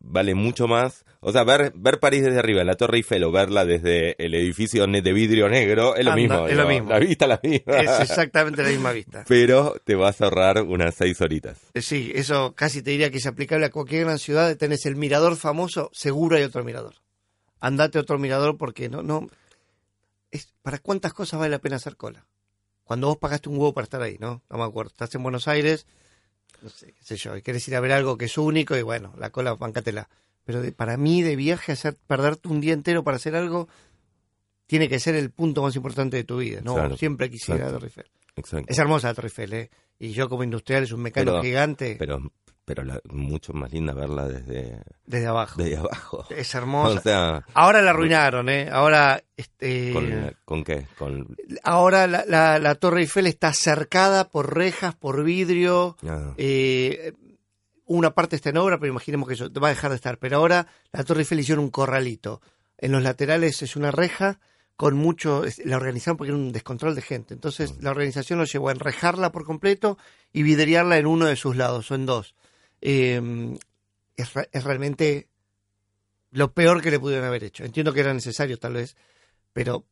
vale 0.00 0.34
mucho 0.34 0.66
más. 0.66 1.04
O 1.20 1.32
sea, 1.32 1.44
ver, 1.44 1.72
ver 1.76 2.00
París 2.00 2.24
desde 2.24 2.38
arriba, 2.38 2.62
en 2.62 2.66
la 2.66 2.74
Torre 2.74 2.96
Eiffel, 2.96 3.22
o 3.24 3.30
verla 3.30 3.64
desde 3.64 4.16
el 4.24 4.34
edificio 4.34 4.86
de 4.86 5.12
vidrio 5.12 5.48
negro, 5.48 5.94
es 5.94 6.04
lo 6.04 6.14
mismo. 6.14 6.48
Es 6.48 6.56
lo 6.56 6.66
mismo. 6.66 6.90
La 6.90 6.98
vista 6.98 7.26
es 7.26 7.28
la 7.28 7.40
misma. 7.42 7.76
Es 7.76 8.10
exactamente 8.10 8.62
la 8.62 8.70
misma 8.70 8.92
vista. 8.92 9.24
Pero 9.28 9.76
te 9.84 9.94
vas 9.94 10.20
a 10.20 10.24
ahorrar 10.24 10.62
unas 10.62 10.94
seis 10.94 11.20
horitas. 11.20 11.58
Eh, 11.74 11.82
sí, 11.82 12.10
eso 12.14 12.54
casi 12.54 12.82
te 12.82 12.90
diría 12.90 13.10
que 13.10 13.18
es 13.18 13.26
aplicable 13.26 13.66
a 13.66 13.70
cualquier 13.70 14.04
gran 14.04 14.18
ciudad. 14.18 14.56
Tenés 14.56 14.86
el 14.86 14.96
mirador 14.96 15.36
famoso, 15.36 15.90
seguro 15.92 16.36
hay 16.36 16.42
otro 16.42 16.64
mirador. 16.64 16.94
Andate 17.60 17.98
a 17.98 18.00
otro 18.00 18.18
mirador 18.18 18.56
porque 18.56 18.88
no, 18.88 19.02
no. 19.02 19.28
Es, 20.30 20.54
¿Para 20.62 20.78
cuántas 20.78 21.12
cosas 21.12 21.38
vale 21.38 21.50
la 21.50 21.58
pena 21.58 21.76
hacer 21.76 21.96
cola? 21.96 22.24
Cuando 22.84 23.08
vos 23.08 23.18
pagaste 23.18 23.48
un 23.48 23.56
huevo 23.56 23.74
para 23.74 23.84
estar 23.84 24.00
ahí, 24.00 24.16
¿no? 24.18 24.42
No 24.48 24.58
me 24.58 24.64
acuerdo. 24.64 24.90
Estás 24.90 25.14
en 25.14 25.22
Buenos 25.22 25.46
Aires, 25.46 25.86
no 26.62 26.68
sé, 26.68 26.92
qué 26.92 27.04
sé 27.04 27.16
yo, 27.16 27.36
y 27.36 27.42
querés 27.42 27.66
ir 27.68 27.76
a 27.76 27.80
ver 27.80 27.92
algo 27.92 28.18
que 28.18 28.26
es 28.26 28.38
único 28.38 28.76
y 28.76 28.82
bueno, 28.82 29.14
la 29.18 29.30
cola, 29.30 29.54
bancatela. 29.54 30.08
Pero 30.44 30.62
para 30.74 30.96
mí, 30.96 31.22
de 31.22 31.36
viaje, 31.36 31.72
hacer 31.72 31.96
perderte 32.06 32.48
un 32.48 32.60
día 32.60 32.72
entero 32.72 33.04
para 33.04 33.16
hacer 33.16 33.36
algo, 33.36 33.68
tiene 34.66 34.88
que 34.88 34.98
ser 34.98 35.14
el 35.14 35.30
punto 35.30 35.62
más 35.62 35.76
importante 35.76 36.16
de 36.16 36.24
tu 36.24 36.38
vida. 36.38 36.60
No, 36.62 36.96
siempre 36.96 37.30
quisiera 37.30 37.70
Torre 37.70 37.86
Eiffel. 37.86 38.10
Es 38.66 38.78
hermosa 38.78 39.12
Torre 39.14 39.28
Eiffel, 39.28 39.52
¿eh? 39.52 39.70
Y 39.98 40.12
yo 40.12 40.28
como 40.28 40.44
industrial 40.44 40.84
es 40.84 40.92
un 40.92 41.02
mecánico 41.02 41.42
gigante. 41.42 41.96
Pero 41.98 42.32
pero 42.74 43.00
mucho 43.10 43.52
más 43.52 43.72
linda 43.72 43.92
verla 43.92 44.28
desde 44.28 44.80
desde 45.04 45.26
abajo. 45.26 45.60
Desde 45.60 45.76
abajo. 45.76 46.24
Es 46.30 46.54
hermosa. 46.54 47.44
Ahora 47.54 47.82
la 47.82 47.90
arruinaron, 47.90 48.48
¿eh? 48.48 48.68
Ahora 48.70 49.20
este 49.36 50.36
¿Con, 50.44 50.62
qué? 50.62 50.86
Con 50.96 51.36
Ahora 51.64 52.06
la, 52.06 52.60
la, 52.60 52.74
Torre 52.76 53.00
Eiffel 53.00 53.26
está 53.26 53.52
cercada 53.52 54.28
por 54.28 54.54
rejas, 54.54 54.94
por 54.94 55.24
vidrio. 55.24 55.96
Ah. 56.06 56.32
Eh, 56.36 57.12
una 57.86 58.12
parte 58.12 58.36
está 58.36 58.50
en 58.50 58.58
obra, 58.58 58.78
pero 58.78 58.92
imaginemos 58.92 59.26
que 59.26 59.34
eso 59.34 59.50
va 59.60 59.66
a 59.66 59.70
dejar 59.70 59.90
de 59.90 59.96
estar. 59.96 60.18
Pero 60.18 60.36
ahora 60.36 60.68
la 60.92 61.02
Torre 61.02 61.22
Eiffel 61.22 61.40
hicieron 61.40 61.64
un 61.64 61.70
corralito. 61.70 62.40
En 62.78 62.92
los 62.92 63.02
laterales 63.02 63.62
es 63.62 63.74
una 63.74 63.90
reja 63.90 64.38
con 64.76 64.96
mucho, 64.96 65.42
la 65.64 65.76
organización 65.76 66.16
porque 66.16 66.30
era 66.30 66.38
un 66.38 66.52
descontrol 66.52 66.94
de 66.94 67.02
gente. 67.02 67.34
Entonces 67.34 67.72
mm. 67.72 67.82
la 67.82 67.90
organización 67.90 68.38
lo 68.38 68.44
llevó 68.44 68.68
a 68.68 68.72
enrejarla 68.72 69.32
por 69.32 69.44
completo 69.44 69.98
y 70.32 70.44
vidriarla 70.44 70.98
en 70.98 71.06
uno 71.06 71.26
de 71.26 71.36
sus 71.36 71.56
lados 71.56 71.90
o 71.90 71.96
en 71.96 72.06
dos. 72.06 72.36
Em, 72.80 73.58
es, 74.16 74.64
realmente 74.64 75.28
lo 76.30 76.52
peor 76.52 76.82
que 76.82 76.90
le 76.90 77.00
pudieron 77.00 77.26
haber 77.26 77.44
hecho. 77.44 77.64
Entiendo 77.64 77.92
que 77.92 78.00
era 78.00 78.14
necesario 78.14 78.58
tal 78.58 78.74
vez, 78.74 78.96
pero 79.52 79.84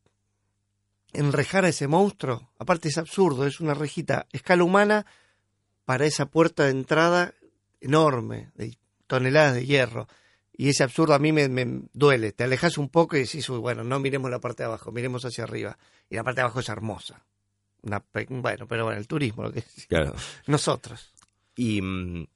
enrejar 1.12 1.64
a 1.64 1.68
ese 1.68 1.88
monstruo, 1.88 2.50
aparte 2.58 2.88
es 2.88 2.98
absurdo, 2.98 3.46
es 3.46 3.60
una 3.60 3.74
rejita 3.74 4.26
escala 4.32 4.64
humana 4.64 5.06
para 5.84 6.06
esa 6.06 6.26
puerta 6.26 6.64
de 6.64 6.70
entrada 6.70 7.34
enorme, 7.80 8.50
de 8.54 8.76
toneladas 9.06 9.54
de 9.54 9.66
hierro. 9.66 10.06
Y 10.52 10.68
ese 10.68 10.82
absurdo 10.82 11.14
a 11.14 11.18
mí 11.18 11.32
me, 11.32 11.82
duele. 11.92 12.32
Te 12.32 12.44
alejas 12.44 12.78
un 12.78 12.88
poco 12.88 13.16
y 13.16 13.20
decís, 13.20 13.48
bueno, 13.48 13.84
no 13.84 14.00
miremos 14.00 14.30
la 14.30 14.40
parte 14.40 14.64
de 14.64 14.66
abajo, 14.66 14.90
miremos 14.90 15.24
hacia 15.24 15.44
arriba. 15.44 15.78
Y 16.10 16.16
la 16.16 16.24
parte 16.24 16.40
de 16.40 16.42
abajo 16.42 16.60
es 16.60 16.68
hermosa. 16.68 17.24
bueno, 17.82 18.66
pero 18.66 18.84
bueno, 18.84 18.98
el 18.98 19.06
turismo, 19.06 19.44
lo 19.44 19.52
que 19.52 19.62
Claro. 19.88 20.14
Nosotros. 20.46 21.14
Y 21.54 21.80
mm, 21.80 22.26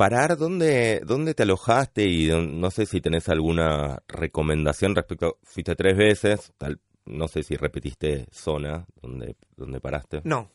parar, 0.00 0.38
¿dónde, 0.38 1.02
¿dónde 1.04 1.34
te 1.34 1.42
alojaste? 1.42 2.06
Y 2.06 2.28
no 2.28 2.70
sé 2.70 2.86
si 2.86 3.02
tenés 3.02 3.28
alguna 3.28 4.02
recomendación 4.08 4.94
respecto. 4.94 5.36
Fuiste 5.42 5.76
tres 5.76 5.94
veces, 5.94 6.54
tal, 6.56 6.80
no 7.04 7.28
sé 7.28 7.42
si 7.42 7.54
repetiste 7.54 8.26
zona 8.32 8.86
donde, 9.02 9.36
donde 9.58 9.78
paraste. 9.78 10.22
No. 10.24 10.50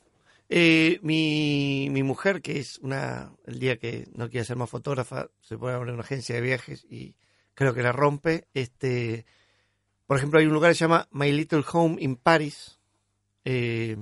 Eh, 0.50 0.98
mi, 1.04 1.90
mi 1.92 2.02
mujer, 2.02 2.42
que 2.42 2.58
es 2.58 2.80
una. 2.80 3.36
El 3.46 3.60
día 3.60 3.78
que 3.78 4.08
no 4.16 4.32
quiere 4.32 4.46
ser 4.46 4.58
más 4.58 4.68
fotógrafa, 4.68 5.28
se 5.42 5.60
pone 5.60 5.76
a 5.76 5.80
una 5.80 6.00
agencia 6.00 6.34
de 6.34 6.42
viajes 6.42 6.84
y 6.90 7.16
creo 7.54 7.76
que 7.76 7.84
la 7.84 7.92
rompe. 7.92 8.48
Este. 8.56 9.28
Por 10.08 10.18
ejemplo, 10.18 10.40
hay 10.40 10.48
un 10.48 10.54
lugar 10.54 10.72
que 10.72 10.76
se 10.76 10.86
llama 10.86 11.08
My 11.12 11.32
Little 11.32 11.64
Home 11.72 11.98
in 12.00 12.16
Paris. 12.16 12.80
Eh, 13.44 13.96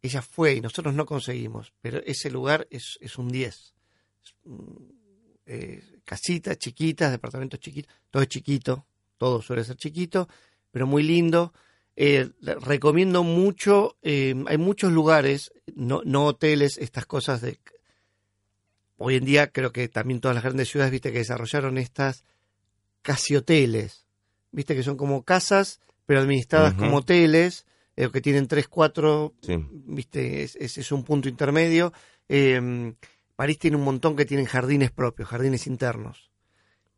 ella 0.00 0.22
fue 0.22 0.54
y 0.54 0.62
nosotros 0.62 0.94
no 0.94 1.04
conseguimos, 1.04 1.74
pero 1.82 1.98
ese 2.06 2.30
lugar 2.30 2.66
es, 2.70 2.96
es 3.02 3.18
un 3.18 3.28
10 3.28 3.75
eh, 5.48 5.80
casitas 6.04 6.58
chiquitas, 6.58 7.12
departamentos 7.12 7.60
chiquitos, 7.60 7.94
todo 8.10 8.22
es 8.22 8.28
chiquito, 8.28 8.84
todo 9.16 9.40
suele 9.40 9.62
ser 9.62 9.76
chiquito, 9.76 10.28
pero 10.72 10.88
muy 10.88 11.04
lindo. 11.04 11.52
Eh, 11.94 12.30
recomiendo 12.42 13.22
mucho, 13.22 13.96
eh, 14.02 14.34
hay 14.48 14.58
muchos 14.58 14.92
lugares, 14.92 15.52
no, 15.74 16.02
no 16.04 16.26
hoteles, 16.26 16.78
estas 16.78 17.06
cosas 17.06 17.40
de... 17.40 17.58
Hoy 18.98 19.16
en 19.16 19.24
día 19.24 19.52
creo 19.52 19.72
que 19.72 19.88
también 19.88 20.20
todas 20.20 20.34
las 20.34 20.42
grandes 20.42 20.68
ciudades, 20.68 20.90
viste, 20.90 21.12
que 21.12 21.18
desarrollaron 21.18 21.78
estas 21.78 22.24
casi 23.02 23.36
hoteles, 23.36 24.06
viste, 24.50 24.74
que 24.74 24.82
son 24.82 24.96
como 24.96 25.22
casas, 25.22 25.80
pero 26.06 26.20
administradas 26.20 26.74
como 26.74 26.96
hoteles, 26.98 27.66
que 27.94 28.20
tienen 28.20 28.48
tres, 28.48 28.68
cuatro, 28.68 29.34
viste, 29.68 30.42
es, 30.42 30.56
es, 30.56 30.92
un 30.92 31.04
punto 31.04 31.28
intermedio. 31.28 31.92
París 33.36 33.58
tiene 33.58 33.76
un 33.76 33.84
montón 33.84 34.16
que 34.16 34.24
tienen 34.24 34.46
jardines 34.46 34.90
propios, 34.90 35.28
jardines 35.28 35.66
internos. 35.66 36.30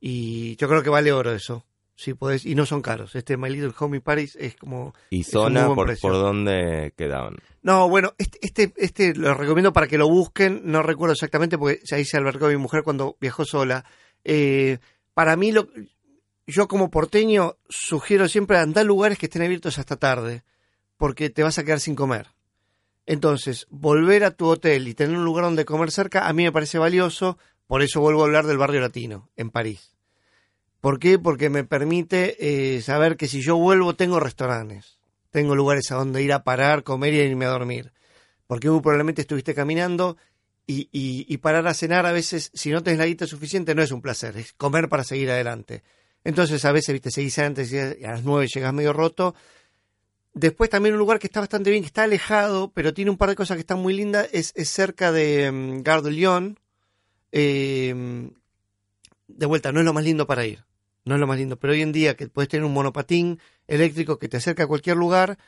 Y 0.00 0.56
yo 0.56 0.68
creo 0.68 0.82
que 0.82 0.90
vale 0.90 1.12
oro 1.12 1.32
eso. 1.32 1.66
Si 1.96 2.14
podés, 2.14 2.46
y 2.46 2.54
no 2.54 2.64
son 2.64 2.80
caros. 2.80 3.16
Este 3.16 3.36
My 3.36 3.50
Little 3.50 3.74
Home 3.76 4.00
Paris 4.00 4.36
es 4.38 4.54
como. 4.54 4.94
¿Y 5.10 5.24
zona 5.24 5.66
por, 5.74 5.98
por 5.98 6.12
dónde 6.12 6.94
quedaban? 6.96 7.38
No, 7.62 7.88
bueno, 7.88 8.14
este, 8.18 8.38
este, 8.40 8.72
este 8.76 9.14
lo 9.16 9.34
recomiendo 9.34 9.72
para 9.72 9.88
que 9.88 9.98
lo 9.98 10.08
busquen. 10.08 10.62
No 10.64 10.84
recuerdo 10.84 11.14
exactamente 11.14 11.58
porque 11.58 11.80
ahí 11.90 12.04
se 12.04 12.16
albergó 12.16 12.46
mi 12.46 12.56
mujer 12.56 12.84
cuando 12.84 13.16
viajó 13.20 13.44
sola. 13.44 13.84
Eh, 14.22 14.78
para 15.12 15.34
mí, 15.34 15.50
lo, 15.50 15.68
yo 16.46 16.68
como 16.68 16.88
porteño 16.88 17.56
sugiero 17.68 18.28
siempre 18.28 18.58
andar 18.58 18.82
a 18.82 18.86
lugares 18.86 19.18
que 19.18 19.26
estén 19.26 19.42
abiertos 19.42 19.80
hasta 19.80 19.96
tarde, 19.96 20.44
porque 20.96 21.30
te 21.30 21.42
vas 21.42 21.58
a 21.58 21.64
quedar 21.64 21.80
sin 21.80 21.96
comer. 21.96 22.28
Entonces, 23.08 23.66
volver 23.70 24.22
a 24.22 24.32
tu 24.32 24.46
hotel 24.48 24.86
y 24.86 24.92
tener 24.92 25.16
un 25.16 25.24
lugar 25.24 25.44
donde 25.44 25.64
comer 25.64 25.90
cerca 25.90 26.28
a 26.28 26.32
mí 26.34 26.44
me 26.44 26.52
parece 26.52 26.76
valioso, 26.76 27.38
por 27.66 27.80
eso 27.80 28.02
vuelvo 28.02 28.20
a 28.20 28.26
hablar 28.26 28.46
del 28.46 28.58
barrio 28.58 28.82
latino 28.82 29.30
en 29.34 29.48
París. 29.48 29.96
¿Por 30.82 30.98
qué? 30.98 31.18
Porque 31.18 31.48
me 31.48 31.64
permite 31.64 32.36
eh, 32.76 32.82
saber 32.82 33.16
que 33.16 33.26
si 33.26 33.40
yo 33.40 33.56
vuelvo 33.56 33.94
tengo 33.94 34.20
restaurantes, 34.20 34.98
tengo 35.30 35.56
lugares 35.56 35.90
a 35.90 35.94
donde 35.94 36.22
ir 36.22 36.34
a 36.34 36.44
parar, 36.44 36.82
comer 36.82 37.14
y 37.14 37.20
irme 37.20 37.46
a 37.46 37.48
dormir. 37.48 37.94
Porque 38.46 38.68
muy 38.68 38.82
probablemente 38.82 39.22
estuviste 39.22 39.54
caminando 39.54 40.18
y, 40.66 40.90
y, 40.92 41.34
parar 41.38 41.66
a 41.66 41.72
cenar 41.72 42.04
a 42.04 42.12
veces, 42.12 42.50
si 42.52 42.70
no 42.70 42.82
tenés 42.82 42.98
la 42.98 43.06
guita 43.06 43.26
suficiente, 43.26 43.74
no 43.74 43.82
es 43.82 43.90
un 43.90 44.02
placer, 44.02 44.36
es 44.36 44.52
comer 44.52 44.90
para 44.90 45.02
seguir 45.02 45.30
adelante. 45.30 45.82
Entonces 46.24 46.62
a 46.66 46.72
veces, 46.72 46.92
viste, 46.92 47.10
seguís 47.10 47.38
antes 47.38 47.72
y 47.72 47.78
a 47.78 48.10
las 48.10 48.22
nueve 48.22 48.48
llegas 48.48 48.74
medio 48.74 48.92
roto 48.92 49.34
Después 50.38 50.70
también 50.70 50.94
un 50.94 51.00
lugar 51.00 51.18
que 51.18 51.26
está 51.26 51.40
bastante 51.40 51.68
bien, 51.70 51.82
que 51.82 51.88
está 51.88 52.04
alejado, 52.04 52.70
pero 52.72 52.94
tiene 52.94 53.10
un 53.10 53.16
par 53.16 53.28
de 53.28 53.34
cosas 53.34 53.56
que 53.56 53.62
están 53.62 53.80
muy 53.80 53.92
lindas, 53.92 54.28
es, 54.32 54.52
cerca 54.70 55.10
de 55.10 55.50
um, 55.50 55.82
Gare 55.82 56.00
de 59.26 59.46
vuelta, 59.46 59.72
no 59.72 59.80
es 59.80 59.84
lo 59.84 59.92
más 59.92 60.04
lindo 60.04 60.28
para 60.28 60.46
ir, 60.46 60.64
no 61.04 61.14
es 61.14 61.20
lo 61.20 61.26
más 61.26 61.38
lindo, 61.38 61.58
pero 61.58 61.72
hoy 61.72 61.82
en 61.82 61.90
día 61.90 62.16
que 62.16 62.28
puedes 62.28 62.48
tener 62.48 62.64
un 62.64 62.72
monopatín 62.72 63.40
eléctrico 63.66 64.20
que 64.20 64.28
te 64.28 64.36
acerca 64.36 64.62
a 64.62 64.66
cualquier 64.68 64.96
lugar, 64.96 65.38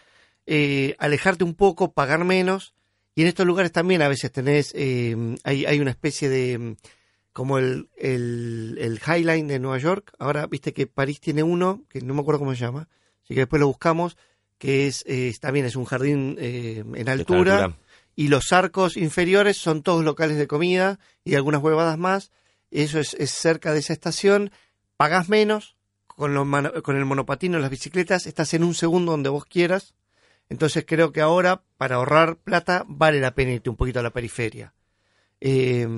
eh, 0.47 0.97
alejarte 0.99 1.45
un 1.45 1.55
poco, 1.55 1.93
pagar 1.93 2.25
menos, 2.25 2.75
y 3.15 3.23
en 3.23 3.29
estos 3.29 3.47
lugares 3.47 3.71
también 3.71 4.03
a 4.03 4.09
veces 4.09 4.33
tenés, 4.33 4.73
em, 4.75 5.37
hay, 5.45 5.67
hay, 5.67 5.79
una 5.79 5.91
especie 5.91 6.29
de 6.29 6.77
como 7.33 7.59
el, 7.59 7.89
el, 7.97 8.77
el 8.81 9.01
Highline 9.07 9.47
de 9.47 9.61
Nueva 9.61 9.79
York. 9.79 10.13
Ahora, 10.19 10.49
viste 10.49 10.73
que 10.73 10.89
París 10.89 11.21
tiene 11.21 11.45
uno, 11.45 11.85
que 11.89 12.01
no 12.01 12.13
me 12.13 12.23
acuerdo 12.23 12.41
cómo 12.41 12.55
se 12.55 12.61
llama, 12.61 12.89
así 13.23 13.35
que 13.35 13.41
después 13.41 13.61
lo 13.61 13.69
buscamos, 13.69 14.17
que 14.61 14.87
es 14.87 15.05
eh, 15.07 15.35
también 15.41 15.65
es 15.65 15.75
un 15.75 15.87
jardín 15.87 16.37
eh, 16.39 16.85
en 16.95 17.09
altura, 17.09 17.65
altura. 17.65 17.79
y 18.15 18.29
los 18.29 18.53
arcos 18.53 18.99
inferiores 18.99 19.57
son 19.57 19.83
todos 19.83 20.05
locales 20.05 20.37
de 20.37 20.47
comida 20.47 21.01
y 21.25 21.35
algunas 21.35 21.63
huevadas 21.63 21.97
más. 21.97 22.31
Eso 22.71 23.01
es, 23.01 23.15
es 23.15 23.31
cerca 23.31 23.73
de 23.73 23.79
esa 23.79 23.95
estación, 23.95 24.53
pagás 24.99 25.31
menos 25.31 25.79
con, 26.07 26.35
los 26.35 26.47
con 26.83 26.99
el 26.99 27.07
monopatino, 27.07 27.59
las 27.59 27.71
bicicletas, 27.71 28.27
estás 28.27 28.53
en 28.53 28.63
un 28.63 28.75
segundo 28.75 29.13
donde 29.13 29.31
vos 29.31 29.47
quieras. 29.47 29.95
Entonces 30.51 30.85
creo 30.87 31.11
que 31.11 31.23
ahora, 31.23 31.63
para 31.79 31.97
ahorrar 31.97 32.37
plata, 32.37 32.85
vale 32.87 33.19
la 33.19 33.35
pena 33.35 33.53
irte 33.53 33.71
un 33.71 33.77
poquito 33.77 34.01
a 34.01 34.03
la 34.03 34.11
periferia. 34.11 34.75
Eh, 35.41 35.89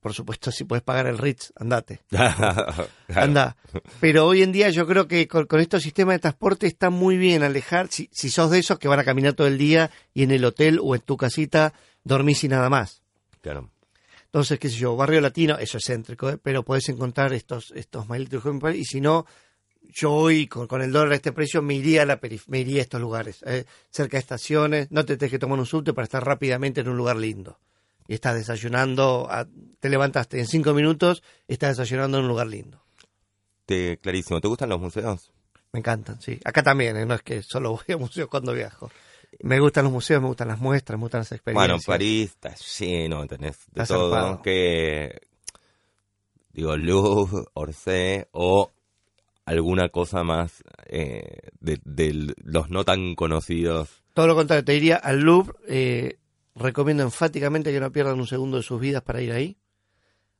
por 0.00 0.14
supuesto, 0.14 0.50
si 0.50 0.64
puedes 0.64 0.82
pagar 0.82 1.06
el 1.06 1.18
Ritz, 1.18 1.52
andate. 1.56 2.00
Claro. 2.08 2.88
Anda. 3.14 3.56
Pero 4.00 4.26
hoy 4.26 4.42
en 4.42 4.52
día 4.52 4.70
yo 4.70 4.86
creo 4.86 5.06
que 5.08 5.26
con, 5.28 5.46
con 5.46 5.60
estos 5.60 5.82
sistemas 5.82 6.14
de 6.14 6.20
transporte 6.20 6.66
está 6.66 6.90
muy 6.90 7.16
bien 7.16 7.42
alejar, 7.42 7.88
si, 7.88 8.08
si 8.12 8.30
sos 8.30 8.50
de 8.50 8.58
esos 8.60 8.78
que 8.78 8.88
van 8.88 9.00
a 9.00 9.04
caminar 9.04 9.34
todo 9.34 9.46
el 9.46 9.58
día 9.58 9.90
y 10.14 10.22
en 10.22 10.30
el 10.30 10.44
hotel 10.44 10.78
o 10.82 10.94
en 10.94 11.00
tu 11.02 11.16
casita 11.16 11.72
dormís 12.04 12.42
y 12.44 12.48
nada 12.48 12.68
más. 12.70 13.02
Claro. 13.40 13.70
Entonces, 14.26 14.58
qué 14.60 14.68
sé 14.68 14.76
yo, 14.76 14.94
barrio 14.94 15.20
latino, 15.20 15.58
eso 15.58 15.78
es 15.78 15.84
céntrico, 15.86 16.30
¿eh? 16.30 16.38
pero 16.40 16.62
podés 16.64 16.88
encontrar 16.88 17.32
estos, 17.32 17.72
estos 17.74 18.08
mailitos 18.08 18.42
y 18.76 18.84
si 18.84 19.00
no, 19.00 19.26
yo 19.82 20.12
hoy 20.12 20.46
con, 20.46 20.68
con 20.68 20.82
el 20.82 20.92
dólar 20.92 21.12
a 21.12 21.16
este 21.16 21.32
precio 21.32 21.62
me 21.62 21.74
iría 21.74 22.02
a 22.02 22.06
la 22.06 22.20
perif- 22.20 22.44
me 22.46 22.60
iría 22.60 22.78
a 22.78 22.82
estos 22.82 23.00
lugares, 23.00 23.42
¿eh? 23.44 23.64
cerca 23.90 24.16
de 24.18 24.20
estaciones, 24.20 24.86
no 24.92 25.04
te 25.04 25.16
tenés 25.16 25.32
que 25.32 25.38
tomar 25.40 25.58
un 25.58 25.66
subte 25.66 25.92
para 25.92 26.04
estar 26.04 26.24
rápidamente 26.24 26.80
en 26.82 26.88
un 26.88 26.96
lugar 26.96 27.16
lindo. 27.16 27.58
Y 28.10 28.14
estás 28.14 28.34
desayunando, 28.34 29.28
a- 29.30 29.46
te 29.78 29.88
levantaste 29.88 30.40
en 30.40 30.48
cinco 30.48 30.74
minutos, 30.74 31.22
estás 31.46 31.76
desayunando 31.76 32.18
en 32.18 32.24
un 32.24 32.28
lugar 32.28 32.48
lindo. 32.48 32.82
Te, 33.66 33.98
clarísimo. 33.98 34.40
¿Te 34.40 34.48
gustan 34.48 34.68
los 34.68 34.80
museos? 34.80 35.30
Me 35.72 35.78
encantan, 35.78 36.20
sí. 36.20 36.40
Acá 36.44 36.64
también, 36.64 36.96
¿eh? 36.96 37.06
no 37.06 37.14
es 37.14 37.22
que 37.22 37.40
solo 37.44 37.70
voy 37.70 37.94
a 37.94 37.96
museos 37.96 38.28
cuando 38.28 38.52
viajo. 38.52 38.90
Me 39.44 39.60
gustan 39.60 39.84
los 39.84 39.92
museos, 39.92 40.20
me 40.20 40.26
gustan 40.26 40.48
las 40.48 40.58
muestras, 40.58 40.98
me 40.98 41.04
gustan 41.04 41.20
las 41.20 41.30
experiencias. 41.30 41.68
Bueno, 41.68 41.80
París 41.86 42.30
está 42.30 42.52
lleno, 42.80 43.24
tenés 43.28 43.58
de 43.70 43.82
Está 43.82 43.94
todo. 43.94 44.10
zarpado. 44.10 44.42
Que, 44.42 45.20
digo, 46.52 46.76
Louvre, 46.76 47.44
Orsay 47.54 48.24
o 48.32 48.72
alguna 49.44 49.88
cosa 49.90 50.24
más 50.24 50.64
eh, 50.86 51.50
de, 51.60 51.78
de 51.84 52.34
los 52.42 52.70
no 52.70 52.84
tan 52.84 53.14
conocidos. 53.14 54.02
Todo 54.14 54.26
lo 54.26 54.34
contrario, 54.34 54.64
te 54.64 54.72
diría 54.72 54.96
al 54.96 55.20
Louvre, 55.20 55.54
eh, 55.68 56.18
recomiendo 56.54 57.02
enfáticamente 57.02 57.72
que 57.72 57.80
no 57.80 57.92
pierdan 57.92 58.18
un 58.18 58.26
segundo 58.26 58.56
de 58.56 58.62
sus 58.62 58.80
vidas 58.80 59.02
para 59.02 59.20
ir 59.20 59.32
ahí. 59.32 59.56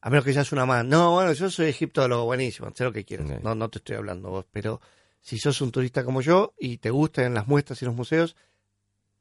A 0.00 0.10
menos 0.10 0.24
que 0.24 0.32
seas 0.32 0.52
una 0.52 0.66
más. 0.66 0.84
No, 0.84 1.12
bueno, 1.12 1.32
yo 1.32 1.50
soy 1.50 1.68
egiptólogo, 1.68 2.24
buenísimo, 2.24 2.70
sé 2.74 2.84
lo 2.84 2.92
que 2.92 3.04
quieras. 3.04 3.42
No, 3.42 3.54
no 3.54 3.68
te 3.68 3.78
estoy 3.78 3.96
hablando 3.96 4.30
vos, 4.30 4.46
pero 4.50 4.80
si 5.20 5.38
sos 5.38 5.60
un 5.60 5.70
turista 5.70 6.04
como 6.04 6.22
yo 6.22 6.54
y 6.58 6.78
te 6.78 6.90
gustan 6.90 7.34
las 7.34 7.46
muestras 7.46 7.82
y 7.82 7.84
los 7.84 7.94
museos, 7.94 8.36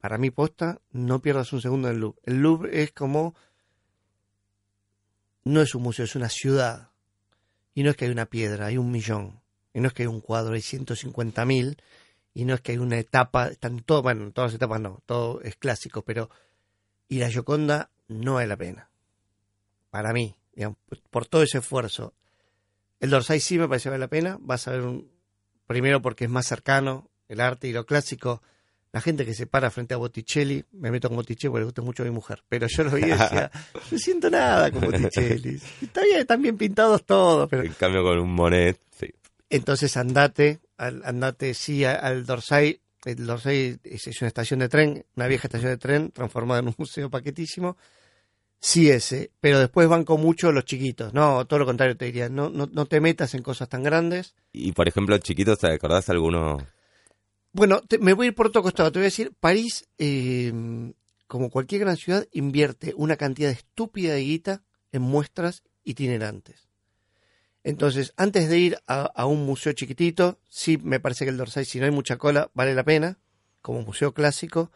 para 0.00 0.16
mi 0.16 0.30
posta, 0.30 0.80
no 0.92 1.20
pierdas 1.20 1.52
un 1.52 1.60
segundo 1.60 1.88
en 1.88 1.94
el 1.94 2.00
Louvre. 2.00 2.20
El 2.24 2.42
Louvre 2.42 2.82
es 2.82 2.92
como... 2.92 3.34
No 5.44 5.60
es 5.60 5.74
un 5.74 5.82
museo, 5.82 6.04
es 6.04 6.16
una 6.16 6.28
ciudad. 6.28 6.90
Y 7.74 7.82
no 7.82 7.90
es 7.90 7.96
que 7.96 8.06
hay 8.06 8.10
una 8.10 8.26
piedra, 8.26 8.66
hay 8.66 8.78
un 8.78 8.90
millón. 8.90 9.40
Y 9.74 9.80
no 9.80 9.88
es 9.88 9.94
que 9.94 10.04
hay 10.04 10.06
un 10.06 10.20
cuadro, 10.20 10.54
hay 10.54 10.62
150 10.62 11.44
mil 11.44 11.76
y 12.34 12.44
no 12.44 12.54
es 12.54 12.60
que 12.60 12.72
hay 12.72 12.78
una 12.78 12.98
etapa, 12.98 13.48
están 13.48 13.80
todo, 13.80 14.02
bueno, 14.02 14.24
en 14.24 14.32
todas 14.32 14.52
las 14.52 14.56
etapas 14.56 14.80
no, 14.80 15.02
todo 15.06 15.40
es 15.42 15.56
clásico, 15.56 16.02
pero 16.02 16.30
ir 17.10 17.24
a 17.24 17.28
Yoconda 17.28 17.90
no 18.08 18.34
vale 18.34 18.46
la 18.46 18.56
pena. 18.56 18.88
Para 19.90 20.12
mí, 20.12 20.34
digamos, 20.54 20.78
por 21.10 21.26
todo 21.26 21.42
ese 21.42 21.58
esfuerzo. 21.58 22.14
El 23.00 23.10
Dorsay 23.10 23.40
sí 23.40 23.58
me 23.58 23.68
parece 23.68 23.84
que 23.84 23.90
vale 23.90 24.00
la 24.00 24.08
pena, 24.08 24.38
vas 24.40 24.66
a 24.68 24.72
ver 24.72 24.82
un, 24.82 25.10
primero 25.66 26.00
porque 26.02 26.24
es 26.24 26.30
más 26.30 26.46
cercano, 26.46 27.10
el 27.28 27.40
arte 27.40 27.68
y 27.68 27.72
lo 27.72 27.84
clásico. 27.86 28.42
La 28.92 29.00
gente 29.00 29.24
que 29.24 29.34
se 29.34 29.46
para 29.46 29.70
frente 29.70 29.94
a 29.94 29.98
Botticelli, 29.98 30.64
me 30.72 30.90
meto 30.90 31.08
con 31.08 31.16
Botticelli 31.16 31.48
porque 31.50 31.60
le 31.60 31.64
gusta 31.66 31.82
mucho 31.82 32.02
a 32.02 32.06
mi 32.06 32.10
mujer, 32.12 32.42
pero 32.48 32.66
yo 32.66 32.82
lo 32.84 32.90
vi 32.92 33.02
y 33.04 33.08
decía, 33.10 33.50
no 33.92 33.98
siento 33.98 34.28
nada 34.30 34.70
con 34.72 34.80
Botticelli. 34.82 35.60
Está 35.80 36.02
bien, 36.02 36.18
están 36.20 36.42
bien 36.42 36.56
pintados 36.56 37.04
todos, 37.04 37.48
pero 37.48 37.62
En 37.62 37.72
cambio, 37.74 38.02
con 38.02 38.18
un 38.18 38.32
Monet, 38.34 38.80
sí. 38.98 39.06
entonces 39.48 39.96
andate, 39.96 40.58
al- 40.76 41.02
andate 41.04 41.54
sí 41.54 41.84
a- 41.84 41.94
al 41.94 42.26
Dorsay. 42.26 42.80
El 43.04 43.26
Dorsay 43.26 43.78
es, 43.84 44.06
es 44.06 44.20
una 44.20 44.28
estación 44.28 44.60
de 44.60 44.68
tren, 44.68 45.04
una 45.16 45.26
vieja 45.26 45.46
estación 45.48 45.70
de 45.70 45.78
tren 45.78 46.10
transformada 46.10 46.60
en 46.60 46.68
un 46.68 46.74
museo 46.78 47.10
paquetísimo. 47.10 47.76
Sí 48.62 48.90
ese, 48.90 49.30
pero 49.40 49.58
después 49.58 49.88
van 49.88 50.04
con 50.04 50.20
mucho 50.20 50.52
los 50.52 50.66
chiquitos. 50.66 51.14
No, 51.14 51.46
todo 51.46 51.60
lo 51.60 51.66
contrario 51.66 51.96
te 51.96 52.04
diría. 52.06 52.28
No, 52.28 52.50
no, 52.50 52.68
no 52.70 52.84
te 52.86 53.00
metas 53.00 53.34
en 53.34 53.42
cosas 53.42 53.68
tan 53.70 53.82
grandes. 53.82 54.34
Y 54.52 54.72
por 54.72 54.86
ejemplo, 54.86 55.16
chiquitos, 55.18 55.58
¿te 55.58 55.68
acordás 55.72 56.10
alguno? 56.10 56.58
Bueno, 57.52 57.80
te- 57.80 57.98
me 57.98 58.12
voy 58.12 58.26
a 58.26 58.28
ir 58.28 58.34
por 58.34 58.48
otro 58.48 58.62
costado. 58.62 58.92
Te 58.92 58.98
voy 58.98 59.04
a 59.04 59.06
decir, 59.06 59.32
París, 59.40 59.88
eh, 59.98 60.52
como 61.26 61.48
cualquier 61.50 61.80
gran 61.80 61.96
ciudad, 61.96 62.26
invierte 62.32 62.92
una 62.96 63.16
cantidad 63.16 63.50
estúpida 63.50 64.12
de 64.14 64.20
guita 64.20 64.62
en 64.92 65.02
muestras 65.02 65.62
itinerantes. 65.84 66.68
Entonces, 67.62 68.14
antes 68.16 68.48
de 68.48 68.58
ir 68.58 68.78
a, 68.86 69.26
un 69.26 69.44
museo 69.44 69.72
chiquitito, 69.72 70.38
sí 70.48 70.78
me 70.78 71.00
parece 71.00 71.24
que 71.24 71.30
el 71.30 71.36
Dorsay, 71.36 71.64
si 71.64 71.78
no 71.78 71.84
hay 71.84 71.90
mucha 71.90 72.16
cola, 72.16 72.50
vale 72.54 72.74
la 72.74 72.84
pena, 72.84 73.18
como 73.60 73.82
museo 73.82 74.14
clásico. 74.14 74.70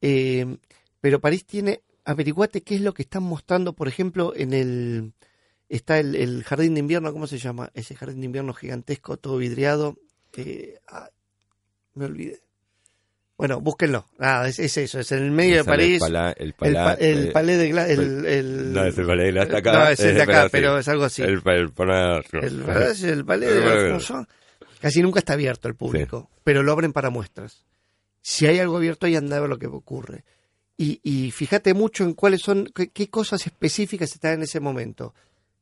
Eh, 0.00 0.58
pero 1.00 1.20
París 1.20 1.44
tiene, 1.44 1.82
averiguate 2.04 2.62
qué 2.62 2.76
es 2.76 2.80
lo 2.80 2.94
que 2.94 3.02
están 3.02 3.22
mostrando, 3.22 3.74
por 3.74 3.88
ejemplo, 3.88 4.32
en 4.34 4.54
el, 4.54 5.12
está 5.68 5.98
el, 5.98 6.14
el 6.14 6.42
jardín 6.44 6.74
de 6.74 6.80
invierno, 6.80 7.12
¿cómo 7.12 7.26
se 7.26 7.38
llama? 7.38 7.70
Ese 7.74 7.94
jardín 7.96 8.20
de 8.20 8.26
invierno 8.26 8.54
gigantesco, 8.54 9.18
todo 9.18 9.36
vidriado. 9.36 9.96
Eh, 10.36 10.78
me 11.94 12.06
olvidé. 12.06 12.40
Bueno, 13.42 13.60
búsquenlo. 13.60 14.06
Nada, 14.18 14.46
es, 14.46 14.60
es 14.60 14.76
eso, 14.76 15.00
es 15.00 15.10
en 15.10 15.24
el 15.24 15.30
medio 15.32 15.56
de 15.56 15.64
París. 15.64 16.00
el 16.00 16.14
El, 16.38 16.52
pa- 16.54 16.66
pala- 16.66 16.94
el 16.94 17.32
palais 17.32 17.58
de 17.58 17.72
Gla- 17.72 17.88
el, 17.88 18.24
el- 18.24 18.72
No, 18.72 18.84
es 18.84 18.96
el 18.96 19.04
palais 19.04 19.26
de 19.26 19.32
Glace 19.32 19.56
acá. 19.56 19.72
No, 19.72 19.88
es 19.88 19.98
el 19.98 20.14
de 20.14 20.22
acá, 20.22 20.48
pero 20.52 20.78
es 20.78 20.86
algo 20.86 21.02
así. 21.02 21.22
El, 21.22 22.52
el, 23.04 23.24
palais 23.24 23.50
de 23.52 23.60
de- 23.60 23.66
Alfonso. 23.66 24.28
Casi 24.80 25.02
nunca 25.02 25.18
está 25.18 25.32
abierto 25.32 25.66
al 25.66 25.74
público, 25.74 26.30
pero 26.44 26.62
lo 26.62 26.70
abren 26.70 26.92
para 26.92 27.10
muestras. 27.10 27.64
Si 28.20 28.46
hay 28.46 28.60
algo 28.60 28.76
abierto 28.76 29.06
ahí, 29.06 29.16
anda 29.16 29.38
a 29.38 29.40
ver 29.40 29.48
lo 29.50 29.58
que 29.58 29.66
ocurre. 29.66 30.24
Y, 30.76 31.00
y 31.02 31.32
fíjate 31.32 31.74
mucho 31.74 32.04
en 32.04 32.14
cuáles 32.14 32.42
son, 32.42 32.70
qué, 32.72 32.90
qué 32.90 33.10
cosas 33.10 33.44
específicas 33.44 34.12
están 34.12 34.34
en 34.34 34.42
ese 34.42 34.60
momento. 34.60 35.14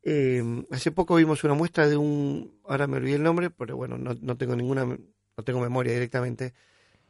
Eh, 0.03 0.43
hace 0.69 0.91
poco 0.91 1.15
vimos 1.15 1.43
una 1.43 1.55
muestra 1.55 1.87
de 1.87 1.97
un, 1.97 2.59
ahora 2.67 2.85
me 2.85 2.97
olvidé 2.97 3.15
el 3.15 3.23
nombre, 3.23 3.49
pero 3.49 3.75
bueno, 3.75 3.97
no, 3.97 4.15
no 4.21 4.37
tengo 4.37 4.55
ninguna, 4.55 4.85
no 4.85 5.43
tengo 5.43 5.59
memoria 5.61 5.93
directamente, 5.93 6.53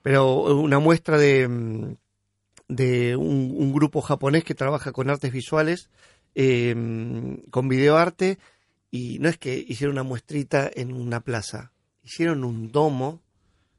pero 0.01 0.43
una 0.55 0.79
muestra 0.79 1.17
de, 1.17 1.47
mm, 1.47 1.95
de 2.67 3.15
un, 3.15 3.53
un 3.57 3.73
grupo 3.73 4.01
japonés 4.01 4.43
que 4.43 4.55
trabaja 4.55 4.91
con 4.91 5.09
artes 5.09 5.31
visuales, 5.31 5.89
eh, 6.35 6.75
con 7.49 7.67
videoarte, 7.67 8.39
y 8.89 9.19
no 9.19 9.29
es 9.29 9.37
que 9.37 9.55
hicieron 9.55 9.95
una 9.95 10.03
muestrita 10.03 10.69
en 10.73 10.93
una 10.93 11.21
plaza, 11.21 11.71
hicieron 12.03 12.43
un 12.43 12.71
domo 12.71 13.21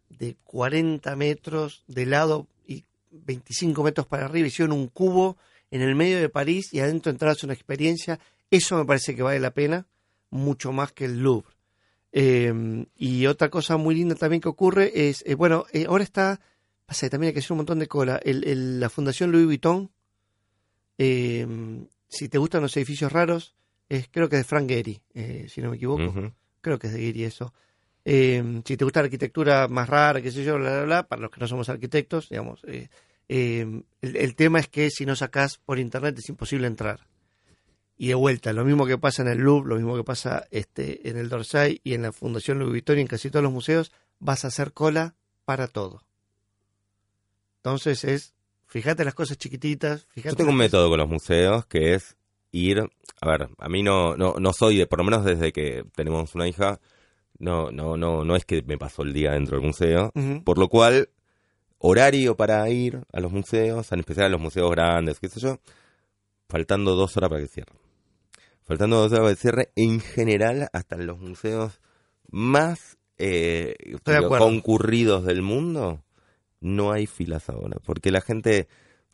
de 0.09 0.37
40 0.45 1.15
metros 1.17 1.85
de 1.87 2.07
lado 2.07 2.47
y 2.67 2.85
25 3.11 3.83
metros 3.83 4.07
para 4.07 4.27
arriba, 4.27 4.47
hicieron 4.47 4.73
un 4.73 4.89
cubo 4.89 5.37
en 5.71 5.83
el 5.83 5.95
medio 5.95 6.21
de 6.21 6.29
París 6.29 6.73
y 6.73 6.81
adentro 6.81 7.11
entrarás 7.11 7.43
una 7.45 7.55
experiencia, 7.55 8.21
eso 8.51 8.77
me 8.77 8.85
parece 8.85 9.17
que 9.17 9.23
vale 9.23 9.41
la 9.41 9.53
pena, 9.53 9.87
mucho 10.31 10.73
más 10.73 10.93
que 10.93 11.07
el 11.07 11.21
Louvre. 11.21 11.55
Eh, 12.13 12.85
y 12.97 13.27
otra 13.27 13.49
cosa 13.49 13.77
muy 13.79 13.95
linda 13.95 14.15
también 14.15 14.41
que 14.43 14.49
ocurre 14.49 15.09
es, 15.09 15.23
eh, 15.27 15.35
bueno, 15.35 15.65
eh, 15.73 15.87
ahora 15.89 16.05
está, 16.05 16.41
pasa 16.87 17.09
también 17.09 17.29
hay 17.29 17.33
que 17.35 17.39
hacer 17.41 17.53
un 17.53 17.59
montón 17.59 17.79
de 17.79 17.89
cola, 17.89 18.21
el, 18.23 18.45
el- 18.47 18.81
la 18.81 18.91
Fundación 18.91 19.33
Louis 19.33 19.47
Vuitton, 19.47 19.91
eh, 20.99 21.47
si 22.09 22.29
te 22.29 22.39
gustan 22.39 22.63
los 22.63 22.77
edificios 22.77 23.11
raros, 23.13 23.55
es, 23.89 24.09
creo 24.11 24.29
que 24.29 24.37
es 24.37 24.41
de 24.41 24.45
Frank 24.49 24.69
Gehry, 24.69 25.01
eh, 25.15 25.47
si 25.49 25.61
no 25.63 25.71
me 25.71 25.77
equivoco 25.77 26.03
creo 26.61 26.79
que 26.79 26.87
es 26.89 26.93
de 26.93 27.01
Gehry 27.01 27.25
eso. 27.25 27.53
Eh, 28.05 28.63
si 28.65 28.77
te 28.77 28.85
gusta 28.85 29.01
la 29.01 29.05
arquitectura 29.07 29.69
más 29.69 29.89
rara, 29.89 30.21
qué 30.21 30.31
sé 30.31 30.45
yo, 30.45 30.57
bla, 30.57 30.71
bla, 30.79 30.85
bla, 30.85 31.03
para 31.09 31.23
los 31.23 31.31
que 31.31 31.41
no 31.41 31.47
somos 31.49 31.69
arquitectos, 31.69 32.29
digamos, 32.29 32.63
el, 32.65 32.89
el 34.03 34.35
tema 34.35 34.61
es 34.61 34.69
que 34.69 34.91
si 34.91 35.07
no 35.07 35.17
sacás 35.17 35.59
por 35.59 35.79
internet 35.79 36.19
es 36.19 36.29
imposible 36.29 36.67
entrar. 36.67 37.07
Y 38.03 38.09
de 38.09 38.17
vuelta, 38.17 38.53
lo 38.53 38.65
mismo 38.65 38.85
que 38.85 38.99
pasa 38.99 39.23
en 39.23 39.29
el 39.29 39.39
Louvre, 39.39 39.69
lo 39.69 39.77
mismo 39.77 39.95
que 39.95 40.03
pasa 40.03 40.49
este, 40.51 41.09
en 41.09 41.17
el 41.17 41.29
Dorsay 41.29 41.81
y 41.85 41.95
en 41.95 42.03
la 42.03 42.11
Fundación 42.11 42.59
Louis 42.59 42.73
Vuitton 42.73 42.99
y 42.99 43.03
en 43.03 43.07
casi 43.07 43.31
todos 43.31 43.45
los 43.45 43.53
museos, 43.53 43.93
vas 44.19 44.45
a 44.45 44.49
hacer 44.49 44.73
cola 44.73 45.15
para 45.45 45.69
todo. 45.69 46.03
Entonces 47.59 48.03
es, 48.03 48.35
fíjate 48.67 49.05
las 49.05 49.15
cosas 49.15 49.39
chiquititas, 49.39 50.09
fíjate 50.11 50.31
Yo 50.31 50.37
tengo 50.37 50.51
un 50.51 50.57
método 50.57 50.89
con 50.89 50.99
los 50.99 51.09
museos 51.09 51.65
que 51.67 51.95
es 51.95 52.17
ir, 52.51 52.81
a 52.81 53.29
ver, 53.29 53.51
a 53.57 53.69
mí 53.69 53.85
no, 53.85 54.17
no, 54.17 54.35
no 54.37 54.53
soy, 54.53 54.79
de, 54.79 54.89
por 54.89 54.99
lo 54.99 55.05
menos 55.05 55.25
desde 55.25 55.53
que 55.53 55.85
tenemos 55.95 56.35
una 56.35 56.49
hija, 56.49 56.81
no, 57.39 57.71
no, 57.71 57.97
no, 57.97 58.25
no 58.25 58.35
es 58.35 58.45
que 58.45 58.63
me 58.63 58.79
pasó 58.79 59.03
el 59.03 59.13
día 59.13 59.31
dentro 59.31 59.59
del 59.59 59.65
museo, 59.65 60.11
por 60.45 60.59
lo 60.59 60.67
cual, 60.67 61.09
horario 61.79 62.37
para 62.37 62.69
ir 62.69 63.01
a 63.13 63.21
los 63.21 63.31
museos, 63.31 63.93
en 63.93 64.01
especial 64.01 64.27
a 64.27 64.31
los 64.31 64.41
museos 64.41 64.73
grandes, 64.73 65.21
qué 65.21 65.29
sé 65.29 65.39
yo, 65.39 65.61
faltando 66.49 66.97
dos 66.97 67.17
horas 67.17 67.31
para 67.31 67.41
que 67.41 67.47
cierren. 67.47 67.82
Faltando 68.65 68.97
dos 69.01 69.13
horas 69.13 69.29
de 69.31 69.37
cierre, 69.37 69.73
en 69.77 70.01
general, 70.01 70.69
hasta 70.73 70.97
en 70.97 71.07
los 71.07 71.19
museos 71.19 71.81
más 72.31 72.97
eh, 73.19 73.75
de 74.05 74.29
concurridos 74.39 75.25
del 75.25 75.43
mundo, 75.43 76.03
no 76.61 76.93
hay 76.93 77.07
filas 77.07 77.49
ahora. 77.49 77.79
Porque 77.85 78.11
la 78.11 78.21
gente, 78.21 78.69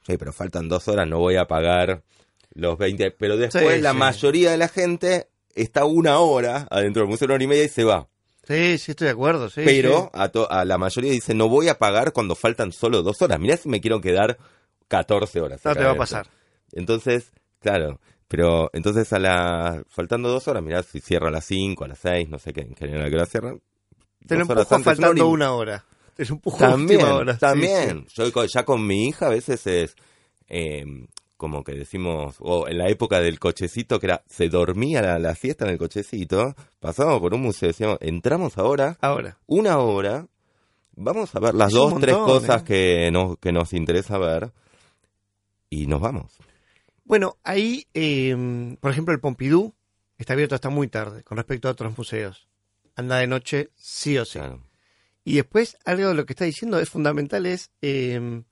sí, 0.07 0.17
pero 0.17 0.33
faltan 0.33 0.69
dos 0.69 0.89
horas, 0.89 1.09
no 1.09 1.19
voy 1.19 1.37
a 1.37 1.47
pagar 1.47 2.03
los 2.55 2.79
20. 2.79 3.11
Pero 3.13 3.37
después 3.37 3.77
Sí, 3.77 3.83
la 3.83 3.93
sí. 3.93 3.99
mayoría 3.99 4.51
de 4.51 4.57
la 4.59 4.69
gente 4.69 5.29
está 5.55 5.85
una 5.85 6.19
hora 6.21 6.67
adentro 6.71 7.03
del 7.03 7.11
museo, 7.11 7.27
una 7.27 7.35
hora 7.35 7.45
y 7.45 7.49
media 7.49 7.65
y 7.65 7.69
se 7.69 7.85
va. 7.85 8.09
Sí, 8.47 8.79
sí, 8.79 8.93
estoy 8.93 9.07
de 9.07 9.13
acuerdo. 9.13 9.51
Sí, 9.51 9.61
pero 9.65 10.05
sí. 10.05 10.11
A, 10.15 10.29
to- 10.31 10.51
a 10.51 10.65
la 10.65 10.79
mayoría 10.79 11.13
dice, 11.13 11.35
no 11.35 11.49
voy 11.49 11.69
a 11.69 11.79
pagar 11.79 12.13
cuando 12.13 12.35
faltan 12.35 12.73
solo 12.73 13.03
dos 13.03 13.21
horas. 13.21 13.39
Mirá 13.41 13.57
si 13.59 13.69
me 13.69 13.81
quiero 13.81 14.01
quedar 14.01 14.39
14 14.89 15.41
horas. 15.41 15.61
No 15.65 15.75
te 15.75 15.85
va 15.85 15.91
a 15.91 15.97
pasar. 15.97 16.29
Entonces, 16.73 17.33
claro, 17.61 18.01
pero 18.29 18.71
entonces 18.73 19.13
a 19.13 19.19
la 19.19 19.83
faltando 19.89 20.29
dos 20.29 20.47
horas, 20.49 20.63
mirá 20.63 20.83
si 20.83 21.01
cierra 21.01 21.29
a 21.29 21.33
las 21.33 21.45
5, 21.47 21.85
a 21.85 21.89
las 21.89 21.99
6, 21.99 22.29
no 22.29 22.39
sé 22.39 22.53
qué, 22.53 22.61
en 22.61 22.77
general 22.77 23.07
a 23.07 23.11
qué 23.11 23.17
hora 23.17 23.27
cierra. 23.27 23.57
Te 24.27 24.35
lo 24.35 24.43
empujo 24.43 24.61
antes, 24.61 24.83
faltando 24.85 25.29
una 25.29 25.53
hora. 25.53 25.85
Te 26.15 26.25
lo 26.25 26.35
empujo 26.35 26.59
También, 26.59 27.03
hora. 27.03 27.39
También. 27.39 28.07
sí. 28.09 28.23
Yo 28.31 28.45
ya 28.45 28.65
con 28.65 28.87
mi 28.87 29.09
hija 29.09 29.27
a 29.27 29.31
veces 29.31 29.67
es 29.67 29.97
eh, 30.49 30.85
como 31.39 31.63
que 31.63 31.73
decimos, 31.73 32.37
o 32.41 32.67
en 32.69 32.79
la 32.79 32.89
época 32.89 33.21
del 33.21 33.39
cochecito, 33.39 34.01
que 34.01 34.07
era, 34.07 34.25
se 34.27 34.49
dormía 34.49 35.01
la, 35.01 35.19
la 35.21 35.37
siesta 35.37 35.65
en 35.65 35.71
el 35.71 35.79
cochecito, 35.79 36.57
pasábamos 36.81 37.21
por 37.21 37.33
un 37.33 37.43
museo, 37.43 37.69
decíamos, 37.69 37.99
entramos 38.01 38.59
ahora, 38.59 38.99
Ahora. 39.01 39.39
una 39.47 39.79
hora, 39.79 40.27
vamos 40.97 41.35
a 41.37 41.39
ver 41.39 41.55
las 41.55 41.69
Es 41.69 41.75
dos, 41.75 41.93
un 41.93 42.01
tres 42.01 42.17
montón, 42.17 42.41
cosas 42.41 42.63
¿eh? 42.63 42.65
que, 42.65 43.11
nos, 43.13 43.39
que 43.39 43.53
nos 43.53 43.73
interesa 43.73 44.19
ver 44.19 44.51
y 45.71 45.87
nos 45.87 46.01
vamos. 46.01 46.33
Bueno, 47.09 47.39
ahí, 47.43 47.87
eh, 47.95 48.77
por 48.81 48.91
ejemplo, 48.91 49.15
el 49.15 49.21
Pompidou 49.21 49.75
está 50.19 50.35
abierto 50.35 50.55
hasta 50.55 50.69
muy 50.69 50.89
tarde 50.89 51.23
con 51.25 51.39
respecto 51.39 51.67
a 51.67 51.71
otros 51.71 51.97
museos. 51.97 52.49
Anda 52.97 53.17
de 53.17 53.27
noche, 53.27 53.71
sí 53.77 54.19
o 54.19 54.27
sí. 54.27 54.39
Claro. 54.39 54.63
Y 55.25 55.37
después, 55.37 55.79
algo 55.87 56.09
de 56.09 56.15
lo 56.15 56.27
que 56.27 56.35
está 56.35 56.45
diciendo 56.45 56.79
es 56.79 56.91
fundamental, 56.91 57.47
es, 57.47 57.71
eh, 57.81 58.43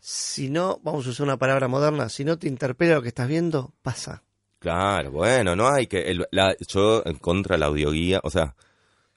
si 0.00 0.48
no, 0.48 0.80
vamos 0.82 1.06
a 1.06 1.10
usar 1.10 1.24
una 1.24 1.36
palabra 1.38 1.68
moderna, 1.68 2.08
si 2.08 2.24
no 2.24 2.38
te 2.38 2.48
interpela 2.48 2.94
lo 2.94 3.02
que 3.02 3.08
estás 3.08 3.28
viendo, 3.28 3.74
pasa. 3.82 4.22
Claro, 4.60 5.10
bueno, 5.10 5.54
no 5.54 5.68
hay 5.68 5.86
que... 5.86 5.98
el- 6.10 6.26
la, 6.30 6.56
yo 6.72 7.02
en 7.04 7.16
contra 7.18 7.56
de 7.56 7.60
la 7.60 7.66
audioguía, 7.66 8.20
o 8.22 8.30
sea, 8.30 8.54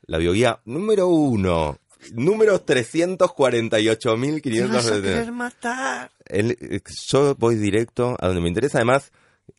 la 0.08 0.18
audioguía 0.18 0.60
número 0.66 1.08
uno, 1.08 1.78
número 2.14 2.60
Te 2.62 2.76
348.500... 2.84 4.70
vas 4.72 4.88
a 4.88 5.02
querer 5.02 5.32
matar. 5.32 6.12
El- 6.26 6.82
yo 7.08 7.36
voy 7.36 7.56
directo 7.56 8.16
a 8.20 8.28
donde 8.28 8.42
me 8.42 8.48
interesa, 8.50 8.80
además 8.80 9.12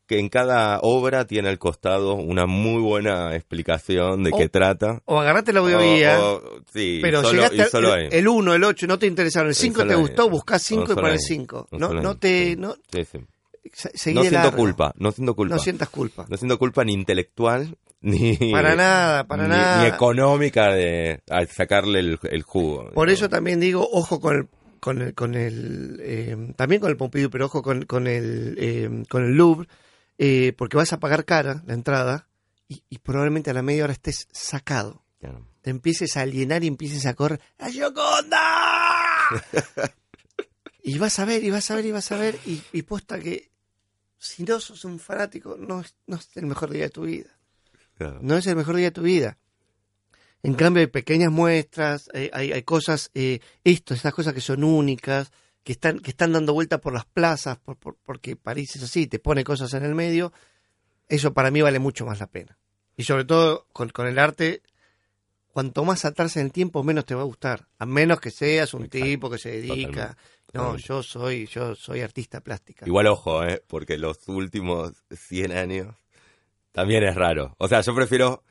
que 0.07 0.19
en 0.19 0.29
cada 0.29 0.81
obra 0.83 1.27
tiene 1.27 1.49
al 1.49 1.59
costado 1.59 2.15
una 2.15 2.47
muy 2.47 2.81
buena 2.83 3.35
explicación 3.35 4.23
de 4.23 4.31
O- 4.33 4.37
qué 4.37 4.49
trata. 4.49 5.01
O 5.07 5.19
agarrate 5.21 5.53
la 5.53 5.63
o- 5.63 5.69
sí, 6.73 6.99
pero 7.03 7.23
solo, 7.23 7.35
llegaste 7.35 7.63
al- 7.63 7.71
solo 7.71 7.95
el, 7.95 8.13
el 8.13 8.29
1, 8.29 8.55
el 8.55 8.65
8, 8.65 8.87
no 8.87 8.99
te 8.99 9.07
interesaron, 9.07 9.49
el 9.49 9.53
Y 9.53 9.57
5 9.57 9.81
solo 9.81 9.89
te 9.91 9.97
gustó, 9.97 10.29
buscás 10.31 10.63
5 10.63 10.87
No, 10.87 10.93
y 10.93 10.95
pones 10.97 11.21
ahí. 11.23 11.37
5. 11.37 11.69
No, 11.73 11.93
No, 11.95 12.17
te... 12.17 12.57
No, 12.57 12.77
Sí, 12.93 13.05
sí. 13.11 13.19
No 14.13 14.23
siento 14.25 14.53
culpa, 14.53 14.93
no 14.99 15.13
siento 15.13 15.35
culpa. 15.35 15.55
No 15.55 15.61
sientas 15.61 15.89
culpa. 15.89 16.27
No 16.29 16.37
siento 16.37 16.59
culpa 16.59 16.85
ni 16.85 16.93
intelectual, 16.93 17.77
ni... 18.01 18.37
Para 18.53 18.75
nada, 18.75 19.27
para 19.27 19.45
ni, 19.45 19.49
nada. 19.51 19.83
ni 19.83 19.89
económica 19.89 20.73
de 20.73 21.23
a 21.31 21.47
sacarle 21.47 22.01
el, 22.01 22.19
el 22.25 22.43
jugo. 22.43 22.91
Por 22.93 23.11
eso 23.11 23.29
también 23.29 23.61
digo, 23.61 23.89
ojo 23.91 24.21
con 24.21 24.37
el, 24.37 24.49
con 24.81 25.01
el, 25.01 25.15
con 25.15 25.35
el 25.35 25.99
eh, 26.03 26.53
también 26.57 26.81
con 26.81 26.91
el 26.91 26.97
Pompidou, 26.97 27.31
pero 27.31 27.47
ojo 27.47 27.63
con, 27.63 27.85
con 27.87 28.07
el, 28.07 28.57
eh, 28.59 29.03
con 29.09 29.25
el 29.25 29.33
Louvre, 29.33 29.67
eh, 30.19 30.53
porque 30.57 30.77
vas 30.77 30.93
a 30.93 31.01
pagar 31.01 31.25
cara 31.25 31.63
la 31.67 31.75
entrada 31.75 32.29
y, 32.69 32.83
y 32.91 32.99
probablemente 32.99 33.51
a 33.51 33.55
la 33.55 33.63
media 33.63 33.85
hora 33.85 33.95
estés 33.95 34.29
sacado. 34.31 35.03
Claro. 35.21 35.47
Te 35.63 35.71
empieces 35.71 36.19
a 36.19 36.21
alienar 36.21 36.63
y 36.63 36.67
empieces 36.67 37.07
a 37.07 37.15
correr. 37.15 37.41
¡A 37.59 37.71
Gioconda! 37.71 38.39
y 40.83 40.99
vas 40.99 41.19
a 41.19 41.25
ver, 41.25 41.43
y 41.43 41.51
vas 41.51 41.71
a 41.71 41.77
ver, 41.77 41.87
y 41.87 41.91
vas 41.93 42.13
a 42.13 42.19
ver, 42.19 42.39
y, 42.45 42.63
y 42.73 42.83
posta 42.83 43.19
que 43.19 43.54
si 44.25 44.43
no 44.45 44.59
sos 44.61 44.85
un 44.85 44.99
fanático, 44.99 45.57
no 45.59 45.81
es, 45.81 45.95
no 46.07 46.17
es 46.17 46.29
el 46.37 46.47
mejor 46.47 46.71
día 46.71 46.85
de 46.85 46.91
tu 46.91 47.03
vida. 47.03 47.39
Claro. 47.97 48.19
No 48.23 48.37
es 48.37 48.47
el 48.47 48.57
mejor 48.57 48.77
día 48.77 48.87
de 48.87 48.91
tu 48.93 49.03
vida. 49.03 49.39
En 50.43 50.55
cambio, 50.55 50.81
hay 50.81 50.89
pequeñas 50.89 51.31
muestras, 51.31 52.11
hay, 52.13 52.29
hay, 52.33 52.53
hay 52.53 52.63
cosas, 52.63 53.11
eh, 53.15 53.41
esto, 53.65 53.95
estas 53.95 54.13
cosas 54.13 54.35
que 54.35 54.41
son 54.43 54.63
únicas, 54.65 55.31
que 55.63 55.73
están, 55.73 56.01
que 56.01 56.11
están 56.11 56.33
dando 56.33 56.53
vuelta 56.53 56.79
por 56.81 56.93
las 56.93 57.07
plazas, 57.07 57.59
por, 57.59 57.77
por- 57.77 57.97
porque 58.05 58.37
París 58.37 58.77
es 58.77 58.83
así, 58.83 59.07
te 59.07 59.19
pone 59.19 59.43
cosas 59.45 59.73
en 59.75 59.85
el 59.85 59.95
medio. 59.95 60.33
Eso 61.09 61.33
para 61.33 61.51
mí 61.51 61.63
vale 61.63 61.79
mucho 61.79 62.05
más 62.05 62.21
la 62.21 62.27
pena. 62.27 62.59
Y 62.97 63.05
sobre 63.05 63.25
todo 63.25 63.67
con, 63.73 63.89
con 63.91 64.07
el 64.07 64.19
arte, 64.19 64.63
cuanto 65.49 65.85
más 65.85 66.05
atrás 66.05 66.37
en 66.37 66.47
el 66.47 66.53
tiempo, 66.53 66.83
menos 66.83 67.07
te 67.07 67.15
va 67.15 67.23
a 67.23 67.27
gustar. 67.27 67.67
A 67.79 67.87
menos 67.87 68.21
que 68.21 68.31
seas 68.31 68.75
un 68.75 68.85
Exacto. 68.85 69.05
tipo 69.07 69.31
que 69.31 69.39
se 69.39 69.51
dedica. 69.51 69.87
Totalmente. 69.87 70.23
No, 70.55 70.77
yo 70.77 71.03
soy, 71.03 71.47
yo 71.47 71.75
soy 71.75 72.01
artista 72.01 72.41
plástica. 72.41 72.87
Igual 72.87 73.07
ojo, 73.09 73.45
eh, 73.45 73.63
porque 73.67 73.99
los 73.99 74.29
últimos 74.29 74.93
100 75.11 75.53
años 75.53 75.95
también 76.73 77.05
es 77.05 77.15
raro. 77.15 77.55
O 77.59 77.69
sea, 77.69 77.81
yo 77.81 77.95
prefiero 77.95 78.43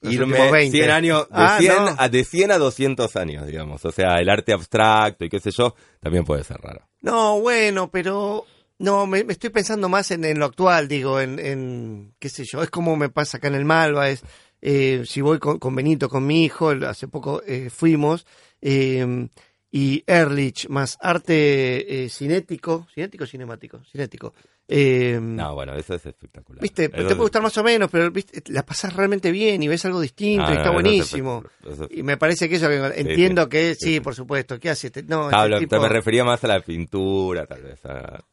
Los 0.00 0.12
irme 0.14 0.26
últimos 0.26 0.52
20. 0.52 0.76
100 0.78 0.90
años, 0.90 1.28
de, 1.28 1.34
Ah, 1.36 1.56
100 1.58 1.76
no. 1.76 1.94
a, 1.98 2.08
de 2.08 2.24
100 2.24 2.50
a 2.52 2.58
200 2.58 3.16
años, 3.16 3.46
digamos. 3.46 3.84
O 3.84 3.90
sea, 3.92 4.20
el 4.20 4.28
arte 4.28 4.52
abstracto 4.52 5.24
y 5.24 5.28
qué 5.28 5.40
sé 5.40 5.50
yo, 5.50 5.74
también 6.00 6.24
puede 6.24 6.44
ser 6.44 6.58
raro. 6.60 6.88
No, 7.00 7.40
bueno, 7.40 7.90
pero 7.90 8.44
no, 8.78 9.06
me, 9.06 9.24
me 9.24 9.32
estoy 9.32 9.50
pensando 9.50 9.88
más 9.88 10.10
en, 10.10 10.24
en 10.24 10.38
lo 10.38 10.44
actual, 10.46 10.88
digo, 10.88 11.20
en, 11.20 11.38
en, 11.38 12.14
qué 12.18 12.28
sé 12.28 12.44
yo, 12.44 12.62
es 12.62 12.70
como 12.70 12.96
me 12.96 13.08
pasa 13.08 13.38
acá 13.38 13.48
en 13.48 13.54
el 13.54 13.64
Malva, 13.64 14.08
es, 14.08 14.22
eh, 14.60 15.02
si 15.06 15.20
voy 15.20 15.38
con, 15.38 15.58
con 15.58 15.74
Benito, 15.74 16.08
con 16.08 16.26
mi 16.26 16.44
hijo, 16.44 16.70
hace 16.70 17.06
poco 17.08 17.42
eh, 17.46 17.70
fuimos, 17.70 18.26
eh, 18.60 19.28
y 19.70 20.02
Ehrlich 20.06 20.68
más 20.68 20.96
arte 21.00 22.04
eh, 22.04 22.08
cinético, 22.08 22.86
cinético 22.94 23.24
o 23.24 23.26
cinemático, 23.26 23.82
cinético. 23.84 24.32
eh, 24.66 25.18
No, 25.20 25.54
bueno, 25.54 25.74
eso 25.74 25.94
es 25.94 26.06
espectacular. 26.06 26.62
Viste, 26.62 26.84
Eso 26.84 26.92
te 26.92 27.00
es- 27.00 27.06
puede 27.06 27.18
gustar 27.20 27.42
más 27.42 27.56
o 27.58 27.62
menos, 27.64 27.90
pero 27.90 28.10
viste, 28.10 28.42
la 28.52 28.64
pasás 28.64 28.94
realmente 28.94 29.30
bien 29.30 29.62
y 29.62 29.68
ves 29.68 29.84
algo 29.84 30.00
distinto 30.00 30.46
Ah, 30.46 30.52
y 30.52 30.56
está 30.56 30.68
no, 30.68 30.72
buenísimo. 30.74 31.44
es- 31.66 31.78
Y 31.90 32.02
me 32.02 32.16
parece 32.16 32.48
que 32.48 32.56
eso, 32.56 32.68
que 32.68 32.76
entiendo 33.00 33.48
que 33.48 33.74
sí, 33.74 34.00
por 34.00 34.14
supuesto, 34.14 34.58
¿qué 34.58 34.70
hace? 34.70 34.86
este- 34.88 35.02
No, 35.02 35.24
este 35.24 35.36
Pablo, 35.36 35.58
tipo- 35.58 35.76
te 35.76 35.82
me 35.82 35.88
refería 35.88 36.24
más 36.24 36.42
a 36.44 36.48
la 36.48 36.60
pintura, 36.60 37.44
tal 37.46 37.62
vez. 37.62 37.84
a- 37.84 38.24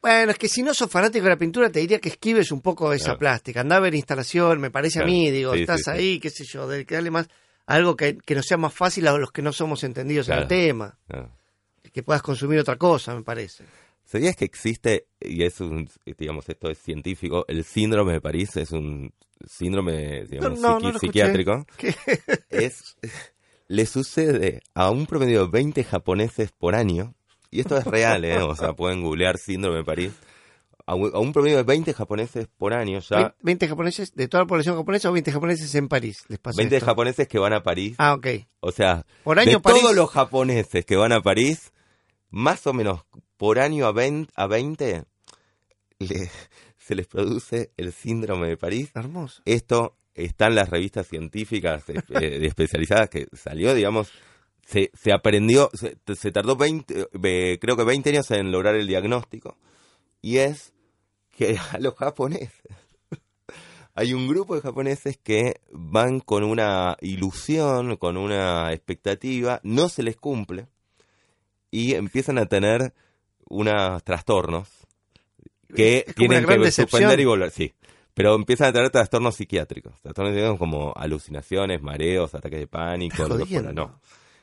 Bueno, 0.00 0.32
es 0.32 0.38
que 0.38 0.48
si 0.48 0.62
no 0.62 0.74
sos 0.74 0.90
fanático 0.90 1.24
de 1.24 1.30
la 1.30 1.36
pintura, 1.38 1.70
te 1.70 1.80
diría 1.80 1.98
que 1.98 2.10
esquives 2.10 2.52
un 2.52 2.60
poco 2.60 2.92
esa 2.92 3.04
Claro. 3.06 3.18
plástica. 3.20 3.60
Andá 3.62 3.76
a 3.76 3.80
ver 3.80 3.94
instalación, 3.94 4.60
me 4.60 4.70
parece 4.70 5.00
a 5.00 5.04
mí, 5.06 5.30
digo, 5.30 5.54
estás 5.54 5.88
ahí, 5.88 6.20
qué 6.20 6.28
sé 6.30 6.44
yo, 6.44 6.68
de 6.68 6.84
que 6.84 6.94
darle 6.94 7.10
más 7.10 7.26
algo 7.66 7.96
que, 7.96 8.16
que 8.18 8.34
nos 8.34 8.46
sea 8.46 8.56
más 8.56 8.72
fácil 8.74 9.06
a 9.08 9.16
los 9.18 9.32
que 9.32 9.42
no 9.42 9.52
somos 9.52 9.84
entendidos 9.84 10.28
en 10.28 10.34
el 10.34 10.46
Claro. 10.46 10.48
tema. 10.48 10.98
a- 11.10 11.28
Que 11.92 12.02
puedas 12.02 12.22
consumir 12.22 12.58
otra 12.58 12.76
cosa, 12.76 13.14
me 13.14 13.22
parece. 13.22 13.64
¿Sabías 14.04 14.36
que 14.36 14.44
existe, 14.44 15.06
y 15.20 15.44
es 15.44 15.60
un, 15.60 15.88
digamos, 16.18 16.48
esto 16.48 16.68
es 16.70 16.78
científico, 16.78 17.44
el 17.48 17.64
síndrome 17.64 18.12
de 18.12 18.20
París 18.20 18.54
es 18.56 18.72
un 18.72 19.12
síndrome, 19.48 20.24
digamos, 20.24 20.60
No, 20.60 20.78
no, 20.78 20.92
no 20.92 20.98
psiquiátrico? 20.98 21.66
¿Qué? 21.78 21.94
Es, 22.50 22.96
le 23.68 23.86
sucede 23.86 24.62
a 24.74 24.90
un 24.90 25.06
promedio 25.06 25.46
de 25.46 25.50
20 25.52 25.84
japoneses 25.84 26.52
por 26.52 26.74
año, 26.74 27.14
y 27.50 27.60
esto 27.60 27.76
es 27.78 27.84
real, 27.86 28.24
¿eh? 28.24 28.42
O 28.42 28.54
sea, 28.56 28.72
pueden 28.74 29.00
googlear 29.02 29.38
síndrome 29.38 29.78
de 29.78 29.84
París, 29.84 30.12
a 30.86 30.94
un, 30.94 31.10
a 31.14 31.18
un 31.18 31.32
promedio 31.32 31.56
de 31.56 31.62
20 31.62 31.92
japoneses 31.94 32.46
por 32.58 32.74
año 32.74 32.98
ya, 33.00 33.34
20 33.40 33.68
japoneses, 33.68 34.14
de 34.14 34.28
toda 34.28 34.42
la 34.44 34.46
población 34.46 34.76
japonesa 34.76 35.08
o 35.08 35.12
20 35.12 35.32
japoneses 35.32 35.74
en 35.74 35.88
París, 35.88 36.24
les 36.28 36.38
pasa 36.38 36.58
20 36.58 36.76
esto? 36.76 36.86
japoneses 36.86 37.26
que 37.28 37.38
van 37.38 37.52
a 37.54 37.62
París, 37.62 37.94
Ah, 37.98 38.14
ok. 38.14 38.26
o 38.60 38.70
sea, 38.72 39.06
Por 39.22 39.38
año 39.38 39.52
de 39.52 39.60
París, 39.60 39.80
todos 39.80 39.94
los 39.96 40.10
japoneses 40.10 40.84
que 40.84 40.96
van 40.96 41.12
a 41.12 41.20
París, 41.22 41.72
más 42.30 42.66
o 42.66 42.72
menos 42.74 43.04
por 43.36 43.58
año 43.58 43.86
a 43.86 43.92
20, 43.92 44.30
a 44.36 44.46
20 44.46 45.04
le- 46.00 46.30
se 46.76 46.94
les 46.94 47.06
produce 47.06 47.70
el 47.78 47.92
síndrome 47.92 48.48
de 48.48 48.56
París. 48.58 48.90
hermoso. 48.94 49.40
Esto 49.46 49.96
está 50.14 50.48
en 50.48 50.54
las 50.56 50.68
revistas 50.68 51.08
científicas 51.08 51.84
eh, 51.88 52.40
especializadas 52.42 53.08
que 53.08 53.26
salió, 53.32 53.74
digamos, 53.74 54.10
se, 54.66 54.90
se 54.92 55.12
aprendió, 55.14 55.70
se, 55.72 55.96
se 56.14 56.30
tardó 56.30 56.56
20, 56.56 57.08
eh, 57.22 57.58
creo 57.58 57.76
que 57.76 57.84
20 57.84 58.10
años 58.10 58.30
en 58.32 58.52
lograr 58.52 58.74
el 58.74 58.86
diagnóstico. 58.86 59.56
Y 60.20 60.38
es 60.38 60.72
que 61.36 61.58
a 61.72 61.78
los 61.78 61.94
japoneses, 61.94 62.62
hay 63.94 64.14
un 64.14 64.28
grupo 64.28 64.54
de 64.54 64.62
japoneses 64.62 65.18
que 65.18 65.60
van 65.70 66.20
con 66.20 66.44
una 66.44 66.96
ilusión, 67.00 67.96
con 67.96 68.16
una 68.16 68.72
expectativa, 68.72 69.60
no 69.62 69.88
se 69.88 70.02
les 70.02 70.16
cumple 70.16 70.66
y 71.70 71.94
empiezan 71.94 72.38
a 72.38 72.46
tener 72.46 72.94
unos 73.48 74.02
trastornos 74.04 74.68
que 75.74 76.06
tienen 76.14 76.46
que 76.46 76.58
decepción. 76.58 76.88
suspender 76.88 77.20
y 77.20 77.24
volver. 77.24 77.50
Sí, 77.50 77.74
pero 78.14 78.34
empiezan 78.36 78.68
a 78.68 78.72
tener 78.72 78.90
trastornos 78.90 79.34
psiquiátricos. 79.34 80.00
Trastornos 80.00 80.32
psiquiátricos 80.32 80.58
como 80.58 80.92
alucinaciones, 80.94 81.82
mareos, 81.82 82.34
ataques 82.34 82.60
de 82.60 82.66
pánico. 82.68 83.26
No, 83.28 84.00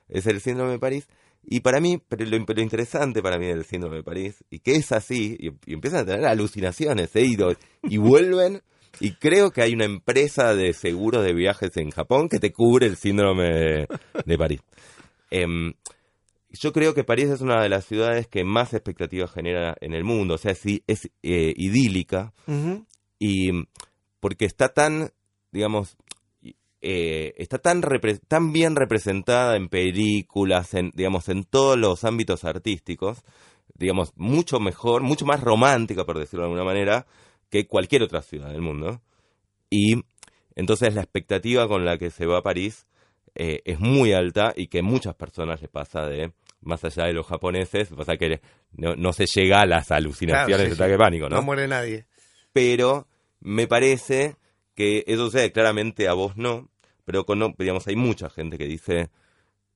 es 0.09 0.27
el 0.27 0.41
síndrome 0.41 0.73
de 0.73 0.79
París. 0.79 1.07
Y 1.43 1.61
para 1.61 1.79
mí, 1.81 1.99
pero 2.07 2.23
lo, 2.25 2.37
lo 2.37 2.61
interesante 2.61 3.21
para 3.21 3.37
mí 3.39 3.47
del 3.47 3.65
síndrome 3.65 3.97
de 3.97 4.03
París, 4.03 4.43
y 4.49 4.59
que 4.59 4.75
es 4.75 4.91
así, 4.91 5.35
y, 5.39 5.47
y 5.69 5.73
empiezan 5.73 6.01
a 6.01 6.05
tener 6.05 6.25
alucinaciones, 6.25 7.15
¿eh? 7.15 7.23
y, 7.25 7.35
do- 7.35 7.55
y 7.83 7.97
vuelven 7.97 8.61
Y 8.99 9.13
creo 9.13 9.51
que 9.51 9.61
hay 9.61 9.73
una 9.73 9.85
empresa 9.85 10.53
de 10.53 10.73
seguros 10.73 11.23
de 11.25 11.33
viajes 11.33 11.75
en 11.77 11.89
Japón 11.91 12.29
que 12.29 12.39
te 12.39 12.51
cubre 12.51 12.85
el 12.87 12.95
síndrome 12.97 13.43
de, 13.49 13.87
de 14.25 14.37
París. 14.37 14.61
Em, 15.31 15.73
yo 16.51 16.73
creo 16.73 16.93
que 16.93 17.03
París 17.05 17.29
es 17.29 17.39
una 17.41 17.61
de 17.63 17.69
las 17.69 17.85
ciudades 17.85 18.27
que 18.27 18.43
más 18.43 18.73
expectativas 18.73 19.31
genera 19.31 19.75
en 19.81 19.93
el 19.93 20.03
mundo. 20.03 20.35
O 20.35 20.37
sea, 20.37 20.53
sí, 20.53 20.83
es 20.87 21.05
eh, 21.23 21.53
idílica 21.55 22.33
y 23.17 23.51
porque 24.19 24.45
está 24.45 24.69
tan, 24.73 25.11
digamos, 25.51 25.95
eh, 26.82 27.34
está 27.38 27.59
tan, 27.59 27.84
tan 28.27 28.51
bien 28.51 28.75
representada 28.75 29.55
en 29.55 29.69
películas, 29.69 30.73
en, 30.73 30.91
digamos, 30.95 31.29
en 31.29 31.43
todos 31.43 31.77
los 31.77 32.03
ámbitos 32.03 32.43
artísticos, 32.43 33.23
digamos, 33.75 34.13
mucho 34.15 34.59
mejor, 34.59 35.03
mucho 35.03 35.25
más 35.25 35.41
romántica, 35.41 36.05
por 36.05 36.17
decirlo 36.17 36.43
de 36.45 36.51
alguna 36.51 36.65
manera, 36.65 37.05
que 37.49 37.67
cualquier 37.67 38.03
otra 38.03 38.21
ciudad 38.21 38.49
del 38.51 38.61
mundo. 38.61 39.01
Y 39.69 40.03
entonces 40.55 40.95
la 40.95 41.01
expectativa 41.01 41.67
con 41.67 41.86
la 41.86 41.97
que 41.97 42.09
se 42.09 42.25
va 42.25 42.39
a 42.39 42.43
París 42.43 42.88
eh, 43.36 43.61
es 43.63 43.79
muy 43.79 44.13
alta 44.13 44.53
y 44.55 44.67
que 44.67 44.82
muchas 44.82 45.15
personas 45.15 45.61
les 45.61 45.69
pasa 45.69 46.07
de, 46.07 46.34
más 46.61 46.84
allá 46.84 47.05
de 47.05 47.13
los 47.13 47.27
japoneses, 47.27 47.89
pasa 47.89 48.17
que 48.17 48.41
no, 48.73 48.95
no 48.95 49.13
se 49.13 49.25
llega 49.25 49.61
a 49.61 49.65
las 49.65 49.91
alucinaciones 49.91 50.47
Claro, 50.47 50.63
sí, 50.63 50.69
de 50.69 50.84
ataque 50.84 50.97
pánico, 50.97 51.29
¿no? 51.29 51.36
No 51.38 51.41
muere 51.43 51.67
nadie. 51.67 52.05
pero 52.51 53.07
me 53.39 53.67
parece 53.67 54.36
que 54.75 55.03
eso 55.07 55.25
sucede 55.25 55.51
claramente 55.51 56.07
a 56.07 56.13
vos 56.13 56.38
no, 56.38 56.70
pero 57.57 57.80
hay 57.86 57.95
mucha 57.95 58.30
gente 58.30 58.57
que 58.57 58.66
dice 58.68 59.09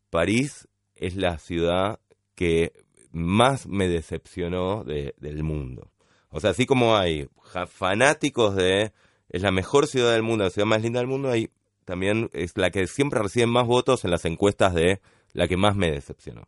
París 0.10 0.68
es 0.96 1.16
la 1.16 1.38
ciudad 1.40 2.00
que 2.36 2.72
más 3.12 3.68
me 3.68 3.88
decepcionó 3.88 4.84
de- 4.84 5.14
del 5.18 5.44
mundo. 5.44 5.92
O 6.30 6.40
sea, 6.40 6.50
así 6.52 6.66
como 6.66 6.98
hay 6.98 7.28
fanáticos 7.68 8.56
de 8.56 8.92
es 9.30 9.42
la 9.42 9.52
mejor 9.52 9.88
ciudad 9.88 10.14
del 10.14 10.24
mundo, 10.24 10.44
la 10.44 10.50
ciudad 10.50 10.66
más 10.68 10.82
linda 10.82 11.00
del 11.00 11.08
mundo, 11.08 11.30
hay 11.32 11.50
también 11.86 12.30
es 12.34 12.58
la 12.58 12.72
que 12.72 12.88
siempre 12.88 13.22
recibe 13.22 13.46
más 13.48 13.68
votos 13.68 14.04
en 14.06 14.12
las 14.12 14.26
encuestas 14.26 14.74
de 14.74 15.02
la 15.34 15.48
que 15.48 15.58
más 15.58 15.76
me 15.76 15.92
decepcionó. 15.92 16.48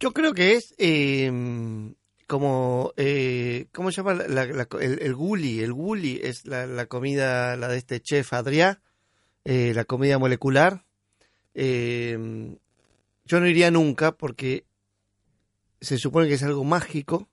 Yo 0.00 0.12
creo 0.12 0.34
que 0.34 0.54
es 0.54 0.74
eh, 0.78 1.30
como, 2.26 2.92
eh, 2.96 3.66
¿cómo 3.72 3.90
se 3.90 3.98
llama? 3.98 4.14
La- 4.14 4.46
la- 4.46 4.68
el, 4.80 5.00
el 5.00 5.14
guli. 5.14 5.60
El 5.60 5.72
guli 5.72 6.20
es 6.22 6.46
la, 6.46 6.66
la 6.66 6.86
comida, 6.86 7.56
la 7.56 7.68
de 7.68 7.78
este 7.78 8.00
chef 8.00 8.32
Adrià, 8.32 8.80
eh, 9.44 9.72
la 9.74 9.84
comida 9.84 10.18
molecular. 10.18 10.84
Eh, 11.54 12.56
yo 13.24 13.40
no 13.40 13.46
iría 13.46 13.70
nunca 13.70 14.12
porque 14.12 14.64
se 15.80 15.98
supone 15.98 16.28
que 16.28 16.34
es 16.34 16.42
algo 16.42 16.64
mágico, 16.64 17.28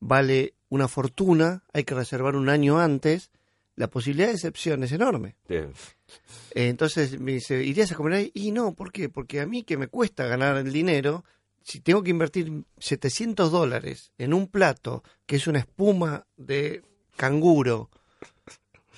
vale 0.00 0.54
una 0.68 0.88
fortuna, 0.88 1.64
hay 1.72 1.84
que 1.84 1.94
reservar 1.94 2.36
un 2.36 2.48
año 2.48 2.80
antes, 2.80 3.30
la 3.76 3.88
posibilidad 3.88 4.28
de 4.28 4.34
excepción 4.34 4.82
es 4.82 4.92
enorme. 4.92 5.36
Eh, 5.48 6.68
Entonces 6.68 7.18
me 7.18 7.32
dice, 7.32 7.62
¿irías 7.64 7.92
a 7.92 7.94
comer 7.94 8.14
ahí? 8.14 8.30
Y 8.34 8.52
no, 8.52 8.74
¿por 8.74 8.92
qué? 8.92 9.08
Porque 9.08 9.40
a 9.40 9.46
mí 9.46 9.62
que 9.62 9.76
me 9.76 9.88
cuesta 9.88 10.26
ganar 10.26 10.56
el 10.56 10.72
dinero, 10.72 11.24
si 11.62 11.80
tengo 11.80 12.02
que 12.02 12.10
invertir 12.10 12.64
700 12.78 13.50
dólares 13.50 14.12
en 14.18 14.34
un 14.34 14.48
plato 14.48 15.02
que 15.26 15.36
es 15.36 15.46
una 15.46 15.60
espuma 15.60 16.26
de 16.36 16.82
canguro 17.16 17.90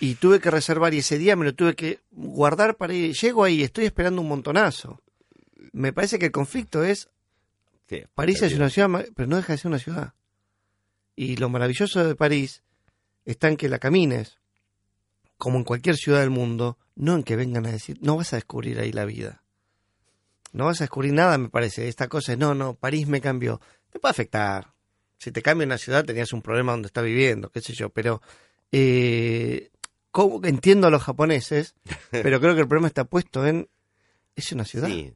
y 0.01 0.17
tuve 0.17 0.41
que 0.41 0.51
reservar 0.51 0.95
y 0.95 0.99
ese 0.99 1.19
día 1.19 1.37
me 1.37 1.45
lo 1.45 1.55
tuve 1.55 1.75
que 1.75 2.01
guardar 2.11 2.77
para 2.77 2.95
ir, 2.95 3.15
llego 3.15 3.45
ahí, 3.45 3.63
estoy 3.63 3.87
esperando 3.87 4.21
un 4.21 4.29
montonazo. 4.29 5.01
Me 5.73 5.93
parece 5.93 6.19
que 6.19 6.27
el 6.27 6.33
conflicto 6.33 6.85
es, 6.85 7.09
sí, 7.89 8.03
París 8.15 8.43
es 8.43 8.55
una 8.55 8.71
ciudad, 8.71 9.07
pero 9.15 9.29
no 9.29 9.37
deja 9.37 9.53
de 9.53 9.59
ser 9.59 9.69
una 9.69 9.79
ciudad. 9.79 10.15
Y 11.17 11.37
lo 11.37 11.49
maravilloso 11.49 12.05
de 12.05 12.17
París 12.17 12.63
está 13.25 13.49
en 13.49 13.57
que 13.57 13.69
la 13.69 13.79
camines, 13.79 14.39
como 15.39 15.59
en 15.59 15.65
cualquier 15.65 15.97
ciudad 15.97 16.21
del 16.21 16.31
mundo, 16.31 16.79
no 16.97 17.15
en 17.15 17.23
que 17.23 17.37
vengan 17.37 17.67
a 17.67 17.73
decir, 17.73 17.99
no 18.01 18.17
vas 18.17 18.33
a 18.33 18.37
descubrir 18.37 18.79
ahí 18.79 18.93
la 18.93 19.05
vida. 19.05 19.43
No 20.53 20.67
vas 20.67 20.81
a 20.81 20.85
descubrir 20.85 21.13
nada, 21.13 21.37
me 21.37 21.49
parece. 21.49 21.89
Esta 21.89 22.09
cosa 22.09 22.33
es, 22.33 22.39
no, 22.39 22.55
no, 22.55 22.75
París 22.75 23.09
me 23.09 23.21
cambió. 23.21 23.61
Te 23.91 23.99
puede 23.99 24.11
afectar. 24.13 24.73
Si 25.19 25.33
te 25.33 25.43
cambia 25.43 25.67
una 25.67 25.79
ciudad, 25.79 26.05
tenías 26.05 26.33
un 26.33 26.43
problema 26.43 26.73
donde 26.73 26.87
estás 26.87 27.05
viviendo, 27.05 27.51
qué 27.51 27.61
sé 27.61 27.73
yo. 27.73 27.89
Pero 27.91 28.23
eh, 28.71 29.71
¿cómo- 30.15 30.41
entiendo 30.47 30.87
a 30.87 30.91
los 30.91 31.03
japoneses, 31.03 31.75
pero 32.13 32.41
creo 32.41 32.55
que 32.55 32.61
el 32.61 32.69
problema 32.69 32.87
está 32.87 33.05
puesto 33.05 33.45
en, 33.45 33.69
es 34.37 34.53
una 34.53 34.65
ciudad. 34.65 34.87
Sí. 34.87 35.13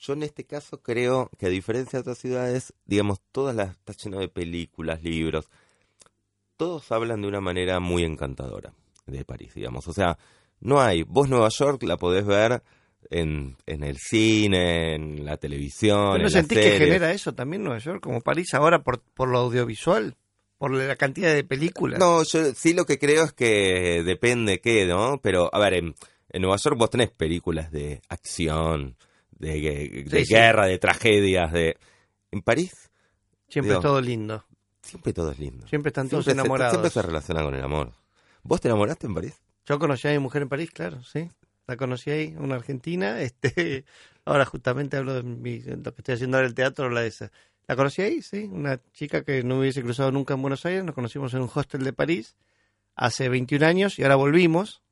Yo 0.00 0.14
en 0.14 0.24
este 0.24 0.44
caso 0.44 0.82
creo 0.82 1.30
que 1.38 1.46
a 1.46 1.48
diferencia 1.48 1.98
de 1.98 2.00
otras 2.00 2.18
ciudades, 2.18 2.74
digamos, 2.86 3.20
todas 3.30 3.54
las 3.54 3.70
está 3.70 3.92
lleno 3.92 4.18
de 4.18 4.26
películas, 4.28 5.00
libros, 5.04 5.48
todos 6.56 6.90
hablan 6.90 7.22
de 7.22 7.28
una 7.28 7.40
manera 7.40 7.78
muy 7.78 8.02
encantadora 8.02 8.72
de 9.06 9.24
París, 9.24 9.54
digamos. 9.54 9.86
O 9.86 9.92
sea, 9.92 10.18
no 10.58 10.80
hay, 10.80 11.04
vos 11.04 11.28
Nueva 11.28 11.48
York 11.50 11.84
la 11.84 11.96
podés 11.96 12.26
ver 12.26 12.64
en, 13.10 13.56
en 13.66 13.84
el 13.84 13.96
cine, 13.98 14.94
en 14.96 15.24
la 15.24 15.36
televisión, 15.36 15.98
¿Pero 15.98 16.16
en 16.16 16.18
no 16.22 16.24
las 16.24 16.32
sentís 16.32 16.58
que 16.58 16.78
genera 16.78 17.12
eso 17.12 17.32
también 17.32 17.62
Nueva 17.62 17.78
York, 17.78 18.02
como 18.02 18.20
París 18.20 18.54
ahora 18.54 18.82
por, 18.82 19.00
por 19.02 19.28
lo 19.28 19.38
audiovisual? 19.38 20.16
Por 20.62 20.70
la 20.74 20.94
cantidad 20.94 21.34
de 21.34 21.42
películas. 21.42 21.98
No, 21.98 22.22
yo 22.22 22.54
sí 22.54 22.72
lo 22.72 22.84
que 22.84 22.96
creo 22.96 23.24
es 23.24 23.32
que 23.32 24.04
depende 24.04 24.60
qué, 24.60 24.86
¿no? 24.86 25.18
Pero, 25.20 25.52
a 25.52 25.58
ver, 25.58 25.74
en, 25.74 25.92
en 26.28 26.40
Nueva 26.40 26.56
York 26.56 26.76
vos 26.78 26.88
tenés 26.88 27.10
películas 27.10 27.72
de 27.72 28.00
acción, 28.08 28.96
de, 29.40 30.04
de 30.08 30.24
sí. 30.24 30.32
guerra, 30.32 30.66
de 30.68 30.78
tragedias, 30.78 31.50
de... 31.52 31.76
En 32.30 32.42
París 32.42 32.92
Siempre 33.48 33.70
digo, 33.70 33.80
es 33.80 33.82
todo 33.82 34.00
lindo. 34.00 34.44
siempre 34.82 35.12
todo 35.12 35.32
es 35.32 35.40
lindo. 35.40 35.66
Siempre 35.66 35.88
están 35.88 36.08
todos 36.08 36.22
Siempre 36.26 36.34
se- 36.34 36.40
enamorados. 36.40 36.74
siempre 36.74 36.90
se 36.90 37.02
relaciona 37.02 37.42
con 37.42 37.54
el 37.56 37.64
amor. 37.64 37.92
¿Vos 38.44 38.60
te 38.60 38.68
enamoraste 38.68 39.08
en 39.08 39.14
París? 39.14 39.34
Yo 39.66 39.80
conocí 39.80 40.06
a 40.06 40.12
mi 40.12 40.20
mujer 40.20 40.42
en 40.42 40.48
París, 40.48 40.70
claro, 40.70 41.02
sí. 41.02 41.28
La 41.66 41.76
conocí 41.76 42.10
ahí, 42.10 42.36
una 42.38 42.54
argentina. 42.54 43.20
Este, 43.20 43.84
ahora 44.24 44.44
justamente 44.44 44.96
hablo 44.96 45.14
de 45.14 45.24
mi- 45.24 45.58
lo 45.58 45.92
que 45.92 46.02
estoy 46.02 46.14
haciendo 46.14 46.36
ahora 46.36 46.46
el 46.46 46.54
teatro, 46.54 46.88
la 46.88 47.04
esa. 47.04 47.32
La 47.68 47.76
conocí 47.76 48.02
ahí, 48.02 48.22
sí. 48.22 48.48
Una 48.52 48.80
chica 48.92 49.22
que 49.24 49.42
no 49.42 49.54
me 49.56 49.60
hubiese 49.62 49.82
cruzado 49.82 50.10
nunca 50.10 50.34
en 50.34 50.42
Buenos 50.42 50.64
Aires. 50.66 50.84
Nos 50.84 50.94
conocimos 50.94 51.32
en 51.34 51.42
un 51.42 51.50
hostel 51.54 51.84
de 51.84 51.92
París 51.92 52.36
hace 52.94 53.28
21 53.28 53.64
años 53.66 53.98
y 53.98 54.02
ahora 54.02 54.16
volvimos. 54.16 54.82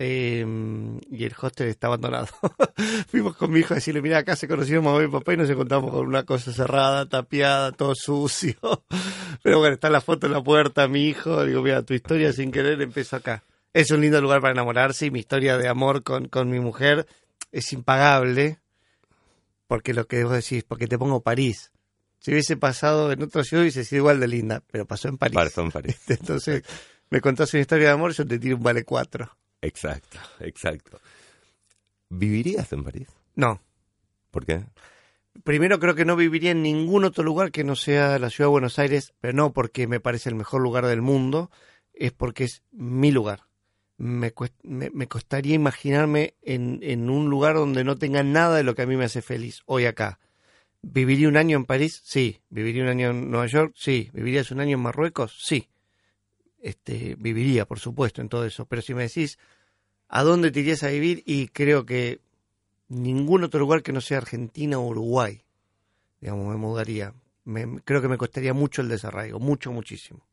eh, 0.00 0.46
y 1.10 1.24
el 1.24 1.34
hostel 1.40 1.68
está 1.68 1.88
abandonado. 1.88 2.28
Fuimos 3.08 3.36
con 3.36 3.50
mi 3.50 3.60
hijo 3.60 3.74
a 3.74 3.76
decirle, 3.76 4.00
mira, 4.02 4.18
acá 4.18 4.36
se 4.36 4.46
conocieron 4.46 4.84
mamá 4.84 5.02
y 5.02 5.08
papá 5.08 5.34
y 5.34 5.36
nos 5.38 5.50
encontramos 5.50 5.90
con 5.90 6.06
una 6.06 6.22
cosa 6.24 6.52
cerrada, 6.52 7.08
tapiada, 7.08 7.72
todo 7.72 7.94
sucio. 7.96 8.54
Pero 9.42 9.58
bueno, 9.58 9.74
está 9.74 9.90
la 9.90 10.00
foto 10.00 10.26
en 10.26 10.32
la 10.34 10.42
puerta, 10.42 10.86
mi 10.86 11.06
hijo. 11.08 11.44
Digo, 11.44 11.62
mira, 11.62 11.82
tu 11.82 11.94
historia 11.94 12.32
sin 12.32 12.52
querer 12.52 12.80
empezó 12.80 13.16
acá. 13.16 13.42
Es 13.72 13.90
un 13.90 14.00
lindo 14.00 14.20
lugar 14.20 14.40
para 14.40 14.52
enamorarse 14.52 15.06
y 15.06 15.10
mi 15.10 15.18
historia 15.20 15.58
de 15.58 15.68
amor 15.68 16.02
con, 16.04 16.28
con 16.28 16.48
mi 16.50 16.60
mujer 16.60 17.06
es 17.50 17.72
impagable. 17.72 18.60
Porque 19.66 19.94
lo 19.94 20.06
que 20.06 20.24
vos 20.24 20.32
decís, 20.32 20.64
porque 20.64 20.86
te 20.86 20.98
pongo 20.98 21.20
París. 21.22 21.72
Si 22.18 22.32
hubiese 22.32 22.56
pasado 22.56 23.12
en 23.12 23.22
otra 23.22 23.44
ciudad 23.44 23.62
hubiese 23.62 23.84
sido 23.84 24.00
igual 24.00 24.20
de 24.20 24.28
linda, 24.28 24.62
pero 24.70 24.86
pasó 24.86 25.08
en 25.08 25.18
París. 25.18 25.34
Pasó 25.34 25.62
en 25.62 25.70
París. 25.70 25.98
Entonces, 26.08 26.62
me 27.10 27.20
contás 27.20 27.52
una 27.54 27.60
historia 27.62 27.88
de 27.88 27.94
amor, 27.94 28.12
yo 28.12 28.26
te 28.26 28.38
tiro 28.38 28.56
un 28.56 28.62
vale 28.62 28.84
cuatro. 28.84 29.36
Exacto, 29.62 30.18
exacto. 30.40 31.00
¿Vivirías 32.10 32.72
en 32.72 32.84
París? 32.84 33.08
No. 33.34 33.60
¿Por 34.30 34.46
qué? 34.46 34.64
Primero 35.44 35.78
creo 35.78 35.94
que 35.94 36.04
no 36.04 36.16
viviría 36.16 36.50
en 36.50 36.62
ningún 36.62 37.04
otro 37.04 37.22
lugar 37.22 37.52
que 37.52 37.64
no 37.64 37.76
sea 37.76 38.18
la 38.18 38.30
ciudad 38.30 38.48
de 38.48 38.52
Buenos 38.52 38.78
Aires, 38.78 39.12
pero 39.20 39.32
no 39.34 39.52
porque 39.52 39.86
me 39.86 40.00
parece 40.00 40.28
el 40.30 40.34
mejor 40.34 40.60
lugar 40.62 40.86
del 40.86 41.02
mundo, 41.02 41.50
es 41.92 42.12
porque 42.12 42.44
es 42.44 42.62
mi 42.72 43.12
lugar. 43.12 43.44
Me, 43.98 44.34
cuest- 44.34 44.54
me, 44.62 44.90
me 44.90 45.06
costaría 45.06 45.54
imaginarme 45.54 46.34
en, 46.42 46.80
en 46.82 47.10
un 47.10 47.28
lugar 47.30 47.54
donde 47.54 47.84
no 47.84 47.96
tenga 47.96 48.22
nada 48.22 48.56
de 48.56 48.62
lo 48.64 48.74
que 48.74 48.82
a 48.82 48.86
mí 48.86 48.96
me 48.96 49.04
hace 49.04 49.22
feliz 49.22 49.62
hoy 49.66 49.86
acá. 49.86 50.18
¿Viviría 50.82 51.28
un 51.28 51.36
año 51.36 51.56
en 51.56 51.64
París? 51.64 52.00
Sí. 52.04 52.40
¿Viviría 52.50 52.82
un 52.82 52.88
año 52.88 53.10
en 53.10 53.30
Nueva 53.30 53.46
York? 53.46 53.72
Sí. 53.76 54.10
¿Vivirías 54.12 54.50
un 54.50 54.60
año 54.60 54.76
en 54.76 54.82
Marruecos? 54.82 55.38
Sí. 55.42 55.68
Este, 56.60 57.14
viviría, 57.18 57.66
por 57.66 57.78
supuesto, 57.78 58.20
en 58.20 58.28
todo 58.28 58.44
eso. 58.44 58.66
Pero 58.66 58.82
si 58.82 58.94
me 58.94 59.02
decís, 59.02 59.38
¿a 60.08 60.22
dónde 60.22 60.50
te 60.50 60.60
irías 60.60 60.82
a 60.82 60.88
vivir? 60.88 61.22
Y 61.26 61.48
creo 61.48 61.84
que 61.86 62.20
ningún 62.88 63.44
otro 63.44 63.60
lugar 63.60 63.82
que 63.82 63.92
no 63.92 64.00
sea 64.00 64.18
Argentina 64.18 64.78
o 64.78 64.86
Uruguay. 64.86 65.42
Digamos, 66.20 66.46
me 66.48 66.56
mudaría. 66.56 67.14
Me- 67.44 67.80
creo 67.84 68.02
que 68.02 68.08
me 68.08 68.18
costaría 68.18 68.54
mucho 68.54 68.82
el 68.82 68.88
desarraigo, 68.88 69.38
mucho, 69.40 69.72
muchísimo. 69.72 70.26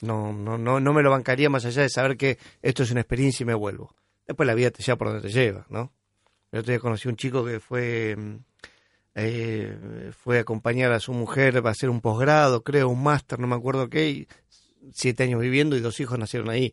No, 0.00 0.32
no, 0.32 0.56
no, 0.58 0.78
no 0.80 0.92
me 0.92 1.02
lo 1.02 1.10
bancaría 1.10 1.50
más 1.50 1.64
allá 1.64 1.82
de 1.82 1.88
saber 1.88 2.16
que 2.16 2.38
esto 2.62 2.82
es 2.84 2.90
una 2.90 3.00
experiencia 3.00 3.42
y 3.42 3.46
me 3.46 3.54
vuelvo. 3.54 3.94
Después 4.26 4.46
la 4.46 4.54
vida 4.54 4.70
te 4.70 4.82
lleva 4.82 4.96
por 4.96 5.08
donde 5.08 5.22
te 5.22 5.32
lleva, 5.32 5.66
¿no? 5.70 5.92
El 6.52 6.60
otro 6.60 6.72
día 6.72 6.78
conocí 6.80 7.08
un 7.08 7.16
chico 7.16 7.44
que 7.44 7.58
fue, 7.58 8.14
mm, 8.16 8.36
eh, 9.18 10.10
fue 10.22 10.38
a 10.38 10.40
acompañar 10.42 10.92
a 10.92 11.00
su 11.00 11.12
mujer 11.12 11.56
a 11.64 11.70
hacer 11.70 11.90
un 11.90 12.00
posgrado, 12.00 12.62
creo, 12.62 12.88
un 12.88 13.02
máster, 13.02 13.38
no 13.38 13.46
me 13.46 13.56
acuerdo 13.56 13.88
qué, 13.88 14.08
y 14.10 14.28
siete 14.92 15.24
años 15.24 15.40
viviendo 15.40 15.76
y 15.76 15.80
dos 15.80 15.98
hijos 16.00 16.18
nacieron 16.18 16.48
ahí. 16.50 16.72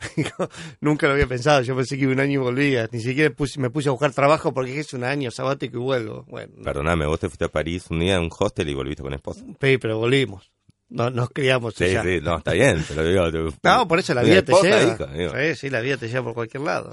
Nunca 0.80 1.06
lo 1.06 1.12
había 1.12 1.26
pensado, 1.28 1.62
yo 1.62 1.76
pensé 1.76 1.96
que 1.96 2.02
iba 2.02 2.12
un 2.12 2.20
año 2.20 2.40
y 2.40 2.42
volvía, 2.42 2.88
ni 2.90 3.00
siquiera 3.00 3.30
puse- 3.34 3.58
me 3.60 3.70
puse 3.70 3.88
a 3.88 3.92
buscar 3.92 4.12
trabajo 4.12 4.52
porque 4.52 4.78
es 4.80 4.92
un 4.94 5.04
año 5.04 5.30
sabático 5.30 5.76
y 5.78 5.80
vuelvo. 5.80 6.24
Bueno, 6.28 6.52
Perdóname, 6.64 7.06
vos 7.06 7.20
te 7.20 7.28
fuiste 7.28 7.44
a 7.44 7.48
París 7.48 7.86
un 7.90 8.00
día 8.00 8.16
en 8.16 8.22
un 8.22 8.30
hostel 8.36 8.68
y 8.68 8.74
volviste 8.74 9.02
con 9.02 9.14
esposa. 9.14 9.44
Sí, 9.60 9.78
pero 9.78 9.98
volvimos. 9.98 10.50
no, 10.88 11.08
nos 11.10 11.30
criamos 11.30 11.74
Sí, 11.74 11.86
sí, 12.02 12.18
no, 12.22 12.38
está 12.38 12.52
bien, 12.52 12.84
digo... 13.32 13.50
No, 13.62 13.86
por 13.86 13.98
eso 14.00 14.12
la 14.14 14.22
vida 14.22 14.42
te 14.42 14.52
lleva. 14.60 14.82
hija, 14.82 15.08
sí, 15.52 15.54
sí, 15.56 15.70
la 15.70 15.80
vida 15.80 15.96
te 15.96 16.08
lleva 16.08 16.24
por 16.24 16.34
cualquier 16.34 16.64
lado. 16.64 16.90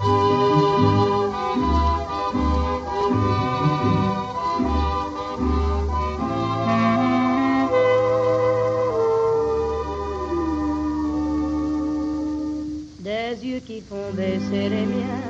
Font 14.40 14.50
baisser 14.50 14.70
les 14.70 14.86
miens, 14.86 15.24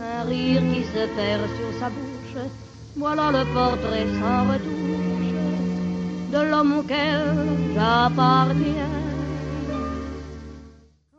un 0.00 0.24
rire 0.24 0.60
qui 0.72 0.84
se 0.84 1.06
perd 1.14 1.46
sur 1.56 1.78
sa 1.78 1.88
bouche. 1.88 2.50
Voilà 2.96 3.30
le 3.30 3.44
portrait 3.52 4.06
sans 4.18 4.50
retouche 4.50 5.34
de 6.32 6.50
l'homme 6.50 6.78
auquel 6.78 7.74
j'appartiens. 7.74 8.88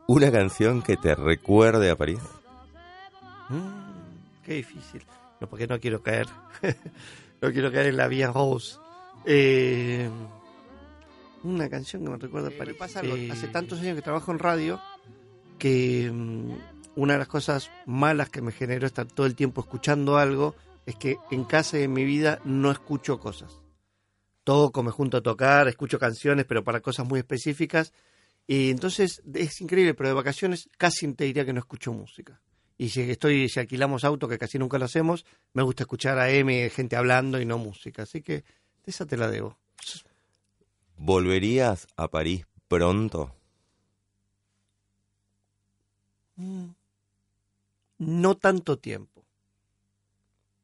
Una 0.08 0.30
canción 0.30 0.82
que 0.82 0.96
te 0.96 1.14
recuerde 1.14 1.90
a 1.90 1.96
París. 1.96 2.20
Mm, 3.48 4.44
qué 4.44 4.54
difícil. 4.54 5.02
No, 5.40 5.46
porque 5.48 5.66
no 5.66 5.78
quiero 5.80 6.02
caer. 6.02 6.26
no 7.40 7.50
quiero 7.52 7.72
caer 7.72 7.86
en 7.86 7.96
la 7.96 8.08
vía 8.08 8.30
Rose. 8.30 8.76
Eh, 9.24 10.08
una 11.44 11.68
canción 11.68 12.04
que 12.04 12.10
me 12.10 12.16
recuerda 12.16 12.48
a 12.48 12.50
París. 12.50 12.76
Eh, 13.02 13.28
hace 13.32 13.48
tantos 13.48 13.80
años 13.80 13.96
que 13.96 14.02
trabajo 14.02 14.32
en 14.32 14.38
radio 14.38 14.80
que 15.58 16.10
mm, 16.12 16.71
una 16.96 17.14
de 17.14 17.18
las 17.20 17.28
cosas 17.28 17.70
malas 17.86 18.28
que 18.28 18.42
me 18.42 18.52
generó 18.52 18.86
estar 18.86 19.06
todo 19.06 19.26
el 19.26 19.34
tiempo 19.34 19.60
escuchando 19.60 20.16
algo 20.18 20.54
es 20.86 20.96
que 20.96 21.18
en 21.30 21.44
casa 21.44 21.78
y 21.78 21.82
en 21.82 21.92
mi 21.92 22.04
vida 22.04 22.40
no 22.44 22.70
escucho 22.70 23.18
cosas. 23.18 23.60
Toco, 24.44 24.82
me 24.82 24.90
junto 24.90 25.18
a 25.18 25.22
tocar, 25.22 25.68
escucho 25.68 25.98
canciones, 25.98 26.44
pero 26.46 26.64
para 26.64 26.80
cosas 26.80 27.06
muy 27.06 27.20
específicas. 27.20 27.92
Y 28.46 28.70
entonces 28.70 29.22
es 29.32 29.60
increíble, 29.60 29.94
pero 29.94 30.08
de 30.08 30.14
vacaciones 30.14 30.68
casi 30.76 31.12
te 31.14 31.24
diría 31.24 31.44
que 31.44 31.52
no 31.52 31.60
escucho 31.60 31.92
música. 31.92 32.40
Y 32.76 32.88
si 32.88 33.02
estoy, 33.02 33.48
si 33.48 33.60
alquilamos 33.60 34.02
auto, 34.02 34.26
que 34.26 34.38
casi 34.38 34.58
nunca 34.58 34.78
lo 34.78 34.86
hacemos, 34.86 35.24
me 35.52 35.62
gusta 35.62 35.84
escuchar 35.84 36.18
a 36.18 36.30
M, 36.30 36.68
gente 36.70 36.96
hablando 36.96 37.40
y 37.40 37.44
no 37.44 37.58
música. 37.58 38.02
Así 38.02 38.22
que 38.22 38.44
esa 38.84 39.06
te 39.06 39.16
la 39.16 39.30
debo. 39.30 39.58
¿Volverías 40.96 41.86
a 41.96 42.08
París 42.08 42.44
pronto? 42.66 43.36
Mm. 46.36 46.70
No 48.02 48.36
tanto 48.36 48.78
tiempo. 48.78 49.24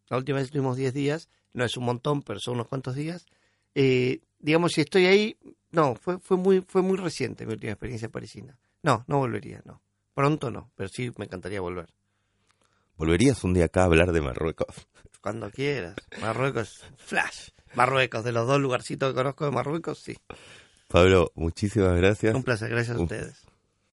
La 0.08 0.16
última 0.16 0.36
vez 0.36 0.46
estuvimos 0.46 0.76
10 0.76 0.92
días, 0.92 1.28
no 1.52 1.64
es 1.64 1.76
un 1.76 1.84
montón, 1.84 2.22
pero 2.22 2.40
son 2.40 2.54
unos 2.54 2.66
cuantos 2.66 2.94
días. 2.96 3.26
Eh, 3.74 4.20
digamos, 4.40 4.72
si 4.72 4.80
estoy 4.80 5.06
ahí, 5.06 5.36
no, 5.70 5.94
fue, 5.94 6.18
fue, 6.18 6.36
muy, 6.36 6.62
fue 6.62 6.82
muy 6.82 6.96
reciente 6.96 7.46
mi 7.46 7.52
última 7.52 7.72
experiencia 7.72 8.08
parisina. 8.08 8.58
No, 8.82 9.04
no 9.06 9.18
volvería, 9.18 9.62
no. 9.64 9.80
Pronto 10.14 10.50
no, 10.50 10.72
pero 10.74 10.88
sí 10.88 11.12
me 11.16 11.26
encantaría 11.26 11.60
volver. 11.60 11.94
¿Volverías 12.96 13.44
un 13.44 13.54
día 13.54 13.66
acá 13.66 13.82
a 13.82 13.84
hablar 13.84 14.10
de 14.10 14.20
Marruecos? 14.20 14.88
Cuando 15.20 15.50
quieras. 15.50 15.94
Marruecos, 16.20 16.84
flash. 16.96 17.50
Marruecos, 17.74 18.24
de 18.24 18.32
los 18.32 18.48
dos 18.48 18.60
lugarcitos 18.60 19.10
que 19.10 19.14
conozco 19.14 19.44
de 19.44 19.52
Marruecos, 19.52 20.00
sí. 20.00 20.16
Pablo, 20.88 21.30
muchísimas 21.36 21.96
gracias. 21.96 22.34
Un 22.34 22.42
placer, 22.42 22.70
gracias 22.70 22.96
a 22.96 23.00
ustedes. 23.00 23.47